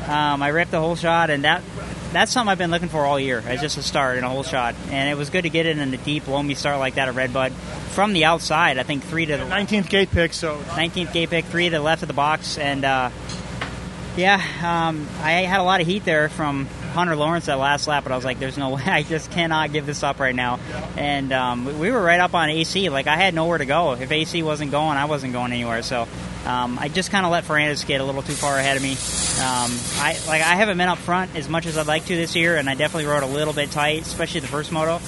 um, 0.08 0.42
I 0.42 0.48
ripped 0.48 0.70
the 0.70 0.80
hole 0.80 0.96
shot, 0.96 1.30
and 1.30 1.44
that 1.44 1.62
that's 2.12 2.30
something 2.30 2.50
I've 2.50 2.58
been 2.58 2.70
looking 2.70 2.88
for 2.88 3.06
all 3.06 3.18
year. 3.18 3.42
It's 3.46 3.62
just 3.62 3.78
a 3.78 3.82
start 3.82 4.16
and 4.16 4.26
a 4.26 4.28
hole 4.28 4.42
shot, 4.42 4.74
and 4.90 5.08
it 5.08 5.16
was 5.16 5.30
good 5.30 5.42
to 5.42 5.50
get 5.50 5.66
it 5.66 5.78
in 5.78 5.94
a 5.94 5.96
deep, 5.96 6.28
loamy 6.28 6.54
start 6.54 6.78
like 6.78 6.94
that 6.94 7.08
at 7.08 7.14
Redbud 7.14 7.52
from 7.52 8.12
the 8.12 8.24
outside. 8.24 8.78
I 8.78 8.82
think 8.82 9.02
three 9.04 9.26
to 9.26 9.36
the 9.36 9.44
19th 9.44 9.88
gate 9.88 10.10
pick, 10.10 10.32
so 10.32 10.58
19th 10.58 11.12
gate 11.12 11.30
pick, 11.30 11.44
three 11.46 11.64
to 11.70 11.76
the 11.76 11.82
left 11.82 12.02
of 12.02 12.08
the 12.08 12.14
box, 12.14 12.58
and 12.58 12.84
uh, 12.84 13.10
yeah, 14.16 14.42
um, 14.62 15.08
I 15.20 15.32
had 15.42 15.60
a 15.60 15.62
lot 15.62 15.80
of 15.80 15.86
heat 15.86 16.04
there 16.04 16.28
from 16.28 16.68
Hunter 16.92 17.16
Lawrence 17.16 17.46
that 17.46 17.58
last 17.58 17.86
lap, 17.88 18.04
but 18.04 18.12
I 18.12 18.16
was 18.16 18.24
like, 18.24 18.38
"There's 18.38 18.58
no 18.58 18.70
way, 18.70 18.82
I 18.86 19.02
just 19.02 19.30
cannot 19.30 19.72
give 19.72 19.86
this 19.86 20.02
up 20.02 20.20
right 20.20 20.34
now." 20.34 20.60
And 20.96 21.32
um, 21.32 21.78
we 21.78 21.90
were 21.90 22.02
right 22.02 22.20
up 22.20 22.34
on 22.34 22.50
AC. 22.50 22.88
Like 22.88 23.06
I 23.06 23.16
had 23.16 23.34
nowhere 23.34 23.58
to 23.58 23.66
go. 23.66 23.92
If 23.92 24.10
AC 24.10 24.42
wasn't 24.42 24.70
going, 24.70 24.96
I 24.96 25.06
wasn't 25.06 25.32
going 25.32 25.52
anywhere. 25.52 25.82
So 25.82 26.06
um, 26.46 26.78
I 26.78 26.88
just 26.88 27.10
kind 27.10 27.24
of 27.24 27.32
let 27.32 27.44
Ferrandis 27.44 27.86
get 27.86 28.00
a 28.00 28.04
little 28.04 28.22
too 28.22 28.32
far 28.32 28.58
ahead 28.58 28.76
of 28.76 28.82
me. 28.82 28.92
Um, 28.92 29.70
I 30.02 30.18
like 30.26 30.42
I 30.42 30.56
haven't 30.56 30.76
been 30.78 30.88
up 30.88 30.98
front 30.98 31.36
as 31.36 31.48
much 31.48 31.66
as 31.66 31.78
I'd 31.78 31.86
like 31.86 32.06
to 32.06 32.16
this 32.16 32.34
year, 32.34 32.56
and 32.56 32.68
I 32.68 32.74
definitely 32.74 33.06
rode 33.06 33.22
a 33.22 33.26
little 33.26 33.54
bit 33.54 33.70
tight, 33.70 34.02
especially 34.02 34.40
the 34.40 34.48
first 34.48 34.72
moto, 34.72 35.00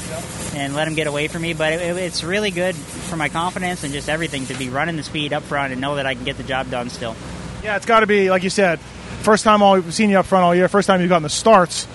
and 0.54 0.74
let 0.74 0.88
him 0.88 0.94
get 0.94 1.06
away 1.06 1.28
from 1.28 1.42
me. 1.42 1.52
But 1.52 1.74
it, 1.74 1.80
it, 1.82 1.96
it's 1.96 2.22
really 2.22 2.50
good 2.50 2.74
for 2.74 3.16
my 3.16 3.28
confidence 3.28 3.84
and 3.84 3.92
just 3.92 4.08
everything 4.08 4.46
to 4.46 4.54
be 4.54 4.68
running 4.68 4.96
the 4.96 5.02
speed 5.02 5.32
up 5.32 5.42
front 5.42 5.72
and 5.72 5.80
know 5.80 5.96
that 5.96 6.06
I 6.06 6.14
can 6.14 6.24
get 6.24 6.36
the 6.36 6.44
job 6.44 6.70
done 6.70 6.88
still. 6.88 7.16
Yeah, 7.62 7.76
it's 7.76 7.86
got 7.86 8.00
to 8.00 8.06
be 8.06 8.30
like 8.30 8.42
you 8.42 8.50
said. 8.50 8.78
First 9.24 9.42
time 9.42 9.62
all 9.62 9.74
we've 9.74 9.94
seen 9.94 10.10
you 10.10 10.18
up 10.18 10.26
front 10.26 10.44
all 10.44 10.54
year. 10.54 10.68
First 10.68 10.86
time 10.86 11.00
you've 11.00 11.08
gotten 11.08 11.22
the 11.22 11.30
starts. 11.30 11.88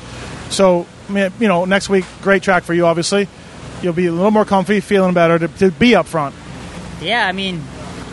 So 0.50 0.88
you 1.10 1.32
know, 1.48 1.66
next 1.66 1.90
week, 1.90 2.06
great 2.22 2.42
track 2.42 2.64
for 2.64 2.74
you. 2.74 2.88
Obviously, 2.88 3.28
you'll 3.84 3.94
be 3.94 4.08
a 4.08 4.12
little 4.12 4.32
more 4.32 4.46
comfy, 4.46 4.80
feeling 4.80 5.14
better 5.14 5.38
to, 5.40 5.48
to 5.60 5.72
be 5.72 5.96
up 5.96 6.08
front. 6.08 6.34
Yeah, 7.02 7.26
I 7.26 7.32
mean, 7.32 7.62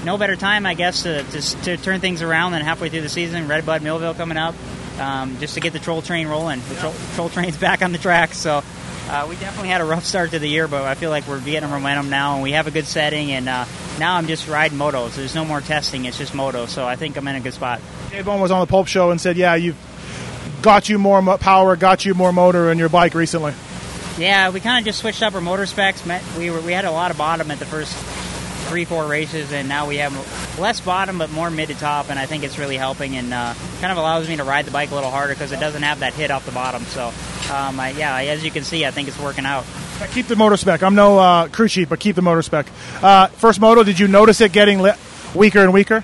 no 0.05 0.19
better 0.19 0.37
time, 0.37 0.67
I 0.67 0.75
guess, 0.75 1.03
to, 1.05 1.23
to, 1.23 1.41
to 1.63 1.77
turn 1.79 2.01
things 2.01 2.21
around 2.21 2.53
than 2.53 2.63
halfway 2.63 2.91
through 2.91 3.01
the 3.01 3.09
season. 3.09 3.49
Red 3.49 3.65
Bud 3.65 3.83
Millville 3.83 4.15
coming 4.15 4.37
up, 4.37 4.55
um, 4.99 5.39
just 5.39 5.55
to 5.55 5.61
get 5.61 5.73
the 5.73 5.79
troll 5.79 6.03
train 6.03 6.29
rolling. 6.29 6.61
The 6.69 6.75
troll, 6.77 6.95
troll 7.15 7.29
train's 7.31 7.57
back 7.59 7.83
on 7.83 7.93
the 7.93 7.99
track, 7.99 8.35
so 8.35 8.63
uh, 9.09 9.27
we 9.29 9.37
definitely 9.37 9.69
had 9.69 9.81
a 9.81 9.85
rough 9.85 10.05
start 10.05 10.33
to 10.33 10.39
the 10.39 10.49
year, 10.49 10.67
but 10.67 10.83
I 10.83 10.95
feel 10.95 11.11
like 11.11 11.29
we're 11.29 11.41
getting 11.41 11.71
momentum 11.71 12.11
now, 12.11 12.35
and 12.35 12.43
we 12.43 12.53
have 12.53 12.67
a 12.67 12.71
good 12.71 12.87
setting. 12.87 13.31
And 13.33 13.49
uh, 13.49 13.65
now 13.99 14.17
I'm 14.17 14.27
just 14.27 14.49
riding 14.49 14.79
motos. 14.79 15.15
There's 15.15 15.35
no 15.35 15.45
more 15.45 15.61
testing; 15.61 16.07
it's 16.07 16.19
just 16.19 16.35
moto. 16.35 16.67
So 16.67 16.87
I 16.87 16.97
think 16.97 17.17
I'm 17.17 17.27
in 17.29 17.37
a 17.37 17.41
good 17.41 17.55
spot. 17.55 17.81
Dave 18.17 18.25
Bone 18.25 18.41
was 18.41 18.51
on 18.51 18.61
the 18.61 18.67
Pulp 18.67 18.89
Show 18.89 19.11
and 19.11 19.21
said, 19.21 19.37
"Yeah, 19.37 19.57
you've 19.57 19.77
got 20.63 20.89
you 20.89 20.99
more 20.99 21.21
mo- 21.21 21.37
power, 21.37 21.77
got 21.77 22.07
you 22.07 22.15
more 22.15 22.33
motor 22.33 22.73
in 22.73 22.79
your 22.79 22.89
bike 22.89 23.13
recently." 23.13 23.53
Yeah, 24.17 24.49
we 24.49 24.61
kind 24.61 24.79
of 24.79 24.87
just 24.87 25.01
switched 25.01 25.23
up 25.23 25.35
our 25.35 25.43
motor 25.43 25.67
specs. 25.67 26.03
We 26.39 26.49
were 26.49 26.63
we 26.63 26.73
had 26.73 26.87
a 26.87 26.91
lot 26.91 27.11
of 27.11 27.19
bottom 27.19 27.51
at 27.51 27.59
the 27.59 27.67
first 27.67 27.95
three 28.69 28.87
four 28.87 29.05
races, 29.05 29.53
and 29.53 29.69
now 29.69 29.87
we 29.87 29.99
have 29.99 30.15
less 30.59 30.81
bottom 30.81 31.19
but 31.19 31.31
more 31.31 31.51
mid 31.51 31.69
to 31.69 31.75
top, 31.75 32.09
and 32.09 32.19
I 32.19 32.25
think 32.25 32.43
it's 32.43 32.59
really 32.59 32.79
helping 32.79 33.19
and 33.19 33.35
uh, 33.35 33.53
kind 33.83 33.93
of 33.93 33.99
allows 33.99 34.31
me 34.31 34.37
to 34.39 34.45
ride 34.45 34.65
the 34.65 34.71
bike 34.71 34.93
a 34.93 34.95
little 34.95 35.11
harder 35.11 35.35
because 35.35 35.53
it 35.53 35.61
doesn't 35.61 35.83
have 35.83 36.01
that 36.01 36.15
hit 36.15 36.31
off 36.31 36.47
the 36.47 36.53
bottom. 36.53 36.85
So, 36.85 37.13
um, 37.53 37.79
I, 37.79 37.91
yeah, 37.91 38.17
as 38.17 38.43
you 38.43 38.51
can 38.51 38.65
see, 38.65 38.87
I 38.87 38.93
think 38.93 39.09
it's 39.09 39.19
working 39.21 39.45
out. 39.45 39.67
Keep 40.13 40.29
the 40.29 40.37
motor 40.37 40.57
spec. 40.57 40.83
I'm 40.83 40.95
no 40.95 41.19
uh, 41.19 41.49
crew 41.49 41.69
chief, 41.69 41.91
but 41.91 42.01
keep 42.01 42.17
the 42.17 42.23
motor 42.23 42.41
spec. 42.41 42.67
Uh, 43.03 43.27
first 43.27 43.61
moto, 43.61 43.85
did 43.85 43.99
you 43.99 44.09
notice 44.09 44.41
it 44.41 44.53
getting 44.53 44.81
li- 44.81 44.93
weaker 45.35 45.61
and 45.61 45.75
weaker? 45.75 46.03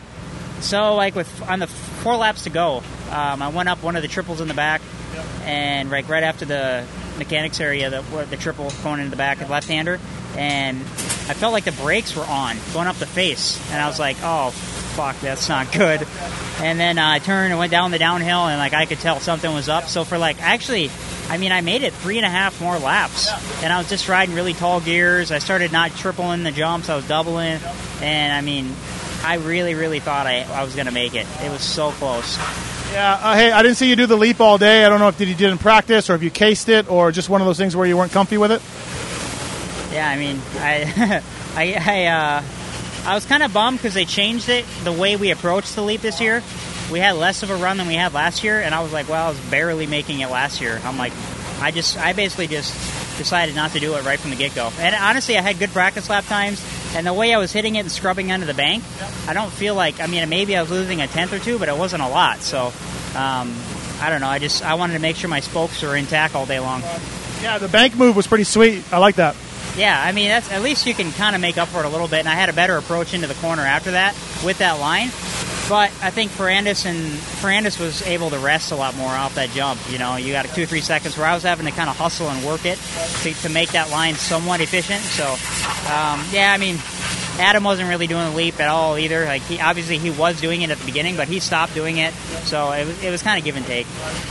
So, 0.62 0.94
like 0.94 1.14
with 1.14 1.42
on 1.48 1.58
the 1.58 1.66
four 1.66 2.16
laps 2.16 2.44
to 2.44 2.50
go, 2.50 2.82
um, 3.10 3.42
I 3.42 3.48
went 3.48 3.68
up 3.68 3.82
one 3.82 3.96
of 3.96 4.02
the 4.02 4.08
triples 4.08 4.40
in 4.40 4.48
the 4.48 4.54
back, 4.54 4.80
and 5.44 5.90
like 5.90 6.08
right 6.08 6.22
after 6.22 6.44
the 6.44 6.86
mechanics 7.18 7.60
area, 7.60 7.90
the, 7.90 8.26
the 8.30 8.36
triple 8.36 8.72
going 8.82 9.00
into 9.00 9.10
the 9.10 9.16
back 9.16 9.40
of 9.40 9.50
left-hander, 9.50 10.00
and 10.36 10.78
I 10.78 11.34
felt 11.34 11.52
like 11.52 11.64
the 11.64 11.72
brakes 11.72 12.16
were 12.16 12.24
on 12.24 12.56
going 12.72 12.86
up 12.86 12.96
the 12.96 13.06
face, 13.06 13.60
and 13.70 13.82
I 13.82 13.88
was 13.88 13.98
like, 13.98 14.16
oh 14.22 14.50
fuck, 14.50 15.18
that's 15.20 15.48
not 15.48 15.72
good. 15.72 16.06
And 16.60 16.78
then 16.78 16.98
uh, 16.98 17.08
I 17.08 17.18
turned 17.18 17.50
and 17.50 17.58
went 17.58 17.72
down 17.72 17.90
the 17.90 17.98
downhill, 17.98 18.46
and 18.46 18.58
like 18.58 18.72
I 18.72 18.86
could 18.86 19.00
tell 19.00 19.20
something 19.20 19.52
was 19.52 19.68
up. 19.68 19.88
So 19.88 20.04
for 20.04 20.16
like 20.16 20.40
actually, 20.40 20.90
I 21.28 21.38
mean, 21.38 21.50
I 21.50 21.60
made 21.60 21.82
it 21.82 21.92
three 21.92 22.18
and 22.18 22.26
a 22.26 22.30
half 22.30 22.60
more 22.60 22.78
laps, 22.78 23.30
and 23.62 23.72
I 23.72 23.78
was 23.78 23.88
just 23.88 24.08
riding 24.08 24.34
really 24.34 24.54
tall 24.54 24.80
gears. 24.80 25.32
I 25.32 25.38
started 25.38 25.72
not 25.72 25.90
tripling 25.96 26.44
the 26.44 26.52
jumps, 26.52 26.88
I 26.88 26.96
was 26.96 27.06
doubling, 27.08 27.58
and 28.00 28.32
I 28.32 28.40
mean, 28.42 28.74
I 29.24 29.36
really, 29.36 29.74
really 29.74 30.00
thought 30.00 30.26
I, 30.26 30.42
I 30.42 30.64
was 30.64 30.74
going 30.74 30.86
to 30.86 30.92
make 30.92 31.14
it. 31.14 31.26
It 31.42 31.50
was 31.50 31.62
so 31.62 31.90
close. 31.92 32.36
Yeah. 32.92 33.18
Uh, 33.22 33.34
hey, 33.34 33.52
I 33.52 33.62
didn't 33.62 33.76
see 33.76 33.88
you 33.88 33.96
do 33.96 34.06
the 34.06 34.16
leap 34.16 34.40
all 34.40 34.58
day. 34.58 34.84
I 34.84 34.88
don't 34.88 34.98
know 34.98 35.08
if 35.08 35.16
did 35.16 35.28
you 35.28 35.34
did 35.34 35.50
in 35.50 35.58
practice 35.58 36.10
or 36.10 36.14
if 36.14 36.22
you 36.22 36.30
cased 36.30 36.68
it 36.68 36.90
or 36.90 37.12
just 37.12 37.28
one 37.28 37.40
of 37.40 37.46
those 37.46 37.56
things 37.56 37.74
where 37.74 37.86
you 37.86 37.96
weren't 37.96 38.12
comfy 38.12 38.36
with 38.36 38.52
it. 38.52 38.60
Yeah, 39.94 40.08
I 40.08 40.18
mean, 40.18 40.40
I, 40.56 41.22
I, 41.54 41.74
I, 41.78 42.06
uh, 42.06 42.42
I 43.04 43.14
was 43.14 43.24
kind 43.26 43.42
of 43.42 43.52
bummed 43.52 43.78
because 43.78 43.94
they 43.94 44.04
changed 44.04 44.48
it 44.48 44.64
the 44.84 44.92
way 44.92 45.16
we 45.16 45.30
approached 45.30 45.74
the 45.74 45.82
leap 45.82 46.02
this 46.02 46.20
year. 46.20 46.42
We 46.90 46.98
had 46.98 47.12
less 47.12 47.42
of 47.42 47.50
a 47.50 47.56
run 47.56 47.78
than 47.78 47.86
we 47.86 47.94
had 47.94 48.12
last 48.12 48.44
year, 48.44 48.60
and 48.60 48.74
I 48.74 48.82
was 48.82 48.92
like, 48.92 49.08
well, 49.08 49.26
I 49.26 49.28
was 49.30 49.40
barely 49.50 49.86
making 49.86 50.20
it 50.20 50.30
last 50.30 50.60
year. 50.60 50.80
I'm 50.84 50.98
like, 50.98 51.12
I 51.60 51.70
just, 51.70 51.96
I 51.98 52.12
basically 52.12 52.48
just 52.48 52.72
decided 53.16 53.54
not 53.54 53.72
to 53.72 53.80
do 53.80 53.94
it 53.94 54.04
right 54.04 54.18
from 54.18 54.30
the 54.30 54.36
get 54.36 54.54
go. 54.54 54.70
And 54.78 54.94
honestly, 54.94 55.38
I 55.38 55.42
had 55.42 55.58
good 55.58 55.70
practice 55.70 56.10
lap 56.10 56.24
times, 56.26 56.62
and 56.94 57.06
the 57.06 57.12
way 57.12 57.32
I 57.34 57.38
was 57.38 57.52
hitting 57.52 57.76
it 57.76 57.80
and 57.80 57.90
scrubbing 57.90 58.30
under 58.32 58.46
the 58.46 58.54
bank, 58.54 58.84
I 59.26 59.32
don't 59.32 59.52
feel 59.52 59.74
like, 59.74 60.00
I 60.00 60.06
mean, 60.06 60.28
maybe 60.28 60.56
I 60.56 60.62
was 60.62 60.70
losing 60.70 61.00
a 61.00 61.06
tenth 61.06 61.32
or 61.32 61.38
two, 61.38 61.58
but 61.58 61.68
it 61.68 61.76
wasn't 61.76 62.02
a 62.02 62.08
lot. 62.08 62.40
So, 62.40 62.66
um, 63.16 63.54
I 64.00 64.08
don't 64.10 64.20
know. 64.20 64.28
I 64.28 64.38
just, 64.38 64.62
I 64.64 64.74
wanted 64.74 64.94
to 64.94 64.98
make 64.98 65.16
sure 65.16 65.30
my 65.30 65.40
spokes 65.40 65.82
were 65.82 65.96
intact 65.96 66.34
all 66.34 66.46
day 66.46 66.60
long. 66.60 66.82
Yeah, 67.42 67.58
the 67.58 67.68
bank 67.68 67.96
move 67.96 68.14
was 68.14 68.26
pretty 68.26 68.44
sweet. 68.44 68.84
I 68.92 68.98
like 68.98 69.16
that. 69.16 69.36
Yeah, 69.76 69.98
I 70.00 70.12
mean 70.12 70.28
that's 70.28 70.52
at 70.52 70.60
least 70.62 70.86
you 70.86 70.92
can 70.92 71.12
kind 71.12 71.34
of 71.34 71.40
make 71.40 71.56
up 71.56 71.68
for 71.68 71.80
it 71.80 71.86
a 71.86 71.88
little 71.88 72.08
bit. 72.08 72.20
And 72.20 72.28
I 72.28 72.34
had 72.34 72.48
a 72.48 72.52
better 72.52 72.76
approach 72.76 73.14
into 73.14 73.26
the 73.26 73.34
corner 73.34 73.62
after 73.62 73.92
that 73.92 74.14
with 74.44 74.58
that 74.58 74.78
line. 74.78 75.08
But 75.68 75.90
I 76.02 76.10
think 76.10 76.32
Ferrandis 76.32 76.84
and 76.86 76.98
Ferrandis 76.98 77.80
was 77.80 78.02
able 78.02 78.30
to 78.30 78.38
rest 78.38 78.72
a 78.72 78.76
lot 78.76 78.96
more 78.96 79.08
off 79.08 79.36
that 79.36 79.50
jump. 79.50 79.80
You 79.90 79.98
know, 79.98 80.16
you 80.16 80.32
got 80.32 80.44
two 80.46 80.64
or 80.64 80.66
three 80.66 80.80
seconds 80.80 81.16
where 81.16 81.26
I 81.26 81.34
was 81.34 81.44
having 81.44 81.66
to 81.66 81.72
kind 81.72 81.88
of 81.88 81.96
hustle 81.96 82.28
and 82.28 82.44
work 82.44 82.66
it 82.66 82.78
to, 83.22 83.32
to 83.32 83.48
make 83.48 83.70
that 83.70 83.90
line 83.90 84.14
somewhat 84.14 84.60
efficient. 84.60 85.00
So, 85.00 85.24
um, 85.24 86.24
yeah, 86.32 86.52
I 86.52 86.58
mean, 86.58 86.78
Adam 87.38 87.64
wasn't 87.64 87.88
really 87.88 88.06
doing 88.06 88.30
the 88.30 88.36
leap 88.36 88.60
at 88.60 88.68
all 88.68 88.98
either. 88.98 89.24
Like 89.24 89.42
he 89.42 89.60
obviously 89.60 89.98
he 89.98 90.10
was 90.10 90.40
doing 90.40 90.62
it 90.62 90.70
at 90.70 90.78
the 90.78 90.84
beginning, 90.84 91.16
but 91.16 91.28
he 91.28 91.40
stopped 91.40 91.74
doing 91.74 91.96
it. 91.98 92.12
So 92.44 92.72
it 92.72 92.86
was, 92.86 93.04
it 93.04 93.10
was 93.10 93.22
kind 93.22 93.38
of 93.38 93.44
give 93.44 93.56
and 93.56 93.64
take. 93.64 93.86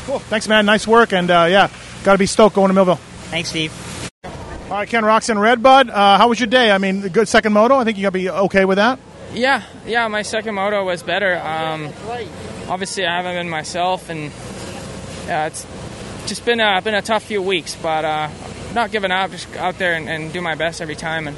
Cool. 0.05 0.19
Thanks, 0.19 0.47
man. 0.47 0.65
Nice 0.65 0.85
work, 0.85 1.13
and 1.13 1.31
uh, 1.31 1.47
yeah, 1.49 1.69
got 2.03 2.13
to 2.13 2.19
be 2.19 2.27
stoked 2.27 2.55
going 2.55 2.67
to 2.67 2.73
Millville. 2.73 2.99
Thanks, 3.31 3.49
Steve. 3.49 3.73
All 4.69 4.77
right, 4.77 4.87
Ken 4.87 5.03
Roczen, 5.03 5.41
Redbud. 5.41 5.89
Uh, 5.89 6.17
how 6.17 6.29
was 6.29 6.39
your 6.39 6.47
day? 6.47 6.71
I 6.71 6.77
mean, 6.77 7.07
good 7.09 7.27
second 7.27 7.53
moto. 7.53 7.75
I 7.75 7.83
think 7.83 7.97
you 7.97 8.03
got 8.03 8.09
to 8.09 8.19
be 8.19 8.29
okay 8.29 8.65
with 8.65 8.77
that. 8.77 8.99
Yeah, 9.33 9.63
yeah. 9.85 10.07
My 10.07 10.23
second 10.23 10.55
moto 10.55 10.83
was 10.83 11.03
better. 11.03 11.37
Um, 11.37 11.87
obviously, 12.69 13.05
I 13.05 13.17
haven't 13.17 13.35
been 13.35 13.49
myself, 13.49 14.09
and 14.09 14.31
yeah, 15.25 15.47
it's 15.47 15.65
just 16.27 16.43
been 16.45 16.59
a, 16.59 16.81
been 16.81 16.95
a 16.95 17.01
tough 17.01 17.23
few 17.23 17.41
weeks. 17.41 17.75
But 17.75 18.03
uh, 18.05 18.29
not 18.73 18.91
giving 18.91 19.11
up. 19.11 19.31
Just 19.31 19.55
out 19.55 19.77
there 19.77 19.93
and, 19.93 20.09
and 20.09 20.33
do 20.33 20.41
my 20.41 20.55
best 20.55 20.81
every 20.81 20.95
time. 20.95 21.27
And 21.27 21.37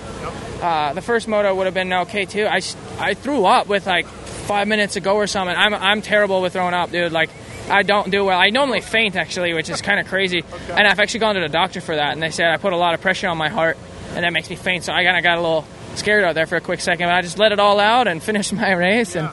uh, 0.62 0.94
the 0.94 1.02
first 1.02 1.28
moto 1.28 1.54
would 1.54 1.66
have 1.66 1.74
been 1.74 1.94
okay 1.94 2.26
too. 2.26 2.46
I, 2.46 2.62
I 3.00 3.14
threw 3.14 3.46
up 3.46 3.68
with 3.68 3.86
like 3.86 4.08
five 4.08 4.68
minutes 4.68 4.96
ago 4.96 5.16
or 5.16 5.28
something. 5.28 5.56
I'm 5.56 5.74
I'm 5.74 6.02
terrible 6.02 6.42
with 6.42 6.54
throwing 6.54 6.74
up, 6.74 6.92
dude. 6.92 7.12
Like. 7.12 7.30
I 7.70 7.84
don't 7.84 8.12
do 8.12 8.26
well. 8.26 8.38
I 8.38 8.50
normally 8.50 8.82
faint 8.82 9.16
actually, 9.16 9.54
which 9.54 9.70
is 9.70 9.82
kind 9.82 9.98
of 9.98 10.08
crazy. 10.08 10.44
And 10.70 10.86
I've 10.86 11.00
actually 11.00 11.22
gone 11.22 11.36
to 11.36 11.40
the 11.40 11.48
doctor 11.48 11.80
for 11.80 11.96
that, 11.96 12.12
and 12.12 12.22
they 12.22 12.30
said 12.30 12.48
I 12.48 12.58
put 12.58 12.74
a 12.74 12.76
lot 12.76 12.94
of 12.94 13.00
pressure 13.00 13.30
on 13.30 13.38
my 13.38 13.48
heart, 13.48 13.78
and 14.16 14.26
that 14.26 14.34
makes 14.34 14.50
me 14.50 14.58
faint. 14.58 14.84
So 14.84 14.92
I 14.92 15.06
kind 15.06 15.16
of 15.16 15.24
got 15.24 15.38
a 15.38 15.42
little 15.42 15.66
scared 15.96 16.24
out 16.24 16.36
there 16.36 16.46
for 16.46 16.56
a 16.56 16.62
quick 16.62 16.82
second, 16.82 17.08
but 17.08 17.14
I 17.14 17.22
just 17.22 17.38
let 17.38 17.52
it 17.52 17.60
all 17.60 17.80
out 17.80 18.08
and 18.08 18.22
finished 18.32 18.54
my 18.54 18.72
race, 18.72 19.16
and 19.16 19.30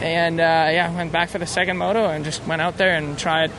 and 0.00 0.40
uh, 0.40 0.42
yeah, 0.42 0.94
went 0.94 1.12
back 1.12 1.28
for 1.28 1.38
the 1.38 1.46
second 1.46 1.78
moto 1.78 2.08
and 2.08 2.24
just 2.24 2.44
went 2.46 2.60
out 2.60 2.76
there 2.76 2.94
and 2.94 3.18
tried 3.18 3.52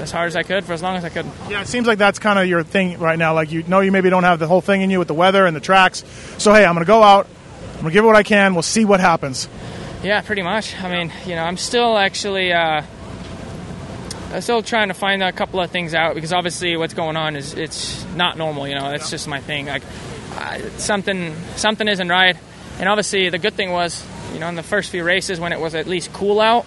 as 0.00 0.10
hard 0.10 0.28
as 0.28 0.36
I 0.36 0.42
could 0.42 0.64
for 0.64 0.72
as 0.72 0.82
long 0.82 0.96
as 0.96 1.04
I 1.04 1.08
could. 1.08 1.26
Yeah, 1.48 1.62
it 1.62 1.68
seems 1.68 1.86
like 1.86 1.98
that's 1.98 2.18
kind 2.18 2.38
of 2.38 2.46
your 2.46 2.62
thing 2.62 2.98
right 2.98 3.18
now. 3.18 3.34
Like 3.34 3.52
you 3.52 3.62
know, 3.64 3.80
you 3.80 3.92
maybe 3.92 4.10
don't 4.10 4.24
have 4.24 4.38
the 4.38 4.46
whole 4.46 4.60
thing 4.60 4.82
in 4.82 4.90
you 4.90 4.98
with 4.98 5.08
the 5.08 5.14
weather 5.14 5.46
and 5.46 5.54
the 5.54 5.60
tracks. 5.60 6.04
So 6.38 6.52
hey, 6.52 6.64
I'm 6.64 6.74
going 6.74 6.84
to 6.84 6.88
go 6.88 7.02
out. 7.02 7.26
I'm 7.74 7.80
going 7.80 7.84
to 7.86 7.90
give 7.92 8.04
it 8.04 8.06
what 8.06 8.16
I 8.16 8.22
can. 8.22 8.54
We'll 8.54 8.62
see 8.62 8.84
what 8.84 9.00
happens. 9.00 9.48
Yeah, 10.02 10.20
pretty 10.20 10.42
much. 10.42 10.80
I 10.80 10.90
mean, 10.90 11.12
you 11.26 11.34
know, 11.34 11.42
I'm 11.42 11.56
still 11.56 11.96
actually. 11.96 12.52
Uh, 12.52 12.82
I'm 14.32 14.40
still 14.40 14.62
trying 14.62 14.88
to 14.88 14.94
find 14.94 15.22
a 15.22 15.30
couple 15.30 15.60
of 15.60 15.70
things 15.70 15.94
out 15.94 16.16
because 16.16 16.32
obviously 16.32 16.76
what's 16.76 16.94
going 16.94 17.16
on 17.16 17.36
is 17.36 17.54
it's 17.54 18.04
not 18.16 18.36
normal. 18.36 18.66
You 18.66 18.74
know, 18.74 18.90
that's 18.90 19.08
just 19.08 19.28
my 19.28 19.40
thing. 19.40 19.66
Like 19.66 19.84
uh, 20.36 20.58
something 20.78 21.34
something 21.56 21.88
isn't 21.88 22.08
right. 22.08 22.36
And 22.78 22.88
obviously 22.88 23.28
the 23.30 23.38
good 23.38 23.54
thing 23.54 23.70
was, 23.70 24.04
you 24.32 24.40
know, 24.40 24.48
in 24.48 24.54
the 24.54 24.62
first 24.62 24.90
few 24.90 25.04
races 25.04 25.38
when 25.38 25.52
it 25.52 25.60
was 25.60 25.74
at 25.74 25.86
least 25.86 26.12
cool 26.12 26.40
out, 26.40 26.66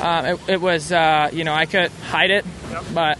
uh, 0.00 0.36
it, 0.36 0.54
it, 0.54 0.60
was 0.60 0.92
uh, 0.92 1.30
you 1.32 1.44
know 1.44 1.52
I 1.52 1.66
could 1.66 1.90
hide 1.90 2.30
it, 2.30 2.44
but 2.92 3.18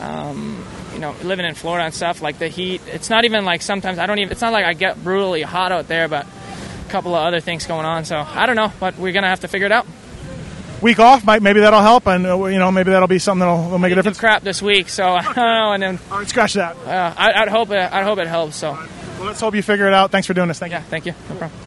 um, 0.00 0.64
you 0.92 0.98
know 0.98 1.14
living 1.22 1.46
in 1.46 1.54
Florida 1.54 1.84
and 1.84 1.94
stuff 1.94 2.22
like 2.22 2.38
the 2.38 2.48
heat, 2.48 2.82
it's 2.86 3.10
not 3.10 3.24
even 3.24 3.44
like 3.44 3.62
sometimes 3.62 3.98
I 3.98 4.06
don't 4.06 4.18
even. 4.18 4.32
It's 4.32 4.40
not 4.40 4.52
like 4.52 4.64
I 4.64 4.72
get 4.72 5.02
brutally 5.02 5.42
hot 5.42 5.72
out 5.72 5.88
there, 5.88 6.08
but 6.08 6.26
a 6.26 6.90
couple 6.90 7.14
of 7.14 7.24
other 7.24 7.40
things 7.40 7.66
going 7.66 7.86
on. 7.86 8.04
So 8.04 8.16
I 8.16 8.46
don't 8.46 8.56
know, 8.56 8.72
but 8.80 8.98
we're 8.98 9.12
gonna 9.12 9.28
have 9.28 9.40
to 9.40 9.48
figure 9.48 9.66
it 9.66 9.72
out 9.72 9.86
week 10.84 11.00
off, 11.00 11.24
might 11.24 11.42
maybe 11.42 11.60
that'll 11.60 11.80
help, 11.80 12.06
and 12.06 12.24
uh, 12.26 12.44
you 12.44 12.58
know 12.58 12.70
maybe 12.70 12.92
that'll 12.92 13.08
be 13.08 13.18
something 13.18 13.40
that'll, 13.40 13.62
that'll 13.62 13.78
make 13.78 13.90
a 13.90 13.96
difference. 13.96 14.20
Crap 14.20 14.42
this 14.42 14.62
week, 14.62 14.88
so 14.88 15.04
I 15.14 15.22
don't 15.22 15.36
know. 15.36 15.72
And 15.72 15.82
then 15.82 15.98
all 16.12 16.18
right, 16.18 16.28
scratch 16.28 16.54
that. 16.54 16.76
Uh, 16.76 17.14
I, 17.16 17.40
would 17.40 17.48
hope 17.48 17.70
it. 17.70 17.92
I 17.92 18.04
hope 18.04 18.18
it 18.18 18.28
helps. 18.28 18.56
So 18.56 18.72
well, 18.72 19.24
let's 19.24 19.40
hope 19.40 19.56
you 19.56 19.62
figure 19.62 19.88
it 19.88 19.94
out. 19.94 20.12
Thanks 20.12 20.28
for 20.28 20.34
doing 20.34 20.48
this. 20.48 20.60
Thank 20.60 20.72
yeah, 20.72 20.80
you. 20.80 20.84
Thank 20.84 21.06
you. 21.06 21.14
No 21.30 21.36
problem. 21.36 21.64